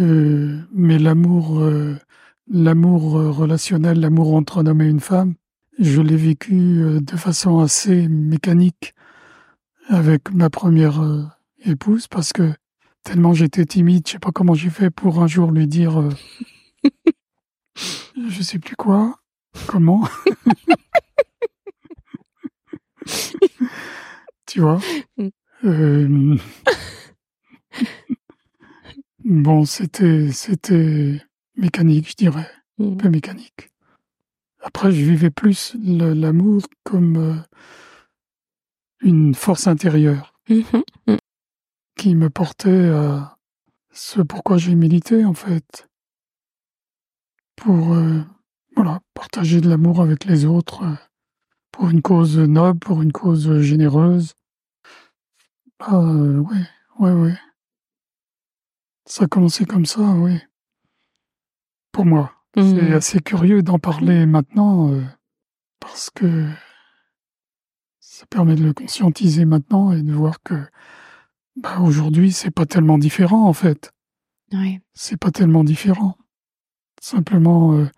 Euh, 0.00 0.60
mais 0.72 0.98
l'amour, 0.98 1.60
euh, 1.60 1.96
l'amour 2.50 3.18
euh, 3.18 3.30
relationnel, 3.30 4.00
l'amour 4.00 4.34
entre 4.34 4.58
un 4.58 4.66
homme 4.66 4.82
et 4.82 4.88
une 4.88 5.00
femme, 5.00 5.34
je 5.78 6.00
l'ai 6.00 6.16
vécu 6.16 7.00
de 7.00 7.16
façon 7.16 7.58
assez 7.60 8.08
mécanique 8.08 8.94
avec 9.88 10.32
ma 10.32 10.48
première 10.48 11.02
épouse 11.64 12.06
parce 12.06 12.32
que 12.32 12.52
tellement 13.02 13.34
j'étais 13.34 13.64
timide, 13.66 14.06
je 14.06 14.12
sais 14.12 14.18
pas 14.18 14.30
comment 14.32 14.54
j'ai 14.54 14.70
fait 14.70 14.90
pour 14.90 15.20
un 15.20 15.26
jour 15.26 15.50
lui 15.50 15.66
dire 15.66 16.00
euh, 16.00 16.10
je 18.28 18.42
sais 18.42 18.58
plus 18.58 18.76
quoi, 18.76 19.18
comment. 19.66 20.08
tu 24.46 24.60
vois? 24.60 24.80
Mm. 25.16 25.28
Euh, 25.64 26.36
Bon, 29.24 29.64
c'était 29.64 30.30
c'était 30.32 31.20
mécanique, 31.56 32.10
je 32.10 32.14
dirais, 32.16 32.50
un 32.78 32.84
Mm. 32.90 32.96
peu 32.98 33.08
mécanique. 33.08 33.70
Après, 34.62 34.92
je 34.92 35.02
vivais 35.02 35.30
plus 35.30 35.76
l'amour 35.82 36.62
comme 36.84 37.16
euh, 37.16 37.36
une 39.00 39.34
force 39.34 39.66
intérieure 39.66 40.34
Mhm. 40.48 40.82
qui 41.96 42.14
me 42.14 42.28
portait 42.28 42.88
à 42.90 43.36
ce 43.92 44.20
pourquoi 44.20 44.58
j'ai 44.58 44.74
milité, 44.74 45.24
en 45.24 45.34
fait. 45.34 45.88
Pour, 47.56 47.94
euh, 47.94 48.20
voilà, 48.76 49.00
partager 49.14 49.60
de 49.60 49.68
l'amour 49.68 50.00
avec 50.02 50.24
les 50.24 50.44
autres, 50.44 50.82
euh, 50.84 50.94
pour 51.72 51.88
une 51.88 52.02
cause 52.02 52.38
noble, 52.38 52.78
pour 52.80 53.00
une 53.02 53.12
cause 53.12 53.60
généreuse. 53.60 54.34
Ah, 55.78 55.96
euh, 55.96 56.38
ouais, 56.40 56.66
ouais, 56.98 57.12
ouais. 57.12 57.34
Ça 59.06 59.24
a 59.24 59.26
commencé 59.26 59.64
comme 59.64 59.86
ça, 59.86 60.00
oui. 60.00 60.38
Pour 61.92 62.06
moi. 62.06 62.32
C'est 62.56 62.62
Mm. 62.90 62.92
assez 62.92 63.20
curieux 63.20 63.62
d'en 63.62 63.78
parler 63.78 64.26
maintenant, 64.26 64.92
euh, 64.92 65.02
parce 65.80 66.08
que 66.10 66.46
ça 68.00 68.26
permet 68.26 68.54
de 68.54 68.62
le 68.64 68.72
conscientiser 68.72 69.44
maintenant 69.44 69.92
et 69.92 70.02
de 70.02 70.12
voir 70.12 70.40
que 70.42 70.54
bah, 71.56 71.80
aujourd'hui, 71.80 72.32
c'est 72.32 72.50
pas 72.52 72.66
tellement 72.66 72.98
différent, 72.98 73.46
en 73.48 73.52
fait. 73.52 73.92
Ouais. 74.52 74.80
C'est 74.92 75.16
pas 75.16 75.30
tellement 75.32 75.64
différent. 75.64 76.16
Simplement, 77.00 77.74
euh, 77.74 77.88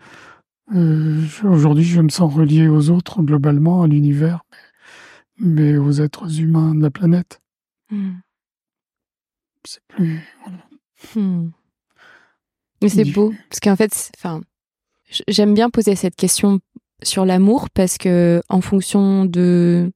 euh, 0.75 1.23
aujourd'hui, 1.45 1.85
je 1.85 2.01
me 2.01 2.09
sens 2.09 2.33
relié 2.33 2.67
aux 2.69 2.91
autres, 2.91 3.23
globalement, 3.23 3.83
à 3.83 3.87
l'univers, 3.87 4.41
mais, 5.39 5.73
mais 5.73 5.77
aux 5.77 6.01
êtres 6.01 6.41
humains 6.41 6.75
de 6.75 6.83
la 6.83 6.91
planète. 6.91 7.41
Mm. 7.91 8.15
C'est 9.65 9.83
plus. 9.89 10.21
voilà. 10.45 10.66
Hmm. 11.15 11.51
Mais 12.83 12.89
c'est 12.89 13.05
beau, 13.05 13.33
parce 13.49 13.61
qu'en 13.61 13.77
fait, 13.77 14.11
enfin, 14.19 14.43
j'aime 15.29 15.55
bien 15.55 15.71
poser 15.71 15.97
cette 15.97 16.17
question 16.17 16.61
sur 17.03 17.25
l'amour 17.25 17.71
parce 17.71 17.99
que 17.99 18.43
en 18.49 18.61
fonction 18.61 19.25
de 19.25 19.91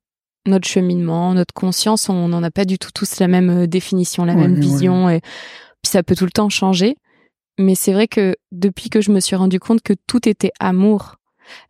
notre 0.47 0.67
cheminement, 0.67 1.35
notre 1.35 1.55
conscience, 1.55 2.09
on 2.09 2.29
n'en 2.29 2.43
a 2.43 2.51
pas 2.51 2.65
du 2.65 2.79
tout 2.79 2.91
tous 2.95 3.21
la 3.21 3.29
même 3.29 3.51
euh, 3.51 3.67
définition, 3.67 4.25
la 4.25 4.35
même 4.35 4.59
vision, 4.59 5.11
et 5.11 5.21
puis 5.21 5.91
ça 5.91 6.03
peut 6.03 6.15
tout 6.15 6.25
le 6.25 6.31
temps 6.31 6.49
changer. 6.49 6.97
Mais 7.59 7.75
c'est 7.75 7.93
vrai 7.93 8.09
que 8.09 8.35
depuis 8.53 8.89
que 8.89 9.03
je 9.03 9.11
me 9.11 9.21
suis 9.21 9.37
rendu 9.37 9.61
compte 9.61 9.83
que 9.83 9.93
tout 10.07 10.27
était 10.29 10.53
amour, 10.59 11.17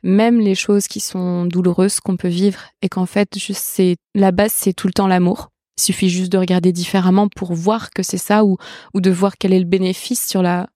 même 0.03 0.39
les 0.39 0.55
choses 0.55 0.87
qui 0.87 1.01
sont 1.01 1.47
douloureuses 1.47 1.99
qu'on 2.01 2.17
peut 2.17 2.29
vivre, 2.29 2.61
et 2.83 2.89
qu'en 2.89 3.07
fait, 3.07 3.29
c'est 3.53 3.97
la 4.15 4.31
base, 4.31 4.53
c'est 4.53 4.73
tout 4.73 4.87
le 4.87 4.93
temps 4.93 5.09
l'amour. 5.09 5.51
Il 5.81 5.85
suffit 5.85 6.11
juste 6.11 6.31
de 6.31 6.39
regarder 6.39 6.73
différemment 6.73 7.29
pour 7.29 7.55
voir 7.55 7.91
que 7.91 8.03
c'est 8.03 8.19
ça, 8.19 8.45
ou 8.45 8.59
ou 8.95 9.01
de 9.01 9.11
voir 9.11 9.39
quel 9.39 9.53
est 9.53 9.59
le 9.59 9.65
bénéfice 9.65 10.27
sur 10.27 10.43
la 10.43 10.69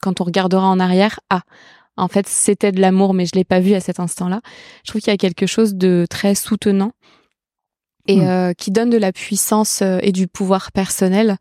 quand 0.00 0.20
on 0.20 0.24
regardera 0.24 0.66
en 0.66 0.78
arrière. 0.78 1.18
Ah, 1.30 1.42
en 1.96 2.08
fait, 2.08 2.28
c'était 2.28 2.72
de 2.72 2.80
l'amour, 2.80 3.14
mais 3.14 3.26
je 3.26 3.32
l'ai 3.34 3.44
pas 3.44 3.60
vu 3.60 3.74
à 3.74 3.80
cet 3.80 4.00
instant-là. 4.00 4.40
Je 4.84 4.90
trouve 4.90 5.00
qu'il 5.00 5.12
y 5.12 5.14
a 5.14 5.18
quelque 5.18 5.46
chose 5.46 5.74
de 5.74 6.06
très 6.08 6.34
soutenant 6.34 6.92
et 8.06 8.20
hmm. 8.20 8.28
euh, 8.28 8.52
qui 8.52 8.70
donne 8.70 8.90
de 8.90 8.98
la 8.98 9.12
puissance 9.12 9.80
euh, 9.82 9.98
et 10.02 10.12
du 10.12 10.26
pouvoir 10.26 10.72
personnel, 10.72 11.36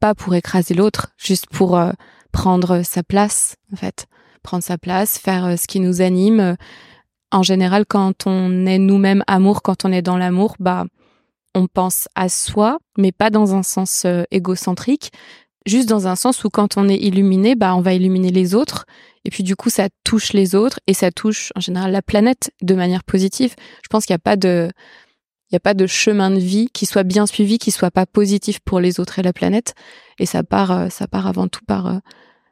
pas 0.00 0.14
pour 0.14 0.34
écraser 0.34 0.74
l'autre, 0.74 1.08
juste 1.16 1.46
pour 1.46 1.76
euh, 1.76 1.92
prendre 2.32 2.82
sa 2.82 3.02
place, 3.02 3.56
en 3.72 3.76
fait, 3.76 4.06
prendre 4.42 4.64
sa 4.64 4.78
place, 4.78 5.18
faire 5.18 5.58
ce 5.58 5.66
qui 5.66 5.80
nous 5.80 6.00
anime. 6.00 6.56
En 7.30 7.42
général, 7.42 7.84
quand 7.86 8.26
on 8.26 8.66
est 8.66 8.78
nous-mêmes 8.78 9.22
amour, 9.26 9.62
quand 9.62 9.84
on 9.84 9.92
est 9.92 10.02
dans 10.02 10.16
l'amour, 10.16 10.56
bah, 10.58 10.86
on 11.58 11.66
pense 11.66 12.08
à 12.14 12.28
soi, 12.28 12.78
mais 12.96 13.12
pas 13.12 13.30
dans 13.30 13.54
un 13.54 13.62
sens 13.62 14.06
égocentrique, 14.30 15.10
juste 15.66 15.88
dans 15.88 16.08
un 16.08 16.16
sens 16.16 16.44
où 16.44 16.50
quand 16.50 16.76
on 16.76 16.88
est 16.88 16.96
illuminé, 16.96 17.54
bah, 17.54 17.74
on 17.76 17.80
va 17.80 17.94
illuminer 17.94 18.30
les 18.30 18.54
autres. 18.54 18.86
Et 19.24 19.30
puis 19.30 19.42
du 19.42 19.56
coup, 19.56 19.70
ça 19.70 19.88
touche 20.04 20.32
les 20.32 20.54
autres 20.54 20.80
et 20.86 20.94
ça 20.94 21.10
touche 21.10 21.52
en 21.54 21.60
général 21.60 21.92
la 21.92 22.02
planète 22.02 22.52
de 22.62 22.74
manière 22.74 23.04
positive. 23.04 23.54
Je 23.82 23.88
pense 23.88 24.06
qu'il 24.06 24.14
n'y 24.14 24.18
a 24.18 24.20
pas 24.20 24.36
de 24.36 24.70
il 25.50 25.54
n'y 25.54 25.56
a 25.56 25.60
pas 25.60 25.74
de 25.74 25.86
chemin 25.86 26.30
de 26.30 26.38
vie 26.38 26.68
qui 26.74 26.84
soit 26.84 27.04
bien 27.04 27.24
suivi, 27.26 27.56
qui 27.56 27.70
soit 27.70 27.90
pas 27.90 28.04
positif 28.04 28.60
pour 28.60 28.80
les 28.80 29.00
autres 29.00 29.18
et 29.18 29.22
la 29.22 29.32
planète. 29.32 29.74
Et 30.18 30.26
ça 30.26 30.42
part, 30.42 30.72
euh, 30.72 30.88
ça 30.90 31.06
part 31.08 31.26
avant 31.26 31.48
tout 31.48 31.64
par, 31.66 31.86
euh, 31.86 31.98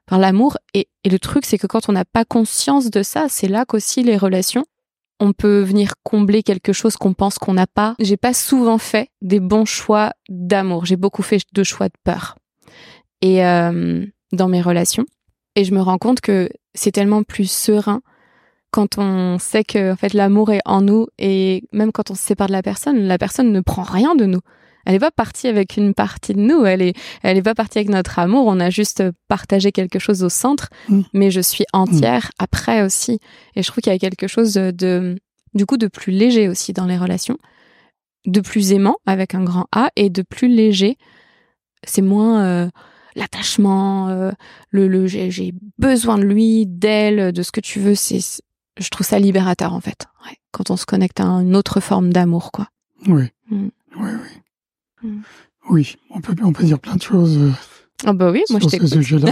par 0.06 0.18
l'amour. 0.18 0.56
Et, 0.72 0.88
et 1.04 1.10
le 1.10 1.18
truc, 1.18 1.44
c'est 1.44 1.58
que 1.58 1.66
quand 1.66 1.90
on 1.90 1.92
n'a 1.92 2.06
pas 2.06 2.24
conscience 2.24 2.90
de 2.90 3.02
ça, 3.02 3.26
c'est 3.28 3.48
là 3.48 3.66
qu'aussi 3.66 4.02
les 4.02 4.16
relations, 4.16 4.64
on 5.20 5.32
peut 5.32 5.60
venir 5.60 5.94
combler 6.02 6.42
quelque 6.42 6.72
chose 6.72 6.96
qu'on 6.96 7.14
pense 7.14 7.38
qu'on 7.38 7.54
n'a 7.54 7.66
pas. 7.66 7.94
J'ai 7.98 8.16
pas 8.16 8.34
souvent 8.34 8.78
fait 8.78 9.08
des 9.22 9.40
bons 9.40 9.64
choix 9.64 10.12
d'amour. 10.28 10.86
J'ai 10.86 10.96
beaucoup 10.96 11.22
fait 11.22 11.40
de 11.52 11.62
choix 11.64 11.88
de 11.88 11.94
peur. 12.04 12.36
Et 13.22 13.44
euh, 13.44 14.04
dans 14.32 14.48
mes 14.48 14.60
relations. 14.60 15.06
Et 15.54 15.64
je 15.64 15.72
me 15.72 15.80
rends 15.80 15.98
compte 15.98 16.20
que 16.20 16.50
c'est 16.74 16.92
tellement 16.92 17.22
plus 17.22 17.50
serein 17.50 18.02
quand 18.70 18.98
on 18.98 19.38
sait 19.38 19.64
que 19.64 19.92
en 19.92 19.96
fait 19.96 20.12
l'amour 20.12 20.52
est 20.52 20.60
en 20.66 20.82
nous 20.82 21.06
et 21.18 21.64
même 21.72 21.92
quand 21.92 22.10
on 22.10 22.14
se 22.14 22.22
sépare 22.22 22.48
de 22.48 22.52
la 22.52 22.62
personne, 22.62 22.98
la 23.06 23.16
personne 23.16 23.52
ne 23.52 23.60
prend 23.60 23.82
rien 23.82 24.14
de 24.14 24.26
nous. 24.26 24.40
Elle 24.86 24.94
n'est 24.94 25.00
pas 25.00 25.10
partie 25.10 25.48
avec 25.48 25.76
une 25.76 25.94
partie 25.94 26.32
de 26.32 26.40
nous, 26.40 26.64
elle 26.64 26.80
est 26.80 26.94
elle 27.22 27.36
est 27.36 27.42
pas 27.42 27.54
partie 27.54 27.78
avec 27.78 27.90
notre 27.90 28.18
amour, 28.18 28.46
on 28.46 28.60
a 28.60 28.70
juste 28.70 29.02
partagé 29.28 29.72
quelque 29.72 29.98
chose 29.98 30.22
au 30.22 30.28
centre, 30.28 30.68
mm. 30.88 31.02
mais 31.12 31.30
je 31.30 31.40
suis 31.40 31.64
entière 31.72 32.26
mm. 32.26 32.44
après 32.44 32.82
aussi 32.82 33.18
et 33.56 33.62
je 33.62 33.68
trouve 33.70 33.82
qu'il 33.82 33.92
y 33.92 33.96
a 33.96 33.98
quelque 33.98 34.28
chose 34.28 34.54
de 34.54 35.16
du 35.54 35.66
coup 35.66 35.76
de 35.76 35.88
plus 35.88 36.12
léger 36.12 36.48
aussi 36.48 36.72
dans 36.72 36.86
les 36.86 36.96
relations, 36.96 37.38
de 38.26 38.40
plus 38.40 38.72
aimant 38.72 38.96
avec 39.06 39.34
un 39.34 39.42
grand 39.42 39.66
A 39.72 39.90
et 39.96 40.10
de 40.10 40.22
plus 40.22 40.48
léger. 40.48 40.96
C'est 41.84 42.02
moins 42.02 42.44
euh, 42.44 42.68
l'attachement, 43.16 44.08
euh, 44.08 44.30
le, 44.70 44.86
le 44.86 45.06
j'ai 45.06 45.52
besoin 45.78 46.18
de 46.18 46.24
lui, 46.24 46.66
d'elle, 46.66 47.32
de 47.32 47.42
ce 47.42 47.52
que 47.52 47.60
tu 47.60 47.80
veux. 47.80 47.94
C'est 47.94 48.20
je 48.78 48.88
trouve 48.90 49.06
ça 49.06 49.18
libérateur 49.18 49.72
en 49.72 49.80
fait, 49.80 50.06
ouais, 50.24 50.36
quand 50.52 50.70
on 50.70 50.76
se 50.76 50.86
connecte 50.86 51.20
à 51.20 51.24
une 51.24 51.56
autre 51.56 51.80
forme 51.80 52.12
d'amour, 52.12 52.52
quoi. 52.52 52.68
Oui, 53.06 53.24
mm. 53.50 53.68
oui, 53.96 54.10
oui. 54.10 54.35
Mm. 55.06 55.22
Oui, 55.68 55.96
on 56.10 56.20
peut, 56.20 56.34
on 56.42 56.52
peut 56.52 56.64
dire 56.64 56.78
plein 56.78 56.96
de 56.96 57.02
choses. 57.02 57.36
Euh, 57.36 57.50
ah 58.04 58.12
bah 58.12 58.30
oui, 58.30 58.42
moi 58.50 58.60
je 58.62 58.68
t'écoute. 58.68 58.92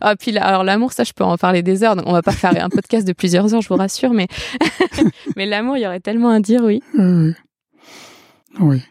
ah 0.00 0.16
puis 0.16 0.36
alors 0.36 0.64
l'amour, 0.64 0.92
ça 0.92 1.02
je 1.02 1.12
peux 1.12 1.24
en 1.24 1.38
parler 1.38 1.62
des 1.62 1.82
heures. 1.82 1.96
Donc 1.96 2.06
on 2.06 2.12
va 2.12 2.22
pas 2.22 2.32
faire 2.32 2.62
un 2.62 2.68
podcast 2.68 3.06
de 3.06 3.12
plusieurs 3.12 3.54
heures, 3.54 3.62
je 3.62 3.68
vous 3.68 3.76
rassure, 3.76 4.12
mais 4.12 4.28
mais 5.36 5.46
l'amour, 5.46 5.76
il 5.76 5.82
y 5.82 5.86
aurait 5.86 6.00
tellement 6.00 6.30
à 6.30 6.40
dire, 6.40 6.62
oui. 6.62 6.82
Oui, 6.94 7.32
oui, 8.60 8.82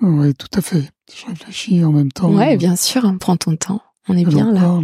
oui, 0.00 0.34
tout 0.34 0.48
à 0.54 0.60
fait. 0.60 0.90
Je 1.14 1.26
réfléchis 1.26 1.84
en 1.84 1.92
même 1.92 2.10
temps. 2.10 2.32
Ouais, 2.32 2.56
bien 2.56 2.76
sûr. 2.76 3.04
Hein, 3.04 3.16
prends 3.18 3.36
ton 3.36 3.56
temps. 3.56 3.82
On 4.08 4.16
est 4.16 4.24
bien 4.24 4.52
là. 4.52 4.80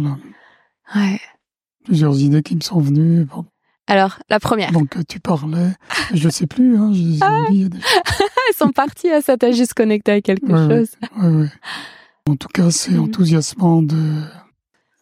Ouais. 0.95 1.19
Plusieurs 1.83 2.17
idées 2.19 2.41
qui 2.41 2.55
me 2.55 2.61
sont 2.61 2.79
venues. 2.79 3.25
Bon, 3.25 3.45
alors, 3.89 4.19
la 4.29 4.39
première. 4.39 4.71
Donc, 4.71 4.95
tu 5.07 5.19
parlais, 5.19 5.71
je 6.13 6.29
sais 6.29 6.45
plus, 6.45 6.77
hein, 6.77 6.91
j'ai 6.93 7.17
ah. 7.21 7.41
oublié. 7.41 7.69
Elles 8.49 8.55
sont 8.55 8.71
parties 8.71 9.09
à 9.09 9.21
ça, 9.21 9.37
t'as 9.37 9.51
juste 9.51 9.73
connecté 9.73 10.11
à 10.11 10.21
quelque 10.21 10.47
chose. 10.47 10.89
Oui, 11.17 11.27
oui. 11.27 11.47
En 12.27 12.35
tout 12.35 12.47
cas, 12.47 12.71
c'est 12.71 12.91
mm. 12.91 13.03
enthousiasmant 13.03 13.81
de 13.81 13.97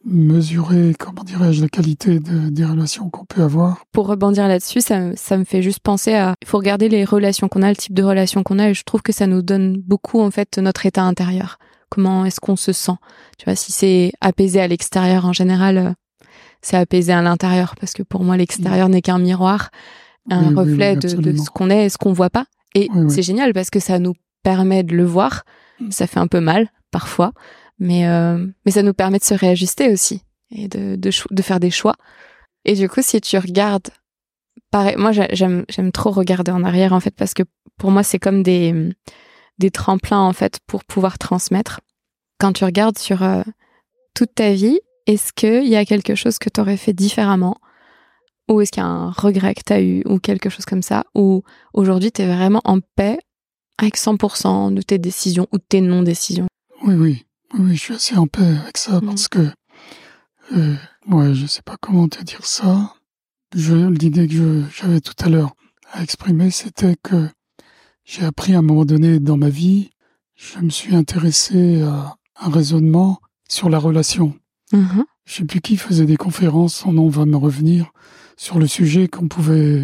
mesurer, 0.05 0.93
comment 0.97 1.23
dirais-je, 1.23 1.61
la 1.61 1.69
qualité 1.69 2.19
des 2.19 2.65
relations 2.65 3.09
qu'on 3.09 3.25
peut 3.25 3.43
avoir. 3.43 3.83
Pour 3.91 4.07
rebondir 4.07 4.47
là-dessus, 4.47 4.81
ça, 4.81 5.15
ça 5.15 5.37
me 5.37 5.43
fait 5.43 5.61
juste 5.61 5.79
penser 5.79 6.13
à, 6.13 6.35
il 6.41 6.47
faut 6.47 6.57
regarder 6.57 6.87
les 6.87 7.03
relations 7.03 7.49
qu'on 7.49 7.61
a, 7.61 7.69
le 7.69 7.75
type 7.75 7.93
de 7.93 8.03
relations 8.03 8.43
qu'on 8.43 8.59
a, 8.59 8.69
et 8.69 8.73
je 8.73 8.83
trouve 8.83 9.01
que 9.01 9.11
ça 9.11 9.27
nous 9.27 9.41
donne 9.41 9.77
beaucoup, 9.77 10.21
en 10.21 10.31
fait, 10.31 10.57
notre 10.59 10.85
état 10.85 11.03
intérieur. 11.03 11.57
Comment 11.89 12.25
est-ce 12.25 12.39
qu'on 12.39 12.55
se 12.55 12.71
sent? 12.71 12.95
Tu 13.37 13.45
vois, 13.45 13.55
si 13.55 13.71
c'est 13.71 14.13
apaisé 14.21 14.61
à 14.61 14.67
l'extérieur, 14.67 15.25
en 15.25 15.33
général, 15.33 15.77
euh, 15.77 15.91
c'est 16.61 16.77
apaisé 16.77 17.13
à 17.13 17.21
l'intérieur 17.21 17.75
parce 17.79 17.93
que 17.93 18.03
pour 18.03 18.23
moi 18.23 18.35
l'extérieur 18.35 18.89
n'est 18.89 19.01
qu'un 19.01 19.19
miroir, 19.19 19.69
un 20.29 20.53
reflet 20.53 20.97
de, 20.97 21.07
ce 21.07 21.49
qu'on 21.49 21.69
est 21.69 21.85
et 21.85 21.89
ce 21.89 21.97
qu'on 21.97 22.11
voit 22.11 22.29
pas. 22.29 22.45
Et 22.78 22.89
c'est 23.09 23.23
génial 23.23 23.53
parce 23.53 23.71
que 23.71 23.80
ça 23.80 23.97
nous 23.97 24.13
permet 24.43 24.84
de 24.84 24.95
le 24.95 25.03
voir. 25.03 25.45
Mm. 25.80 25.91
Ça 25.91 26.05
fait 26.05 26.19
un 26.19 26.28
peu 26.28 26.39
mal 26.39 26.69
parfois, 26.91 27.34
mais 27.80 28.07
euh, 28.07 28.45
mais 28.65 28.71
ça 28.71 28.84
nous 28.84 28.93
permet 28.93 29.17
de 29.17 29.23
se 29.23 29.34
réajuster 29.34 29.91
aussi 29.91 30.21
et 30.51 30.67
de 30.67 30.95
de, 30.95 31.09
de 31.32 31.41
faire 31.41 31.59
des 31.59 31.71
choix. 31.71 31.95
Et 32.65 32.75
du 32.75 32.88
coup, 32.88 33.01
si 33.01 33.19
tu 33.19 33.38
regardes, 33.38 33.89
pareil, 34.69 34.95
moi 34.95 35.11
j'aime 35.11 35.65
j'aime 35.69 35.91
trop 35.91 36.11
regarder 36.11 36.51
en 36.51 36.63
arrière 36.63 36.93
en 36.93 36.99
fait 36.99 37.15
parce 37.15 37.34
que 37.34 37.43
pour 37.78 37.89
moi 37.89 38.03
c'est 38.03 38.19
comme 38.19 38.43
des 38.43 38.93
des 39.57 39.71
tremplins 39.71 40.21
en 40.21 40.34
fait 40.34 40.59
pour 40.67 40.84
pouvoir 40.84 41.17
transmettre. 41.17 41.82
Quand 42.39 42.53
tu 42.53 42.63
regardes 42.63 42.99
sur 42.99 43.23
euh, 43.23 43.41
toute 44.13 44.36
ta 44.36 44.53
vie, 44.53 44.80
est-ce 45.07 45.34
qu'il 45.34 45.67
y 45.67 45.75
a 45.75 45.86
quelque 45.86 46.13
chose 46.13 46.38
que 46.38 46.49
tu 46.49 46.61
aurais 46.61 46.78
fait 46.78 46.93
différemment? 46.93 47.57
Ou 48.49 48.61
est-ce 48.61 48.71
qu'il 48.71 48.81
y 48.81 48.85
a 48.85 48.89
un 48.89 49.11
regret 49.11 49.53
que 49.55 49.61
tu 49.65 49.73
as 49.73 49.81
eu 49.81 50.03
Ou 50.05 50.19
quelque 50.19 50.49
chose 50.49 50.65
comme 50.65 50.81
ça 50.81 51.05
Ou 51.15 51.43
aujourd'hui, 51.73 52.11
tu 52.11 52.21
es 52.21 52.27
vraiment 52.27 52.61
en 52.63 52.79
paix 52.79 53.19
avec 53.77 53.97
100% 53.97 54.73
de 54.73 54.81
tes 54.81 54.97
décisions 54.97 55.47
ou 55.51 55.57
de 55.57 55.63
tes 55.67 55.81
non-décisions? 55.81 56.47
Oui, 56.83 56.95
oui. 56.95 57.25
Oui, 57.57 57.75
je 57.75 57.79
suis 57.81 57.93
assez 57.93 58.17
en 58.17 58.27
paix 58.27 58.57
avec 58.63 58.77
ça 58.77 58.99
mm. 58.99 59.05
parce 59.05 59.27
que... 59.27 59.49
Euh, 60.55 60.75
ouais, 61.07 61.33
je 61.33 61.45
sais 61.45 61.61
pas 61.61 61.75
comment 61.79 62.07
te 62.07 62.23
dire 62.23 62.45
ça. 62.45 62.93
L'idée 63.53 64.27
que 64.27 64.63
j'avais 64.75 65.01
tout 65.01 65.13
à 65.19 65.29
l'heure 65.29 65.53
à 65.91 66.03
exprimer, 66.03 66.51
c'était 66.51 66.95
que 67.01 67.27
j'ai 68.03 68.23
appris 68.23 68.55
à 68.55 68.59
un 68.59 68.61
moment 68.61 68.85
donné 68.85 69.19
dans 69.19 69.37
ma 69.37 69.49
vie, 69.49 69.91
je 70.35 70.59
me 70.59 70.69
suis 70.69 70.95
intéressé 70.95 71.81
à 71.81 72.15
un 72.39 72.49
raisonnement 72.49 73.19
sur 73.49 73.69
la 73.69 73.79
relation. 73.79 74.33
Mm-hmm. 74.71 75.03
Je 75.25 75.33
sais 75.33 75.45
plus 75.45 75.61
qui 75.61 75.77
faisait 75.77 76.05
des 76.05 76.17
conférences, 76.17 76.75
son 76.75 76.93
nom 76.93 77.09
va 77.09 77.25
me 77.25 77.35
revenir, 77.35 77.91
sur 78.38 78.59
le 78.59 78.67
sujet 78.67 79.07
qu'on 79.07 79.27
pouvait 79.27 79.83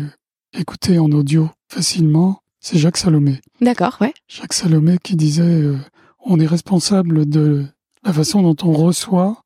écouter 0.53 0.99
en 0.99 1.11
audio 1.11 1.49
facilement. 1.67 2.39
C'est 2.61 2.77
Jacques 2.77 2.97
Salomé. 2.97 3.41
D'accord, 3.59 3.97
ouais. 3.99 4.13
Jacques 4.29 4.53
Salomé 4.53 4.97
qui 5.03 5.17
disait 5.17 5.43
euh, 5.43 5.77
on 6.23 6.39
est 6.39 6.47
responsable 6.47 7.27
de 7.27 7.65
la 8.03 8.13
façon 8.13 8.41
dont 8.41 8.55
on 8.65 8.71
reçoit 8.71 9.43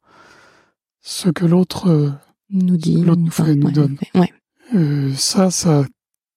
ce 1.01 1.29
que 1.29 1.45
l'autre 1.45 1.87
euh, 1.89 2.11
nous 2.51 2.77
dit, 2.77 3.01
l'autre 3.01 3.21
nous 3.21 3.31
fait, 3.31 3.55
nous 3.55 3.71
donne. 3.71 3.97
Ouais. 4.13 4.31
Euh, 4.75 5.11
ça, 5.15 5.49
ça 5.49 5.85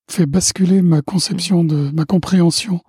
fait 0.09 0.27
basculer 0.27 0.81
ma 0.81 1.03
conception 1.03 1.65
de 1.65 1.91
ma 1.93 2.05
compréhension 2.05 2.81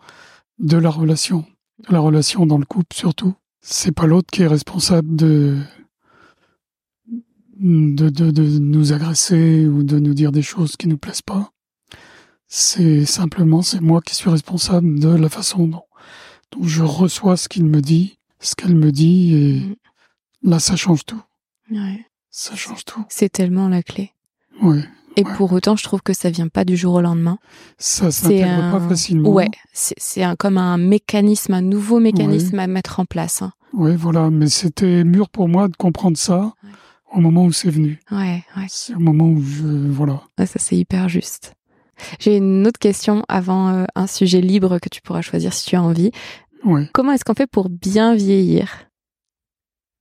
de 0.59 0.77
la 0.77 0.89
relation, 0.89 1.45
de 1.87 1.93
la 1.93 1.99
relation 1.99 2.45
dans 2.45 2.59
le 2.59 2.65
couple 2.65 2.95
surtout. 2.95 3.33
C'est 3.61 3.91
pas 3.91 4.05
l'autre 4.05 4.27
qui 4.31 4.43
est 4.43 4.47
responsable 4.47 5.15
de 5.15 5.57
de, 7.61 8.09
de, 8.09 8.31
de, 8.31 8.59
nous 8.59 8.91
agresser 8.91 9.67
ou 9.67 9.83
de 9.83 9.99
nous 9.99 10.13
dire 10.13 10.31
des 10.31 10.41
choses 10.41 10.75
qui 10.75 10.87
nous 10.87 10.97
plaisent 10.97 11.21
pas. 11.21 11.51
C'est 12.47 13.05
simplement, 13.05 13.61
c'est 13.61 13.81
moi 13.81 14.01
qui 14.01 14.15
suis 14.15 14.29
responsable 14.29 14.99
de 14.99 15.09
la 15.09 15.29
façon 15.29 15.67
dont, 15.67 15.83
je 16.61 16.83
reçois 16.83 17.37
ce 17.37 17.47
qu'il 17.47 17.65
me 17.65 17.81
dit, 17.81 18.19
ce 18.39 18.55
qu'elle 18.55 18.75
me 18.75 18.91
dit, 18.91 19.35
et 19.35 19.59
mm. 19.59 20.49
là, 20.49 20.59
ça 20.59 20.75
change 20.75 21.05
tout. 21.05 21.21
Ouais. 21.69 22.05
Ça 22.29 22.55
change 22.55 22.83
tout. 22.83 23.05
C'est 23.09 23.29
tellement 23.29 23.69
la 23.69 23.83
clé. 23.83 24.11
Ouais. 24.61 24.83
Et 25.17 25.23
pour 25.23 25.51
autant, 25.51 25.75
je 25.75 25.83
trouve 25.83 26.01
que 26.01 26.13
ça 26.13 26.29
vient 26.29 26.47
pas 26.47 26.63
du 26.63 26.77
jour 26.77 26.95
au 26.95 27.01
lendemain. 27.01 27.37
Ça 27.77 28.11
s'intègre 28.11 28.71
pas 28.71 28.79
facilement. 28.79 29.29
Ouais, 29.29 29.49
c'est 29.73 30.23
comme 30.37 30.57
un 30.57 30.77
mécanisme, 30.77 31.53
un 31.53 31.61
nouveau 31.61 31.99
mécanisme 31.99 32.57
à 32.59 32.67
mettre 32.67 32.99
en 32.99 33.05
place. 33.05 33.41
Hein. 33.41 33.51
Oui, 33.73 33.95
voilà. 33.95 34.29
Mais 34.29 34.47
c'était 34.47 35.03
mûr 35.03 35.29
pour 35.29 35.47
moi 35.47 35.67
de 35.67 35.75
comprendre 35.75 36.17
ça 36.17 36.53
au 37.13 37.19
moment 37.19 37.45
où 37.45 37.51
c'est 37.51 37.69
venu. 37.69 37.99
Ouais, 38.11 38.43
ouais. 38.57 38.65
C'est 38.69 38.95
au 38.95 38.99
moment 38.99 39.25
où 39.25 39.41
je 39.41 39.89
voilà. 39.89 40.21
ça 40.37 40.57
c'est 40.57 40.77
hyper 40.77 41.09
juste. 41.09 41.53
J'ai 42.19 42.37
une 42.37 42.65
autre 42.65 42.79
question 42.79 43.23
avant 43.27 43.69
euh, 43.69 43.85
un 43.95 44.07
sujet 44.07 44.41
libre 44.41 44.79
que 44.79 44.89
tu 44.89 45.01
pourras 45.01 45.21
choisir 45.21 45.53
si 45.53 45.69
tu 45.69 45.75
as 45.75 45.83
envie. 45.83 46.11
Ouais. 46.63 46.89
Comment 46.93 47.11
est-ce 47.13 47.23
qu'on 47.23 47.33
fait 47.33 47.47
pour 47.47 47.69
bien 47.69 48.15
vieillir? 48.15 48.87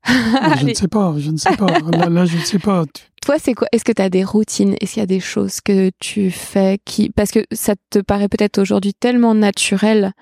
Je 0.07 0.67
ne 0.67 0.75
sais 0.75 0.89
pas, 0.89 1.15
je 1.19 1.31
ne 1.31 1.37
sais 1.37 1.57
pas. 1.57 1.67
Là, 2.09 2.25
je 2.25 2.39
ne 2.39 2.43
sais 2.43 2.59
pas. 2.59 2.85
Toi, 3.23 3.37
c'est 3.39 3.55
quoi? 3.55 3.69
Est-ce 3.73 3.85
que 3.85 3.93
tu 3.93 4.01
as 4.01 4.09
des 4.09 4.25
routines? 4.25 4.75
Est-ce 4.81 4.95
qu'il 4.95 5.01
y 5.01 5.05
a 5.05 5.07
des 5.07 5.21
choses 5.21 5.61
que 5.61 5.91
tu 6.01 6.31
fais 6.31 6.79
qui 6.85 7.11
parce 7.11 7.31
que 7.31 7.45
ça 7.53 7.75
te 7.91 7.99
paraît 7.99 8.29
peut-être 8.29 8.59
aujourd'hui 8.59 8.95
tellement 8.95 9.35
naturel 9.35 10.13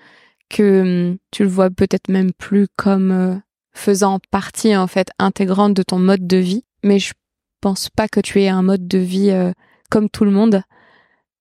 que 0.51 1.11
hum, 1.11 1.19
tu 1.31 1.45
le 1.45 1.49
vois 1.49 1.71
peut-être 1.71 2.09
même 2.09 2.33
plus 2.33 2.67
comme 2.77 3.13
euh, 3.13 3.37
faisant 3.73 4.19
partie 4.31 4.77
en 4.77 4.87
fait 4.87 5.09
intégrante 5.19 5.75
de 5.75 5.83
ton 5.83 5.99
mode 5.99 6.27
de 6.27 6.39
vie, 6.39 6.65
mais 6.83 6.99
je 6.99 7.13
pense 7.61 7.89
pas 7.91 8.09
que 8.09 8.21
tu 8.21 8.41
aies 8.41 8.49
un 8.49 8.63
mode 8.63 8.87
de 8.87 8.99
vie 8.99 9.31
euh, 9.31 9.53
comme 9.91 10.09
tout 10.09 10.25
le 10.25 10.31
monde. 10.31 10.63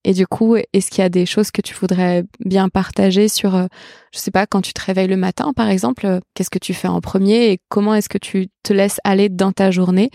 Et 0.03 0.13
du 0.13 0.25
coup, 0.25 0.55
est-ce 0.55 0.89
qu'il 0.89 1.01
y 1.01 1.05
a 1.05 1.09
des 1.09 1.25
choses 1.25 1.51
que 1.51 1.61
tu 1.61 1.73
voudrais 1.73 2.23
bien 2.39 2.69
partager 2.69 3.27
sur, 3.27 3.55
euh, 3.55 3.65
je 4.13 4.19
sais 4.19 4.31
pas, 4.31 4.45
quand 4.45 4.61
tu 4.61 4.73
te 4.73 4.81
réveilles 4.81 5.07
le 5.07 5.17
matin, 5.17 5.51
par 5.53 5.69
exemple, 5.69 6.19
qu'est-ce 6.33 6.49
que 6.49 6.59
tu 6.59 6.73
fais 6.73 6.87
en 6.87 7.01
premier 7.01 7.51
et 7.51 7.59
comment 7.67 7.93
est-ce 7.93 8.09
que 8.09 8.17
tu 8.17 8.47
te 8.63 8.71
laisses 8.71 9.01
aller 9.03 9.27
dans 9.27 9.51
ta 9.51 9.69
journée 9.69 10.09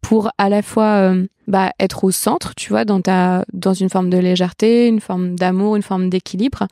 pour 0.00 0.30
à 0.38 0.48
la 0.48 0.62
fois 0.62 1.14
bah, 1.48 1.72
être 1.80 2.04
au 2.04 2.10
centre, 2.10 2.54
tu 2.54 2.70
vois, 2.70 2.84
dans 2.84 3.00
ta, 3.00 3.44
dans 3.52 3.74
une 3.74 3.88
forme 3.88 4.10
de 4.10 4.18
légèreté, 4.18 4.86
une 4.86 5.00
forme 5.00 5.34
d'amour, 5.34 5.76
une 5.76 5.82
forme 5.82 6.08
d'équilibre, 6.08 6.66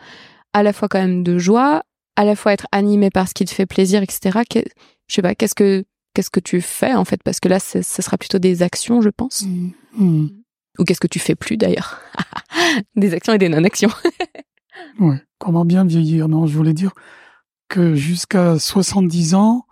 à 0.53 0.62
la 0.62 0.72
fois 0.72 0.88
quand 0.88 1.01
même 1.01 1.22
de 1.22 1.38
joie, 1.38 1.82
à 2.16 2.24
la 2.24 2.36
fois 2.36 2.53
être 2.53 2.66
animé 2.72 3.11
par 3.11 3.28
ce 3.28 3.34
qui 3.34 3.44
te 3.44 3.53
fait 3.53 3.66
plaisir, 3.66 4.03
etc. 4.03 4.40
je 4.55 5.14
sais 5.14 5.22
pas, 5.22 5.34
qu'est-ce 5.34 5.55
que 5.55 5.84
qu'est-ce 6.15 6.31
que 6.31 6.41
tu 6.41 6.61
fais 6.61 6.95
en 6.95 7.05
fait? 7.05 7.23
Parce 7.23 7.41
que 7.41 7.49
là, 7.49 7.61
ce 7.61 7.83
sera 7.83 8.19
plutôt 8.19 8.39
des 8.39 8.63
actions, 8.63 9.01
je 9.01 9.09
pense. 9.09 9.43
Mmh. 9.43 9.71
Mmh. 9.99 10.29
Ou 10.79 10.85
qu'est-ce 10.85 11.01
que 11.01 11.07
tu 11.07 11.19
fais 11.19 11.35
plus 11.35 11.57
d'ailleurs? 11.57 12.01
Des 12.97 13.13
actions 13.13 13.33
et 13.33 13.39
des 13.39 13.49
non-actions. 13.49 13.91
ouais. 15.01 15.21
Comment 15.39 15.65
bien 15.65 15.85
vieillir 15.85 16.29
Non, 16.29 16.47
je 16.47 16.57
voulais 16.57 16.73
dire 16.73 16.93
que 17.69 17.95
jusqu'à 17.95 18.59
70 18.59 19.35
ans, 19.35 19.67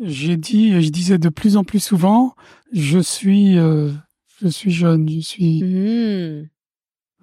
j'ai 0.00 0.36
dit 0.36 0.72
et 0.72 0.82
je 0.82 0.90
disais 0.90 1.18
de 1.18 1.28
plus 1.28 1.56
en 1.56 1.64
plus 1.64 1.80
souvent, 1.80 2.34
je 2.72 2.98
suis, 2.98 3.56
euh, 3.56 3.92
je 4.40 4.48
suis 4.48 4.72
jeune, 4.72 5.08
je 5.08 5.20
suis, 5.20 5.62
mmh. 5.62 6.48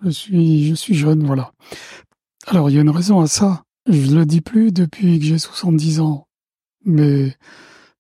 je 0.04 0.10
suis, 0.10 0.68
je 0.68 0.76
suis 0.76 0.96
jeune, 0.96 1.26
voilà. 1.26 1.52
Alors, 2.48 2.70
il 2.70 2.76
y 2.76 2.80
a 2.80 2.82
une 2.82 2.90
raison 2.90 3.20
à 3.20 3.28
ça. 3.28 3.64
Je 3.86 4.16
le 4.16 4.26
dis 4.26 4.42
plus 4.42 4.72
depuis 4.72 5.20
que 5.20 5.26
j'ai 5.26 5.40
70 5.40 6.00
ans. 6.00 6.28
Mais 6.86 7.36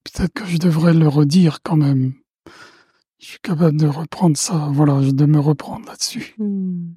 peut-être 0.03 0.33
que 0.33 0.45
je 0.45 0.57
devrais 0.57 0.93
le 0.93 1.07
redire 1.07 1.59
quand 1.63 1.77
même. 1.77 2.13
Je 3.19 3.25
suis 3.25 3.39
capable 3.39 3.77
de 3.77 3.87
reprendre 3.87 4.37
ça. 4.37 4.69
Voilà, 4.71 4.99
de 5.01 5.25
me 5.25 5.39
reprendre 5.39 5.85
là-dessus. 5.87 6.35
Hmm. 6.37 6.93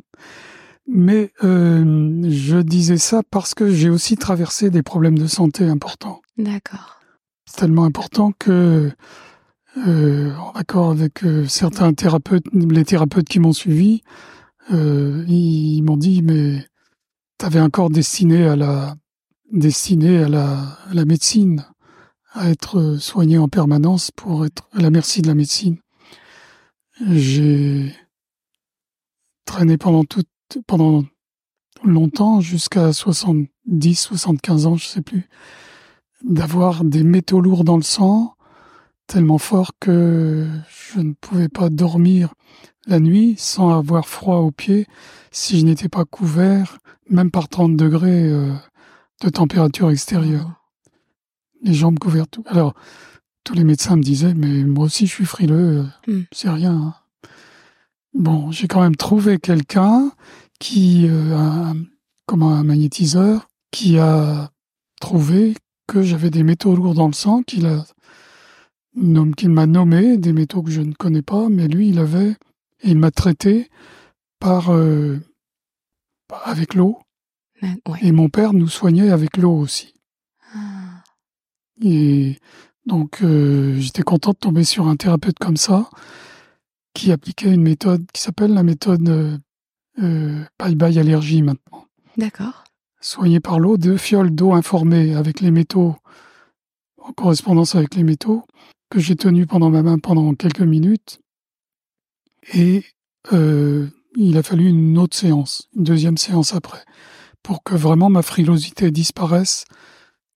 Mais 0.87 1.33
euh, 1.45 2.23
je 2.29 2.59
disais 2.59 2.99
ça 2.99 3.23
parce 3.31 3.55
que 3.55 3.71
j'ai 3.71 3.91
aussi 3.91 4.17
traversé 4.17 4.71
des 4.71 4.83
problèmes 4.83 5.19
de 5.19 5.27
santé 5.27 5.65
importants. 5.65 6.21
D'accord. 6.39 7.01
C'est 7.47 7.61
tellement 7.61 7.85
important 7.85 8.33
que, 8.39 8.91
euh, 9.87 10.35
en 10.37 10.53
accord 10.53 10.91
avec 10.91 11.25
euh, 11.25 11.47
certains 11.47 11.93
thérapeutes, 11.93 12.47
les 12.53 12.85
thérapeutes 12.85 13.29
qui 13.29 13.41
m'ont 13.41 13.53
suivi, 13.53 14.03
ils 14.71 15.83
m'ont 15.83 15.97
dit 15.97 16.23
mais 16.23 16.65
avais 17.43 17.59
un 17.59 17.69
corps 17.69 17.91
destiné 17.91 18.47
à 18.47 18.55
la 18.55 18.95
destiné 19.51 20.23
à 20.23 20.29
la, 20.29 20.79
la 20.93 21.05
médecine, 21.05 21.67
à 22.33 22.51
être 22.51 22.97
soigné 22.99 23.39
en 23.39 23.49
permanence 23.49 24.11
pour 24.11 24.47
être 24.47 24.69
à 24.73 24.81
la 24.81 24.91
merci 24.91 25.23
de 25.23 25.29
la 25.29 25.35
médecine. 25.35 25.79
J'ai 27.07 27.95
traîné 29.45 29.77
pendant 29.77 30.05
tout, 30.05 30.25
pendant 30.67 31.05
longtemps, 31.85 32.41
jusqu'à 32.41 32.93
70, 32.93 33.95
75 33.95 34.67
ans, 34.67 34.77
je 34.77 34.87
sais 34.87 35.03
plus, 35.03 35.29
d'avoir 36.23 36.85
des 36.85 37.03
métaux 37.03 37.41
lourds 37.41 37.65
dans 37.65 37.77
le 37.77 37.83
sang, 37.83 38.35
tellement 39.07 39.39
forts 39.39 39.73
que 39.81 40.47
je 40.95 41.01
ne 41.01 41.13
pouvais 41.15 41.49
pas 41.49 41.69
dormir 41.69 42.35
la 42.87 43.01
nuit 43.01 43.35
sans 43.39 43.71
avoir 43.77 44.09
froid 44.09 44.39
aux 44.39 44.51
pieds 44.51 44.87
si 45.31 45.59
je 45.59 45.65
n'étais 45.65 45.89
pas 45.89 46.05
couvert, 46.05 46.79
même 47.09 47.31
par 47.31 47.49
30 47.49 47.77
degrés 47.77 48.29
euh, 48.29 48.53
de 49.23 49.29
température 49.29 49.91
extérieure. 49.91 50.62
Les 51.63 51.75
jambes 51.75 51.99
couvertes. 51.99 52.39
Alors, 52.47 52.75
tous 53.45 53.55
les 53.55 53.65
médecins 53.65 53.97
me 53.97 54.03
disaient, 54.03 54.35
mais 54.35 54.65
moi 54.65 54.85
aussi 54.87 55.07
je 55.07 55.13
suis 55.13 55.25
frileux, 55.25 55.87
euh, 56.09 56.13
hmm. 56.13 56.25
c'est 56.33 56.51
rien. 56.51 56.73
Hein. 56.73 56.95
Bon, 58.15 58.51
j'ai 58.51 58.69
quand 58.69 58.83
même 58.83 58.97
trouvé 58.97 59.39
quelqu'un 59.39 60.13
qui, 60.59 61.07
euh, 61.09 61.37
un, 61.37 61.75
comme 62.27 62.43
un 62.43 62.63
magnétiseur, 62.63 63.49
qui 63.71 63.99
a 63.99 64.51
trouvé 65.01 65.55
que 65.89 66.03
j'avais 66.03 66.31
des 66.31 66.43
métaux 66.43 66.77
lourds 66.77 66.95
dans 66.95 67.09
le 67.09 67.15
sang, 67.15 67.43
qu'il 67.43 67.67
a 67.67 67.85
qu'il 69.37 69.51
m'a 69.51 69.67
nommé, 69.67 70.19
des 70.19 70.33
métaux 70.33 70.63
que 70.63 70.71
je 70.71 70.83
ne 70.83 70.93
connais 70.93 71.23
pas, 71.23 71.49
mais 71.49 71.67
lui, 71.69 71.89
il 71.89 71.99
avait 71.99 72.37
et 72.83 72.91
il 72.91 72.99
m'a 72.99 73.11
traité 73.11 73.71
par 74.39 74.71
euh, 74.71 75.19
avec 76.45 76.75
l'eau. 76.75 76.99
Et 78.03 78.13
mon 78.13 78.29
père 78.29 78.53
nous 78.53 78.69
soignait 78.69 79.11
avec 79.11 79.37
l'eau 79.37 79.57
aussi. 79.57 79.95
Et 81.81 82.39
donc 82.87 83.23
euh, 83.23 83.79
j'étais 83.79 84.03
content 84.03 84.33
de 84.33 84.37
tomber 84.37 84.65
sur 84.65 84.89
un 84.89 84.97
thérapeute 84.97 85.39
comme 85.39 85.57
ça 85.57 85.89
qui 86.95 87.11
appliquait 87.13 87.53
une 87.53 87.63
méthode 87.63 88.05
qui 88.13 88.21
s'appelle 88.21 88.53
la 88.53 88.63
méthode 88.63 89.09
euh, 89.09 89.39
euh 90.03 90.45
bye 90.59 90.99
allergie 90.99 91.43
maintenant. 91.43 91.87
D'accord. 92.17 92.65
Soigné 93.01 93.41
par 93.41 93.59
l'eau, 93.59 93.79
deux 93.79 93.97
fioles 93.97 94.31
d'eau 94.31 94.53
informées 94.53 95.15
avec 95.15 95.41
les 95.41 95.51
métaux 95.51 95.97
en 96.99 97.13
correspondance 97.13 97.75
avec 97.75 97.95
les 97.95 98.05
métaux 98.05 98.45
que 98.91 99.01
j'ai 99.01 99.17
tenu 99.17 99.47
pendant 99.47 99.71
ma 99.71 99.83
main 99.83 99.99
pendant 99.99 100.35
quelques 100.35 100.61
minutes 100.61 101.21
et 102.53 102.85
euh, 103.33 103.89
il 104.17 104.37
a 104.37 104.43
fallu 104.43 104.69
une 104.69 104.99
autre 104.99 105.17
séance, 105.17 105.69
une 105.77 105.85
deuxième 105.85 106.17
séance 106.17 106.55
après, 106.55 106.85
pour 107.43 107.63
que 107.63 107.75
vraiment 107.75 108.11
ma 108.11 108.23
frilosité 108.23 108.91
disparaisse 108.91 109.65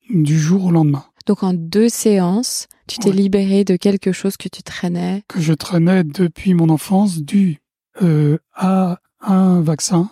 du 0.08 0.38
jour 0.38 0.66
au 0.66 0.70
lendemain. 0.70 1.04
Donc 1.26 1.42
en 1.42 1.52
deux 1.52 1.88
séances, 1.88 2.68
tu 2.86 2.98
t'es 2.98 3.10
libéré 3.10 3.64
de 3.64 3.76
quelque 3.76 4.12
chose 4.12 4.36
que 4.36 4.48
tu 4.48 4.62
traînais 4.62 5.24
Que 5.28 5.40
je 5.40 5.52
traînais 5.52 6.04
depuis 6.04 6.54
mon 6.54 6.68
enfance, 6.68 7.18
dû 7.18 7.60
euh, 8.02 8.38
à 8.54 9.00
un 9.20 9.60
vaccin. 9.60 10.10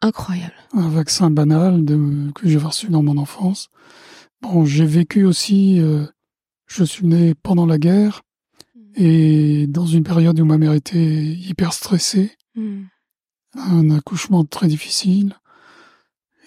Incroyable. 0.00 0.54
Un 0.72 0.88
vaccin 0.88 1.30
banal 1.30 1.84
de, 1.84 2.30
que 2.32 2.48
j'ai 2.48 2.58
reçu 2.58 2.88
dans 2.88 3.02
mon 3.02 3.18
enfance. 3.18 3.70
Bon, 4.40 4.64
j'ai 4.64 4.86
vécu 4.86 5.24
aussi, 5.24 5.80
euh, 5.80 6.06
je 6.66 6.84
suis 6.84 7.06
né 7.06 7.34
pendant 7.34 7.66
la 7.66 7.78
guerre, 7.78 8.22
et 8.96 9.66
dans 9.66 9.86
une 9.86 10.04
période 10.04 10.38
où 10.38 10.44
ma 10.44 10.58
mère 10.58 10.74
était 10.74 11.24
hyper 11.24 11.72
stressée, 11.72 12.30
hmm. 12.54 12.82
un 13.54 13.90
accouchement 13.90 14.44
très 14.44 14.68
difficile, 14.68 15.34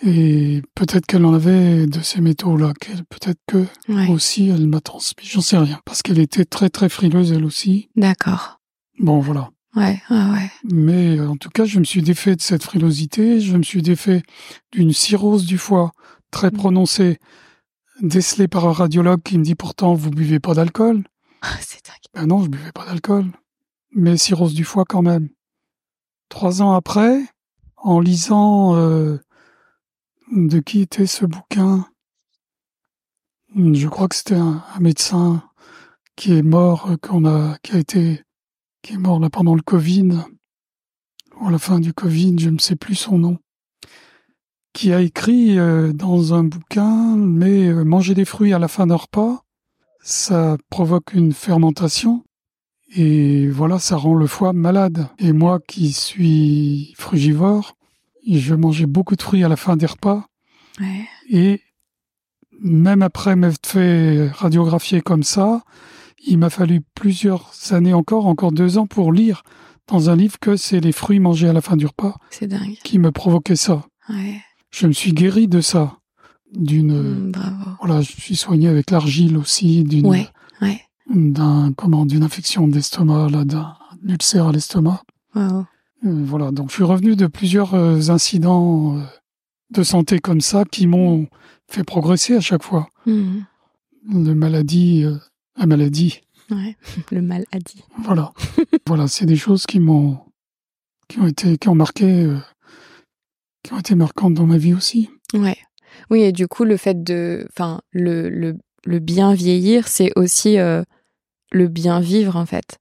et 0.03 0.61
peut-être 0.75 1.05
qu'elle 1.05 1.25
en 1.25 1.33
avait 1.33 1.87
de 1.87 2.01
ces 2.01 2.21
métaux-là, 2.21 2.73
peut-être 3.09 3.39
que 3.47 3.65
aussi 4.09 4.49
elle 4.49 4.67
m'a 4.67 4.81
transmis, 4.81 5.25
j'en 5.25 5.41
sais 5.41 5.57
rien, 5.57 5.79
parce 5.85 6.01
qu'elle 6.01 6.19
était 6.19 6.45
très 6.45 6.69
très 6.69 6.89
frileuse 6.89 7.31
elle 7.31 7.45
aussi. 7.45 7.89
D'accord. 7.95 8.59
Bon, 8.99 9.19
voilà. 9.19 9.49
Ouais, 9.75 10.01
ouais, 10.09 10.31
ouais. 10.31 10.51
Mais 10.63 11.17
euh, 11.17 11.29
en 11.29 11.37
tout 11.37 11.49
cas, 11.49 11.65
je 11.65 11.77
me 11.79 11.83
suis 11.83 12.01
défait 12.01 12.35
de 12.35 12.41
cette 12.41 12.63
frilosité, 12.63 13.39
je 13.41 13.55
me 13.55 13.63
suis 13.63 13.83
défait 13.83 14.23
d'une 14.71 14.91
cirrhose 14.91 15.45
du 15.45 15.57
foie 15.57 15.91
très 16.31 16.49
hmm. 16.49 16.57
prononcée, 16.57 17.17
décelée 18.01 18.47
par 18.47 18.65
un 18.65 18.71
radiologue 18.71 19.21
qui 19.21 19.37
me 19.37 19.43
dit 19.43 19.55
pourtant 19.55 19.93
vous 19.93 20.09
buvez 20.09 20.39
pas 20.39 20.53
d'alcool. 20.53 21.03
Ah, 21.43 21.55
c'est 21.61 21.83
ben 22.17 22.25
non, 22.25 22.43
je 22.43 22.49
buvais 22.49 22.71
pas 22.71 22.83
d'alcool. 22.85 23.25
Mais 23.91 24.17
cirrhose 24.17 24.55
du 24.55 24.63
foie 24.63 24.85
quand 24.85 25.03
même. 25.03 25.29
Trois 26.29 26.63
ans 26.63 26.73
après, 26.73 27.21
en 27.75 27.99
lisant 27.99 28.75
euh, 28.75 29.19
de 30.31 30.59
qui 30.59 30.81
était 30.81 31.05
ce 31.05 31.25
bouquin, 31.25 31.87
je 33.55 33.87
crois 33.87 34.07
que 34.07 34.15
c'était 34.15 34.35
un, 34.35 34.63
médecin 34.79 35.43
qui 36.15 36.33
est 36.33 36.43
mort, 36.43 36.89
euh, 36.89 37.53
qui 37.63 37.75
a 37.75 37.79
été, 37.79 38.23
qui 38.81 38.93
est 38.93 38.97
mort 38.97 39.19
là 39.19 39.29
pendant 39.29 39.55
le 39.55 39.61
Covid, 39.61 40.19
ou 41.39 41.47
à 41.47 41.51
la 41.51 41.59
fin 41.59 41.79
du 41.79 41.93
Covid, 41.93 42.37
je 42.39 42.49
ne 42.49 42.59
sais 42.59 42.75
plus 42.75 42.95
son 42.95 43.19
nom, 43.19 43.37
qui 44.73 44.91
a 44.93 45.01
écrit 45.01 45.57
euh, 45.57 45.93
dans 45.93 46.33
un 46.33 46.43
bouquin, 46.43 47.15
mais 47.15 47.73
manger 47.85 48.13
des 48.13 48.25
fruits 48.25 48.53
à 48.53 48.59
la 48.59 48.67
fin 48.67 48.87
d'un 48.87 48.95
repas, 48.95 49.43
ça 50.01 50.57
provoque 50.69 51.13
une 51.13 51.33
fermentation 51.33 52.23
et 52.95 53.49
voilà, 53.49 53.79
ça 53.79 53.97
rend 53.97 54.13
le 54.13 54.27
foie 54.27 54.53
malade. 54.53 55.07
Et 55.19 55.33
moi 55.33 55.59
qui 55.59 55.91
suis 55.91 56.93
frugivore, 56.97 57.76
je 58.25 58.55
mangeais 58.55 58.85
beaucoup 58.85 59.15
de 59.15 59.21
fruits 59.21 59.43
à 59.43 59.49
la 59.49 59.55
fin 59.55 59.75
des 59.77 59.85
repas. 59.85 60.27
Et 61.29 61.61
même 62.59 63.01
après 63.01 63.35
m'être 63.35 63.65
fait 63.67 64.29
radiographier 64.29 65.01
comme 65.01 65.23
ça, 65.23 65.63
il 66.25 66.37
m'a 66.37 66.49
fallu 66.49 66.81
plusieurs 66.95 67.51
années 67.71 67.93
encore, 67.93 68.27
encore 68.27 68.51
deux 68.51 68.77
ans 68.77 68.87
pour 68.87 69.11
lire 69.13 69.43
dans 69.87 70.09
un 70.09 70.15
livre 70.15 70.37
que 70.39 70.55
c'est 70.57 70.79
les 70.79 70.91
fruits 70.91 71.19
mangés 71.19 71.47
à 71.47 71.53
la 71.53 71.61
fin 71.61 71.77
du 71.77 71.85
repas 71.85 72.15
qui 72.83 72.99
me 72.99 73.11
provoquaient 73.11 73.55
ça. 73.55 73.85
Ouais. 74.09 74.41
Je 74.71 74.87
me 74.87 74.91
suis 74.93 75.13
guéri 75.13 75.47
de 75.47 75.61
ça. 75.61 75.97
D'une, 76.53 77.27
Mm, 77.27 77.31
bravo. 77.31 77.71
voilà, 77.81 78.01
je 78.01 78.11
suis 78.11 78.35
soigné 78.37 78.67
avec 78.69 78.89
l'argile 78.91 79.35
aussi, 79.37 79.83
d'une, 79.83 80.07
Ouais, 80.07 80.27
ouais. 80.61 80.81
d'un, 81.13 81.73
comment, 81.73 82.05
d'une 82.05 82.23
infection 82.23 82.67
d'estomac, 82.69 83.29
là, 83.29 83.43
d'un 83.45 83.75
ulcère 84.07 84.47
à 84.47 84.51
l'estomac. 84.53 85.01
Wow. 85.35 85.65
Euh, 86.05 86.23
voilà, 86.25 86.51
donc 86.51 86.69
je 86.69 86.75
suis 86.75 86.83
revenu 86.83 87.15
de 87.15 87.27
plusieurs 87.27 87.73
euh, 87.73 88.09
incidents 88.09 88.97
euh, 88.97 89.03
de 89.71 89.83
santé 89.83 90.19
comme 90.19 90.41
ça 90.41 90.63
qui 90.65 90.87
m'ont 90.87 91.27
fait 91.69 91.83
progresser 91.83 92.35
à 92.35 92.41
chaque 92.41 92.63
fois. 92.63 92.87
Mm. 93.05 93.39
De 94.13 94.33
maladie 94.33 95.03
euh, 95.03 95.17
à 95.55 95.65
maladie. 95.65 96.21
Ouais. 96.49 96.77
Le 97.11 97.21
mal 97.21 97.45
a 97.51 97.59
dit. 97.59 97.83
Voilà. 97.97 98.31
voilà, 98.87 99.07
c'est 99.07 99.25
des 99.25 99.35
choses 99.35 99.65
qui 99.65 99.79
m'ont 99.79 100.19
qui 101.07 101.19
ont 101.19 101.27
été 101.27 101.57
qui 101.57 101.69
ont 101.69 101.75
marqué 101.75 102.05
euh, 102.05 102.37
qui 103.63 103.73
ont 103.73 103.79
été 103.79 103.95
marquantes 103.95 104.33
dans 104.33 104.45
ma 104.45 104.57
vie 104.57 104.73
aussi. 104.73 105.09
Ouais. 105.33 105.57
Oui, 106.09 106.21
et 106.21 106.31
du 106.31 106.47
coup, 106.47 106.63
le 106.63 106.77
fait 106.77 107.03
de. 107.03 107.47
Enfin, 107.49 107.81
le, 107.91 108.29
le, 108.29 108.57
le 108.85 108.99
bien 108.99 109.33
vieillir, 109.33 109.87
c'est 109.87 110.11
aussi 110.15 110.57
euh, 110.57 110.83
le 111.51 111.67
bien 111.67 111.99
vivre, 111.99 112.35
en 112.35 112.45
fait. 112.45 112.79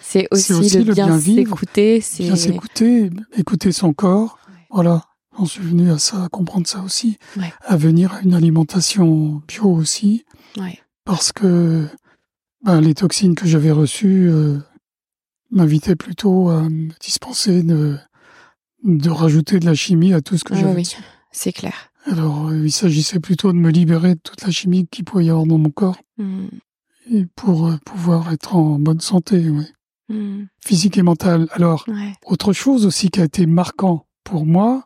C'est 0.00 0.28
aussi, 0.30 0.52
aussi 0.52 0.82
le 0.84 0.92
bien 0.94 1.18
s'écouter. 1.18 2.02
Bien 2.20 2.36
s'écouter, 2.36 3.10
écouter 3.36 3.72
son 3.72 3.92
corps. 3.92 4.38
Ouais. 4.48 4.54
Voilà. 4.70 5.04
J'en 5.38 5.44
suis 5.46 5.62
venu 5.62 5.90
à 5.90 5.98
ça, 5.98 6.24
à 6.24 6.28
comprendre 6.28 6.66
ça 6.66 6.80
aussi. 6.82 7.18
Ouais. 7.36 7.52
À 7.64 7.76
venir 7.76 8.14
à 8.14 8.22
une 8.22 8.34
alimentation 8.34 9.42
bio 9.48 9.70
aussi. 9.70 10.24
Ouais. 10.58 10.78
Parce 11.04 11.32
que 11.32 11.86
ben, 12.64 12.80
les 12.80 12.94
toxines 12.94 13.34
que 13.34 13.46
j'avais 13.46 13.70
reçues 13.70 14.28
euh, 14.30 14.58
m'invitaient 15.50 15.96
plutôt 15.96 16.48
à 16.48 16.62
me 16.68 16.88
dispenser 17.00 17.62
de, 17.62 17.96
de 18.84 19.10
rajouter 19.10 19.58
de 19.58 19.66
la 19.66 19.74
chimie 19.74 20.12
à 20.14 20.20
tout 20.20 20.36
ce 20.38 20.44
que 20.44 20.54
Ah 20.54 20.60
j'avais 20.60 20.74
oui, 20.76 20.96
c'est 21.32 21.52
clair. 21.52 21.90
Alors, 22.06 22.48
euh, 22.48 22.64
il 22.64 22.72
s'agissait 22.72 23.20
plutôt 23.20 23.52
de 23.52 23.58
me 23.58 23.70
libérer 23.70 24.14
de 24.14 24.20
toute 24.20 24.42
la 24.42 24.50
chimie 24.50 24.86
qu'il 24.86 25.04
pouvait 25.04 25.24
y 25.26 25.30
avoir 25.30 25.46
dans 25.46 25.58
mon 25.58 25.70
corps 25.70 25.98
Mm. 26.18 26.46
et 27.12 27.26
pour 27.36 27.66
euh, 27.66 27.76
pouvoir 27.84 28.32
être 28.32 28.56
en 28.56 28.78
bonne 28.78 29.00
santé, 29.02 29.50
oui. 29.50 29.66
Mm. 30.08 30.44
physique 30.64 30.98
et 30.98 31.02
mentale. 31.02 31.48
Alors, 31.52 31.84
Ouais. 31.88 32.12
autre 32.26 32.52
chose 32.52 32.86
aussi 32.86 33.10
qui 33.10 33.20
a 33.20 33.24
été 33.24 33.46
marquant 33.46 34.06
pour 34.24 34.46
moi, 34.46 34.84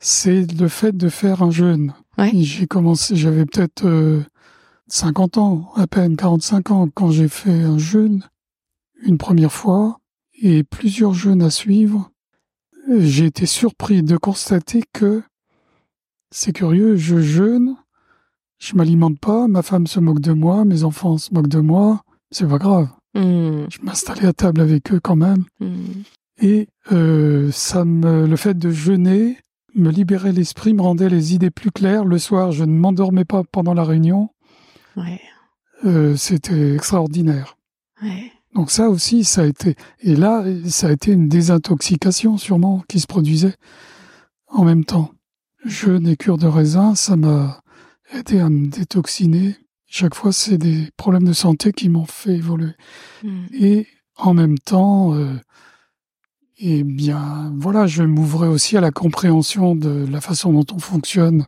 c'est 0.00 0.50
le 0.58 0.68
fait 0.68 0.96
de 0.96 1.08
faire 1.08 1.42
un 1.42 1.50
jeûne. 1.50 1.92
Ouais. 2.18 2.30
J'ai 2.34 2.66
commencé, 2.66 3.14
j'avais 3.16 3.44
peut-être 3.46 3.86
euh, 3.86 4.22
50 4.88 5.38
ans, 5.38 5.70
à 5.76 5.86
peine 5.86 6.16
45 6.16 6.70
ans, 6.70 6.88
quand 6.94 7.10
j'ai 7.10 7.28
fait 7.28 7.62
un 7.62 7.78
jeûne 7.78 8.28
une 9.02 9.18
première 9.18 9.52
fois 9.52 9.98
et 10.40 10.64
plusieurs 10.64 11.14
jeûnes 11.14 11.42
à 11.42 11.50
suivre. 11.50 12.10
J'ai 12.98 13.26
été 13.26 13.46
surpris 13.46 14.02
de 14.02 14.16
constater 14.16 14.82
que 14.92 15.22
c'est 16.30 16.52
curieux, 16.52 16.96
je 16.96 17.20
jeûne, 17.20 17.76
je 18.58 18.74
m'alimente 18.74 19.18
pas, 19.20 19.46
ma 19.48 19.62
femme 19.62 19.86
se 19.86 20.00
moque 20.00 20.20
de 20.20 20.32
moi, 20.32 20.64
mes 20.64 20.82
enfants 20.84 21.16
se 21.18 21.32
moquent 21.32 21.48
de 21.48 21.60
moi, 21.60 22.02
c'est 22.30 22.48
pas 22.48 22.58
grave. 22.58 22.88
Mm. 23.14 23.66
Je 23.70 23.78
m'installais 23.82 24.26
à 24.26 24.32
table 24.32 24.60
avec 24.60 24.92
eux 24.92 25.00
quand 25.00 25.16
même. 25.16 25.44
Mm. 25.60 26.02
Et 26.40 26.68
euh, 26.90 27.50
ça 27.52 27.84
me, 27.84 28.26
le 28.26 28.36
fait 28.36 28.56
de 28.58 28.70
jeûner 28.70 29.38
me 29.74 29.90
libérait 29.90 30.32
l'esprit, 30.32 30.74
me 30.74 30.82
rendait 30.82 31.08
les 31.08 31.34
idées 31.34 31.50
plus 31.50 31.70
claires. 31.70 32.04
Le 32.04 32.18
soir, 32.18 32.52
je 32.52 32.64
ne 32.64 32.72
m'endormais 32.72 33.24
pas 33.24 33.42
pendant 33.44 33.74
la 33.74 33.84
réunion. 33.84 34.30
Ouais. 34.96 35.20
Euh, 35.84 36.16
C'était 36.16 36.74
extraordinaire. 36.74 37.56
Ouais. 38.02 38.32
Donc 38.54 38.70
ça 38.70 38.90
aussi, 38.90 39.24
ça 39.24 39.42
a 39.42 39.46
été. 39.46 39.76
Et 40.00 40.14
là, 40.14 40.44
ça 40.66 40.88
a 40.88 40.92
été 40.92 41.12
une 41.12 41.28
désintoxication 41.28 42.36
sûrement 42.36 42.82
qui 42.88 43.00
se 43.00 43.06
produisait 43.06 43.54
en 44.48 44.64
même 44.64 44.84
temps. 44.84 45.10
Jeûne 45.64 46.06
et 46.06 46.16
cure 46.16 46.38
de 46.38 46.46
raisin, 46.46 46.94
ça 46.94 47.16
m'a 47.16 47.62
aidé 48.12 48.40
à 48.40 48.50
me 48.50 48.66
détoxiner. 48.66 49.56
Chaque 49.94 50.14
fois, 50.14 50.32
c'est 50.32 50.56
des 50.56 50.88
problèmes 50.96 51.26
de 51.26 51.34
santé 51.34 51.70
qui 51.70 51.90
m'ont 51.90 52.06
fait 52.06 52.36
évoluer. 52.36 52.72
Mm. 53.22 53.44
Et 53.52 53.86
en 54.16 54.32
même 54.32 54.58
temps, 54.58 55.14
euh, 55.14 55.34
eh 56.56 56.82
bien, 56.82 57.52
voilà, 57.58 57.86
je 57.86 58.02
m'ouvrais 58.02 58.48
aussi 58.48 58.78
à 58.78 58.80
la 58.80 58.90
compréhension 58.90 59.76
de 59.76 60.06
la 60.10 60.22
façon 60.22 60.54
dont 60.54 60.64
on 60.74 60.78
fonctionne. 60.78 61.44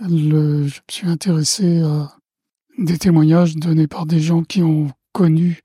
Le, 0.00 0.66
je 0.66 0.80
me 0.80 0.90
suis 0.90 1.06
intéressé 1.06 1.82
à 1.82 2.16
des 2.78 2.98
témoignages 2.98 3.54
donnés 3.54 3.86
par 3.86 4.06
des 4.06 4.18
gens 4.18 4.42
qui 4.42 4.64
ont 4.64 4.88
connu 5.12 5.60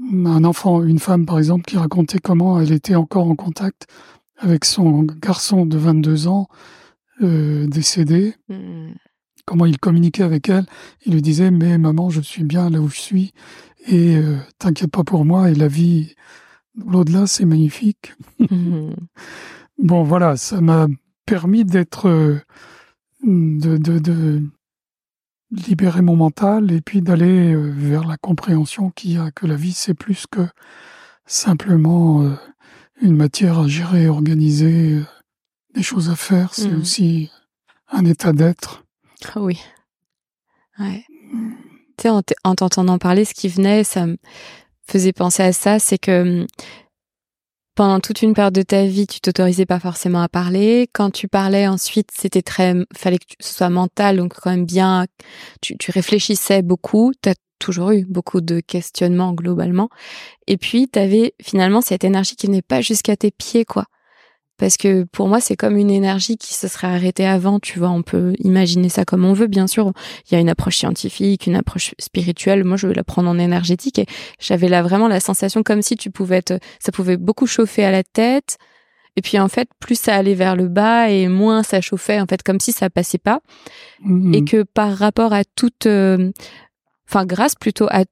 un 0.00 0.44
enfant, 0.44 0.82
une 0.82 0.98
femme 0.98 1.26
par 1.26 1.36
exemple, 1.36 1.66
qui 1.66 1.76
racontait 1.76 2.20
comment 2.20 2.58
elle 2.58 2.72
était 2.72 2.94
encore 2.94 3.28
en 3.28 3.36
contact 3.36 3.86
avec 4.38 4.64
son 4.64 5.02
garçon 5.02 5.66
de 5.66 5.76
22 5.76 6.26
ans 6.26 6.48
euh, 7.20 7.66
décédé 7.66 8.34
Mm. 8.48 8.92
Comment 9.50 9.66
il 9.66 9.78
communiquait 9.80 10.22
avec 10.22 10.48
elle. 10.48 10.64
Il 11.04 11.14
lui 11.14 11.22
disait 11.22 11.50
mais 11.50 11.76
maman 11.76 12.08
je 12.08 12.20
suis 12.20 12.44
bien 12.44 12.70
là 12.70 12.80
où 12.80 12.88
je 12.88 13.00
suis 13.00 13.32
et 13.88 14.14
euh, 14.16 14.36
t'inquiète 14.58 14.92
pas 14.92 15.02
pour 15.02 15.24
moi 15.24 15.50
et 15.50 15.56
la 15.56 15.66
vie 15.66 16.14
l'au-delà 16.86 17.26
c'est 17.26 17.44
magnifique. 17.44 18.14
Mm. 18.38 18.92
Bon 19.82 20.04
voilà 20.04 20.36
ça 20.36 20.60
m'a 20.60 20.86
permis 21.26 21.64
d'être 21.64 22.06
euh, 22.08 22.38
de, 23.24 23.76
de, 23.76 23.98
de 23.98 24.42
libérer 25.50 26.02
mon 26.02 26.14
mental 26.14 26.70
et 26.70 26.80
puis 26.80 27.02
d'aller 27.02 27.52
euh, 27.52 27.72
vers 27.74 28.06
la 28.06 28.16
compréhension 28.18 28.90
qu'il 28.90 29.12
y 29.14 29.18
a 29.18 29.32
que 29.32 29.46
la 29.48 29.56
vie 29.56 29.72
c'est 29.72 29.94
plus 29.94 30.26
que 30.30 30.42
simplement 31.26 32.24
une 33.02 33.16
matière 33.16 33.58
à 33.58 33.66
gérer, 33.66 34.08
organiser, 34.08 35.00
des 35.74 35.82
choses 35.82 36.10
à 36.10 36.16
faire. 36.16 36.52
C'est 36.54 36.68
Mhm. 36.70 36.80
aussi 36.80 37.30
un 37.88 38.04
état 38.04 38.32
d'être. 38.32 38.84
Ah 39.34 39.40
oui. 39.40 39.60
Ouais. 40.78 41.04
Tu 41.98 42.08
sais, 42.08 42.08
en 42.08 42.54
t'entendant 42.54 42.98
parler, 42.98 43.24
ce 43.24 43.34
qui 43.34 43.48
venait, 43.48 43.84
ça 43.84 44.06
me 44.06 44.16
faisait 44.86 45.12
penser 45.12 45.42
à 45.42 45.52
ça, 45.52 45.78
c'est 45.78 45.98
que 45.98 46.40
hum, 46.40 46.46
pendant 47.74 48.00
toute 48.00 48.22
une 48.22 48.34
période 48.34 48.54
de 48.54 48.62
ta 48.62 48.84
vie, 48.84 49.06
tu 49.06 49.20
t'autorisais 49.20 49.66
pas 49.66 49.80
forcément 49.80 50.20
à 50.20 50.28
parler. 50.28 50.88
Quand 50.92 51.10
tu 51.10 51.28
parlais 51.28 51.66
ensuite, 51.66 52.10
c'était 52.12 52.42
très, 52.42 52.74
fallait 52.94 53.18
que 53.18 53.24
ce 53.40 53.54
soit 53.54 53.70
mental, 53.70 54.16
donc 54.16 54.34
quand 54.34 54.50
même 54.50 54.66
bien, 54.66 55.06
tu, 55.62 55.78
tu 55.78 55.90
réfléchissais 55.90 56.62
beaucoup. 56.62 57.12
T'as 57.22 57.34
toujours 57.58 57.92
eu 57.92 58.04
beaucoup 58.04 58.40
de 58.40 58.60
questionnements 58.60 59.32
globalement. 59.32 59.88
Et 60.46 60.56
puis, 60.56 60.88
t'avais 60.88 61.34
finalement 61.40 61.80
cette 61.80 62.04
énergie 62.04 62.36
qui 62.36 62.48
n'est 62.48 62.62
pas 62.62 62.80
jusqu'à 62.80 63.16
tes 63.16 63.30
pieds, 63.30 63.64
quoi. 63.64 63.84
Parce 64.60 64.76
que 64.76 65.04
pour 65.04 65.26
moi, 65.26 65.40
c'est 65.40 65.56
comme 65.56 65.78
une 65.78 65.90
énergie 65.90 66.36
qui 66.36 66.52
se 66.52 66.68
serait 66.68 66.86
arrêtée 66.86 67.26
avant, 67.26 67.58
tu 67.58 67.78
vois. 67.78 67.88
On 67.88 68.02
peut 68.02 68.34
imaginer 68.40 68.90
ça 68.90 69.06
comme 69.06 69.24
on 69.24 69.32
veut, 69.32 69.46
bien 69.46 69.66
sûr. 69.66 69.90
Il 70.26 70.34
y 70.34 70.36
a 70.36 70.38
une 70.38 70.50
approche 70.50 70.76
scientifique, 70.76 71.46
une 71.46 71.56
approche 71.56 71.94
spirituelle. 71.98 72.62
Moi, 72.64 72.76
je 72.76 72.86
vais 72.86 72.92
la 72.92 73.02
prendre 73.02 73.30
en 73.30 73.38
énergétique 73.38 73.98
et 73.98 74.06
j'avais 74.38 74.68
là 74.68 74.82
vraiment 74.82 75.08
la 75.08 75.18
sensation 75.18 75.62
comme 75.62 75.80
si 75.80 75.96
tu 75.96 76.10
pouvais 76.10 76.36
être, 76.36 76.60
ça 76.78 76.92
pouvait 76.92 77.16
beaucoup 77.16 77.46
chauffer 77.46 77.86
à 77.86 77.90
la 77.90 78.02
tête. 78.02 78.58
Et 79.16 79.22
puis, 79.22 79.38
en 79.38 79.48
fait, 79.48 79.70
plus 79.80 79.98
ça 79.98 80.14
allait 80.14 80.34
vers 80.34 80.56
le 80.56 80.68
bas 80.68 81.08
et 81.08 81.26
moins 81.28 81.62
ça 81.62 81.80
chauffait, 81.80 82.20
en 82.20 82.26
fait, 82.26 82.42
comme 82.42 82.60
si 82.60 82.72
ça 82.72 82.90
passait 82.90 83.16
pas. 83.16 83.40
Mhm. 84.04 84.34
Et 84.34 84.44
que 84.44 84.62
par 84.62 84.94
rapport 84.94 85.32
à 85.32 85.42
toute, 85.44 85.86
euh, 85.86 86.30
enfin, 87.08 87.24
grâce 87.24 87.54
plutôt 87.54 87.86
à 87.88 88.04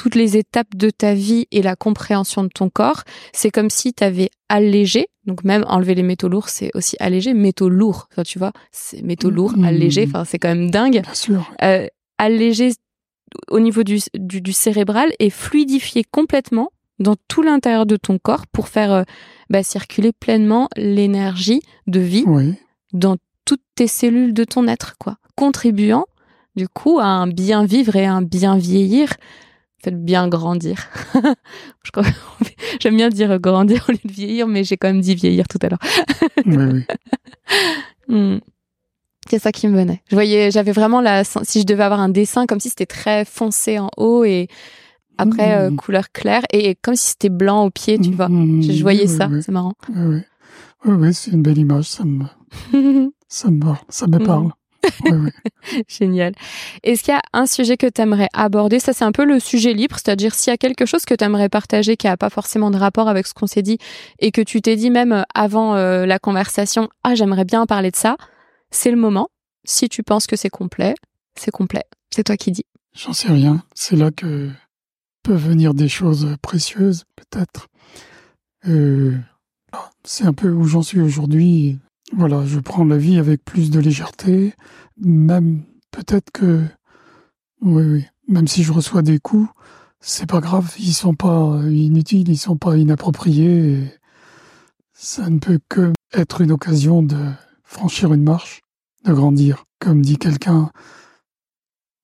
toutes 0.00 0.14
les 0.14 0.36
étapes 0.36 0.76
de 0.76 0.90
ta 0.90 1.12
vie 1.12 1.46
et 1.50 1.60
la 1.60 1.74
compréhension 1.74 2.44
de 2.44 2.48
ton 2.54 2.70
corps, 2.70 3.02
c'est 3.32 3.50
comme 3.50 3.68
si 3.68 3.92
tu 3.92 4.04
avais 4.04 4.30
allégé, 4.48 5.08
donc 5.26 5.42
même 5.42 5.64
enlever 5.66 5.96
les 5.96 6.04
métaux 6.04 6.28
lourds, 6.28 6.48
c'est 6.50 6.70
aussi 6.74 6.94
allégé, 7.00 7.34
métaux 7.34 7.68
lourds, 7.68 8.06
enfin, 8.12 8.22
tu 8.22 8.38
vois, 8.38 8.52
c'est 8.70 9.02
métaux 9.02 9.28
lourds, 9.30 9.56
Mhm. 9.56 9.64
allégé, 9.64 10.04
enfin 10.06 10.24
c'est 10.24 10.38
quand 10.38 10.48
même 10.54 10.70
dingue, 10.70 11.02
Bien 11.02 11.14
sûr. 11.14 11.50
euh, 11.64 11.88
allégé 12.16 12.70
au 13.50 13.58
niveau 13.58 13.82
du, 13.82 13.98
du, 14.14 14.40
du 14.40 14.52
cérébral 14.52 15.10
et 15.18 15.30
fluidifié 15.30 16.04
complètement 16.04 16.70
dans 17.00 17.16
tout 17.26 17.42
l'intérieur 17.42 17.84
de 17.84 17.96
ton 17.96 18.18
corps 18.18 18.46
pour 18.46 18.68
faire 18.68 18.92
euh, 18.92 19.02
bah, 19.50 19.64
circuler 19.64 20.12
pleinement 20.12 20.68
l'énergie 20.76 21.60
de 21.88 21.98
vie 22.00 22.24
Oui. 22.26 22.54
dans 22.92 23.16
toutes 23.44 23.62
tes 23.74 23.88
cellules 23.88 24.32
de 24.32 24.44
ton 24.44 24.68
être, 24.68 24.94
quoi. 24.98 25.16
Contribuant, 25.36 26.06
du 26.56 26.68
coup, 26.68 26.98
à 27.00 27.06
un 27.06 27.26
bien 27.26 27.64
vivre 27.64 27.96
et 27.96 28.06
un 28.06 28.22
bien 28.22 28.56
vieillir. 28.56 29.14
En 29.80 29.84
fait, 29.84 30.04
bien 30.04 30.26
grandir. 30.28 30.88
Je 31.84 31.90
crois- 31.92 32.04
J'aime 32.80 32.96
bien 32.96 33.08
dire 33.10 33.38
grandir 33.38 33.84
au 33.88 33.92
lieu 33.92 33.98
de 34.04 34.12
vieillir, 34.12 34.46
mais 34.48 34.64
j'ai 34.64 34.76
quand 34.76 34.88
même 34.88 35.00
dit 35.00 35.14
vieillir 35.14 35.46
tout 35.48 35.58
à 35.62 35.68
l'heure. 35.68 35.78
oui, 36.46 36.56
oui. 36.56 36.84
Hmm. 38.08 38.38
C'est 39.28 39.38
ça 39.38 39.52
qui 39.52 39.68
me 39.68 39.76
venait. 39.76 40.02
Je 40.08 40.16
voyais, 40.16 40.50
j'avais 40.50 40.72
vraiment 40.72 41.02
la, 41.02 41.22
si 41.24 41.60
je 41.60 41.66
devais 41.66 41.82
avoir 41.82 42.00
un 42.00 42.08
dessin, 42.08 42.46
comme 42.46 42.60
si 42.60 42.70
c'était 42.70 42.86
très 42.86 43.26
foncé 43.26 43.78
en 43.78 43.90
haut 43.98 44.24
et 44.24 44.48
après 45.18 45.54
euh, 45.54 45.70
Mhm. 45.70 45.76
couleur 45.76 46.10
claire 46.12 46.42
et 46.52 46.74
comme 46.76 46.94
si 46.94 47.08
c'était 47.10 47.28
blanc 47.28 47.66
au 47.66 47.70
pied, 47.70 47.98
tu 47.98 48.12
vois. 48.12 48.28
Mhm. 48.30 48.62
Je, 48.62 48.72
je 48.72 48.82
voyais 48.82 49.02
Oui, 49.06 49.08
ça, 49.08 49.28
oui, 49.30 49.42
c'est 49.42 49.52
marrant. 49.52 49.74
Oui, 49.90 50.22
oui. 50.86 50.92
Oui, 50.94 51.12
c'est 51.14 51.32
une 51.32 51.42
belle 51.42 51.58
image. 51.58 51.84
Ça 51.84 52.04
me, 52.04 52.24
ça 53.28 53.50
me, 53.50 53.60
ça 53.90 54.06
me 54.06 54.18
parle. 54.18 54.50
Génial. 55.88 56.32
Est-ce 56.82 57.02
qu'il 57.02 57.14
y 57.14 57.16
a 57.16 57.22
un 57.32 57.46
sujet 57.46 57.76
que 57.76 57.86
tu 57.86 58.00
aimerais 58.00 58.28
aborder? 58.32 58.78
Ça, 58.78 58.92
c'est 58.92 59.04
un 59.04 59.12
peu 59.12 59.24
le 59.24 59.40
sujet 59.40 59.72
libre, 59.72 59.96
c'est-à-dire 59.96 60.34
s'il 60.34 60.50
y 60.50 60.54
a 60.54 60.56
quelque 60.56 60.86
chose 60.86 61.04
que 61.04 61.14
tu 61.14 61.24
aimerais 61.24 61.48
partager 61.48 61.96
qui 61.96 62.06
n'a 62.06 62.16
pas 62.16 62.30
forcément 62.30 62.70
de 62.70 62.76
rapport 62.76 63.08
avec 63.08 63.26
ce 63.26 63.34
qu'on 63.34 63.46
s'est 63.46 63.62
dit 63.62 63.78
et 64.18 64.30
que 64.30 64.40
tu 64.40 64.60
t'es 64.60 64.76
dit 64.76 64.90
même 64.90 65.12
euh, 65.12 65.22
avant 65.34 65.74
euh, 65.74 66.06
la 66.06 66.18
conversation, 66.18 66.88
ah, 67.04 67.14
j'aimerais 67.14 67.44
bien 67.44 67.66
parler 67.66 67.90
de 67.90 67.96
ça, 67.96 68.16
c'est 68.70 68.90
le 68.90 68.96
moment. 68.96 69.28
Si 69.64 69.88
tu 69.88 70.02
penses 70.02 70.26
que 70.26 70.36
c'est 70.36 70.50
complet, 70.50 70.94
c'est 71.34 71.50
complet. 71.50 71.84
C'est 72.10 72.24
toi 72.24 72.36
qui 72.36 72.52
dis. 72.52 72.64
J'en 72.94 73.12
sais 73.12 73.28
rien. 73.28 73.62
C'est 73.74 73.96
là 73.96 74.10
que 74.10 74.50
peuvent 75.22 75.48
venir 75.48 75.74
des 75.74 75.88
choses 75.88 76.36
précieuses, 76.40 77.04
peut-être. 77.16 77.68
Euh, 78.66 79.16
c'est 80.04 80.24
un 80.24 80.32
peu 80.32 80.50
où 80.50 80.64
j'en 80.64 80.82
suis 80.82 81.00
aujourd'hui. 81.00 81.78
Voilà, 82.12 82.44
je 82.46 82.58
prends 82.58 82.84
la 82.84 82.96
vie 82.96 83.18
avec 83.18 83.44
plus 83.44 83.70
de 83.70 83.80
légèreté, 83.80 84.54
même 84.96 85.62
peut-être 85.90 86.30
que, 86.30 86.64
oui, 87.60 87.84
oui, 87.84 88.04
même 88.28 88.48
si 88.48 88.62
je 88.62 88.72
reçois 88.72 89.02
des 89.02 89.18
coups, 89.18 89.48
c'est 90.00 90.26
pas 90.26 90.40
grave, 90.40 90.74
ils 90.78 90.94
sont 90.94 91.14
pas 91.14 91.60
inutiles, 91.68 92.28
ils 92.28 92.38
sont 92.38 92.56
pas 92.56 92.76
inappropriés. 92.76 93.92
ça 94.92 95.28
ne 95.28 95.38
peut 95.38 95.60
que 95.68 95.92
être 96.12 96.40
une 96.40 96.52
occasion 96.52 97.02
de 97.02 97.18
franchir 97.62 98.12
une 98.14 98.24
marche, 98.24 98.62
de 99.04 99.12
grandir. 99.12 99.64
Comme 99.80 100.02
dit 100.02 100.18
quelqu'un 100.18 100.70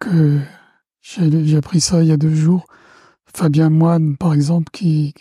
que 0.00 0.38
j'ai 1.00 1.56
appris 1.56 1.80
ça 1.80 2.02
il 2.02 2.08
y 2.08 2.12
a 2.12 2.16
deux 2.16 2.34
jours, 2.34 2.66
Fabien 3.34 3.70
Moine, 3.70 4.16
par 4.16 4.34
exemple, 4.34 4.70
qui, 4.72 5.14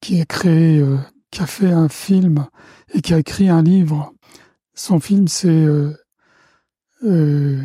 qui 0.00 0.20
a 0.20 0.24
créé, 0.26 0.78
euh, 0.78 0.98
qui 1.30 1.42
a 1.42 1.46
fait 1.46 1.72
un 1.72 1.88
film 1.88 2.46
et 2.92 3.00
qui 3.00 3.14
a 3.14 3.18
écrit 3.18 3.48
un 3.48 3.62
livre. 3.62 4.12
Son 4.76 5.00
film, 5.00 5.26
c'est 5.26 5.48
euh, 5.48 5.92
euh, 7.02 7.62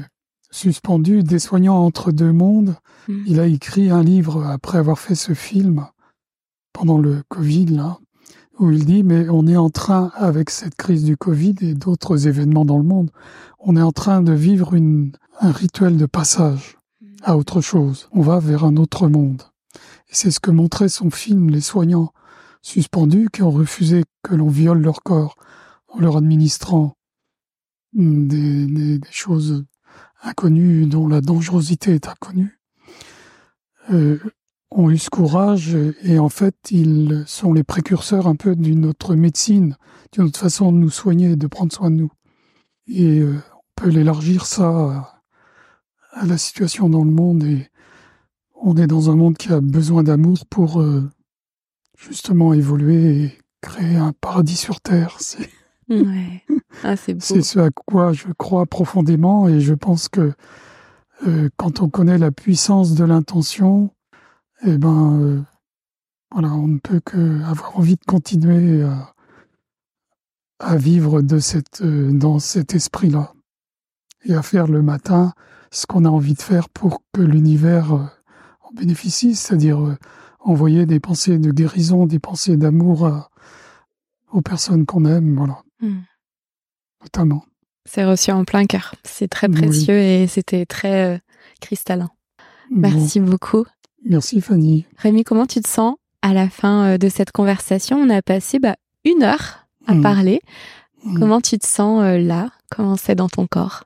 Suspendu, 0.50 1.24
des 1.24 1.40
soignants 1.40 1.84
entre 1.84 2.12
deux 2.12 2.32
mondes. 2.32 2.76
Mm. 3.08 3.24
Il 3.28 3.40
a 3.40 3.46
écrit 3.46 3.90
un 3.90 4.02
livre 4.02 4.46
après 4.46 4.78
avoir 4.78 4.98
fait 4.98 5.16
ce 5.16 5.34
film 5.34 5.86
pendant 6.74 6.98
le 6.98 7.22
Covid, 7.28 7.66
là, 7.66 8.00
où 8.60 8.72
il 8.72 8.86
dit, 8.86 9.04
mais 9.04 9.28
on 9.30 9.46
est 9.46 9.58
en 9.58 9.70
train, 9.70 10.12
avec 10.16 10.50
cette 10.50 10.76
crise 10.76 11.04
du 11.04 11.18
Covid 11.18 11.56
et 11.62 11.74
d'autres 11.74 12.28
événements 12.28 12.66
dans 12.66 12.78
le 12.78 12.84
monde, 12.84 13.12
on 13.60 13.76
est 13.76 13.82
en 13.82 13.92
train 13.92 14.22
de 14.22 14.32
vivre 14.32 14.74
une, 14.74 15.12
un 15.42 15.52
rituel 15.52 15.98
de 15.98 16.06
passage 16.06 16.78
mm. 17.02 17.08
à 17.24 17.38
autre 17.38 17.60
chose. 17.60 18.08
On 18.14 18.22
va 18.22 18.40
vers 18.40 18.64
un 18.64 18.78
autre 18.78 19.10
monde. 19.10 19.44
Et 20.10 20.16
c'est 20.16 20.32
ce 20.32 20.40
que 20.40 20.52
montrait 20.52 20.90
son 20.90 21.12
film 21.12 21.50
Les 21.50 21.62
soignants 21.62 22.14
suspendus 22.62 23.30
qui 23.34 23.42
ont 23.42 23.52
refusé 23.52 24.04
que 24.24 24.34
l'on 24.36 24.50
viole 24.50 24.82
leur 24.82 25.04
corps 25.04 25.36
en 25.90 26.00
leur 26.00 26.16
administrant 26.16 26.96
des, 27.94 29.00
choses 29.10 29.66
inconnues 30.24 30.86
dont 30.86 31.08
la 31.08 31.22
dangerosité 31.22 31.94
est 31.94 32.08
inconnue, 32.08 32.60
euh, 33.92 34.20
ont 34.70 34.90
eu 34.90 34.98
ce 34.98 35.10
courage 35.10 35.76
et 36.04 36.20
en 36.20 36.30
fait 36.30 36.56
ils 36.70 37.24
sont 37.28 37.54
les 37.54 37.64
précurseurs 37.64 38.28
un 38.28 38.36
peu 38.36 38.56
d'une 38.56 38.86
autre 38.86 39.16
médecine, 39.16 39.76
d'une 40.12 40.26
autre 40.26 40.40
façon 40.40 40.72
de 40.72 40.78
nous 40.78 40.90
soigner, 40.90 41.36
de 41.36 41.48
prendre 41.48 41.74
soin 41.74 41.92
de 41.92 41.96
nous. 41.96 42.12
Et 42.88 43.20
euh, 43.20 43.42
on 43.56 43.62
peut 43.76 43.90
l'élargir 43.90 44.46
ça 44.46 45.14
à, 46.14 46.26
la 46.26 46.38
situation 46.38 46.90
dans 46.90 47.04
le 47.04 47.12
monde 47.12 47.44
et 47.44 47.68
on 48.56 48.78
est 48.78 48.88
dans 48.88 49.10
un 49.10 49.16
monde 49.16 49.38
qui 49.38 49.52
a 49.52 49.60
besoin 49.60 50.04
d'amour 50.04 50.46
pour 50.46 50.82
euh, 50.82 51.10
justement 51.98 52.54
évoluer 52.54 53.24
et 53.24 53.38
créer 53.62 53.96
un 53.96 54.14
paradis 54.14 54.56
sur 54.56 54.82
Terre. 54.82 55.18
C'est 55.20 55.50
ah, 56.84 56.96
ce 56.96 57.60
à 57.60 57.70
quoi 57.72 58.14
je 58.14 58.28
crois 58.38 58.66
profondément 58.66 59.48
et 59.48 59.60
je 59.60 59.74
pense 59.74 60.10
que 60.10 60.34
euh, 61.28 61.50
quand 61.58 61.82
on 61.82 61.90
connaît 61.90 62.18
la 62.18 62.32
puissance 62.32 62.96
de 62.96 63.04
l'intention, 63.04 63.92
eh 64.66 64.78
ben, 64.78 65.20
euh, 65.22 65.42
voilà, 66.32 66.54
on 66.54 66.68
ne 66.68 66.80
peut 66.80 67.02
que 67.04 67.44
avoir 67.44 67.78
envie 67.78 67.96
de 67.96 68.06
continuer 68.06 68.84
à, 68.84 69.14
à 70.60 70.78
vivre 70.78 71.22
de 71.22 71.40
cette, 71.40 71.84
dans 71.84 72.40
cet 72.40 72.74
esprit-là 72.74 73.34
et 74.26 74.34
à 74.34 74.42
faire 74.42 74.68
le 74.68 74.82
matin 74.82 75.34
ce 75.72 75.86
qu'on 75.86 76.06
a 76.06 76.10
envie 76.10 76.34
de 76.34 76.42
faire 76.42 76.70
pour 76.70 77.04
que 77.14 77.22
l'univers 77.22 78.10
bénéficie, 78.74 79.36
c'est-à-dire 79.36 79.80
euh, 79.80 79.98
envoyer 80.40 80.86
des 80.86 81.00
pensées 81.00 81.38
de 81.38 81.52
guérison, 81.52 82.06
des 82.06 82.20
pensées 82.20 82.58
d'amour 82.58 83.30
aux 84.32 84.42
personnes 84.42 84.86
qu'on 84.86 85.06
aime, 85.06 85.36
voilà. 85.36 85.62
Hmm. 85.82 86.00
Notamment. 87.02 87.46
C'est 87.86 88.06
reçu 88.06 88.32
en 88.32 88.46
plein 88.46 88.66
cœur. 88.66 88.94
C'est 89.04 89.28
très 89.28 89.50
précieux 89.50 89.98
et 89.98 90.28
c'était 90.28 90.66
très 90.66 91.16
euh, 91.16 91.18
cristallin. 91.60 92.10
Merci 92.70 93.20
beaucoup. 93.20 93.66
Merci 94.06 94.40
Fanny. 94.40 94.86
Rémi, 94.98 95.24
comment 95.24 95.46
tu 95.46 95.62
te 95.62 95.68
sens 95.68 95.96
à 96.22 96.34
la 96.34 96.50
fin 96.50 96.86
euh, 96.86 96.98
de 96.98 97.10
cette 97.10 97.32
conversation? 97.32 97.98
On 97.98 98.10
a 98.10 98.22
passé 98.22 98.60
bah, 98.60 98.76
une 99.04 99.24
heure 99.24 99.68
à 99.88 99.96
hmm. 99.96 100.02
parler. 100.02 100.42
Hmm. 101.04 101.20
Comment 101.20 101.42
tu 101.42 101.58
te 101.58 101.66
sens 101.66 102.04
là? 102.20 102.52
Comment 102.70 102.96
c'est 102.96 103.16
dans 103.16 103.30
ton 103.30 103.48
corps? 103.48 103.84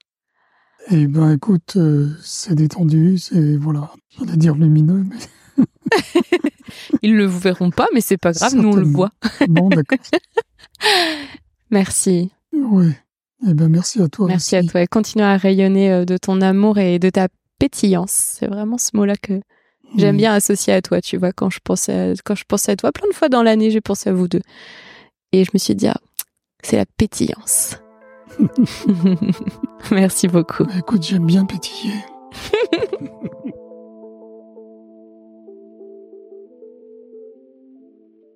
Eh 0.91 1.07
ben, 1.07 1.31
écoute, 1.31 1.77
euh, 1.77 2.11
c'est 2.21 2.53
détendu, 2.53 3.17
c'est 3.17 3.57
voilà, 3.57 3.91
j'allais 4.17 4.37
dire 4.37 4.53
lumineux, 4.53 5.03
mais 5.03 5.65
ils 7.01 7.15
le 7.15 7.25
verront 7.25 7.71
pas, 7.71 7.87
mais 7.93 8.01
c'est 8.01 8.17
pas 8.17 8.33
grave, 8.33 8.53
nous 8.53 8.69
on 8.69 8.75
le 8.75 8.83
voit. 8.83 9.09
bon, 9.47 9.69
d'accord. 9.69 9.97
merci. 11.71 12.31
Oui. 12.53 12.91
Eh 13.43 13.53
ben, 13.53 13.69
merci 13.69 14.01
à 14.01 14.07
toi. 14.07 14.27
Merci 14.27 14.55
à 14.55 14.63
toi 14.63 14.81
et 14.81 14.87
continue 14.87 15.23
à 15.23 15.37
rayonner 15.37 15.91
euh, 15.91 16.05
de 16.05 16.17
ton 16.17 16.41
amour 16.41 16.77
et 16.77 16.99
de 16.99 17.09
ta 17.09 17.27
pétillance. 17.59 18.11
C'est 18.11 18.47
vraiment 18.47 18.77
ce 18.77 18.91
mot-là 18.93 19.15
que 19.15 19.39
j'aime 19.97 20.17
bien 20.17 20.33
associer 20.33 20.73
à 20.73 20.81
toi. 20.81 21.01
Tu 21.01 21.17
vois, 21.17 21.31
quand 21.31 21.49
je 21.49 21.59
pensais, 21.63 22.11
à, 22.11 22.13
quand 22.23 22.35
je 22.35 22.45
pensais 22.47 22.71
à 22.71 22.75
toi, 22.75 22.91
plein 22.91 23.07
de 23.07 23.13
fois 23.13 23.29
dans 23.29 23.43
l'année, 23.43 23.71
j'ai 23.71 23.81
pensé 23.81 24.09
à 24.09 24.13
vous 24.13 24.27
deux, 24.27 24.41
et 25.31 25.43
je 25.43 25.51
me 25.53 25.59
suis 25.59 25.75
dit, 25.75 25.87
ah, 25.87 25.97
c'est 26.63 26.77
la 26.77 26.85
pétillance. 26.85 27.77
Merci 29.91 30.27
beaucoup. 30.27 30.65
Bah, 30.65 30.73
écoute, 30.79 31.03
j'aime 31.03 31.25
bien 31.25 31.45
pétiller. 31.45 31.93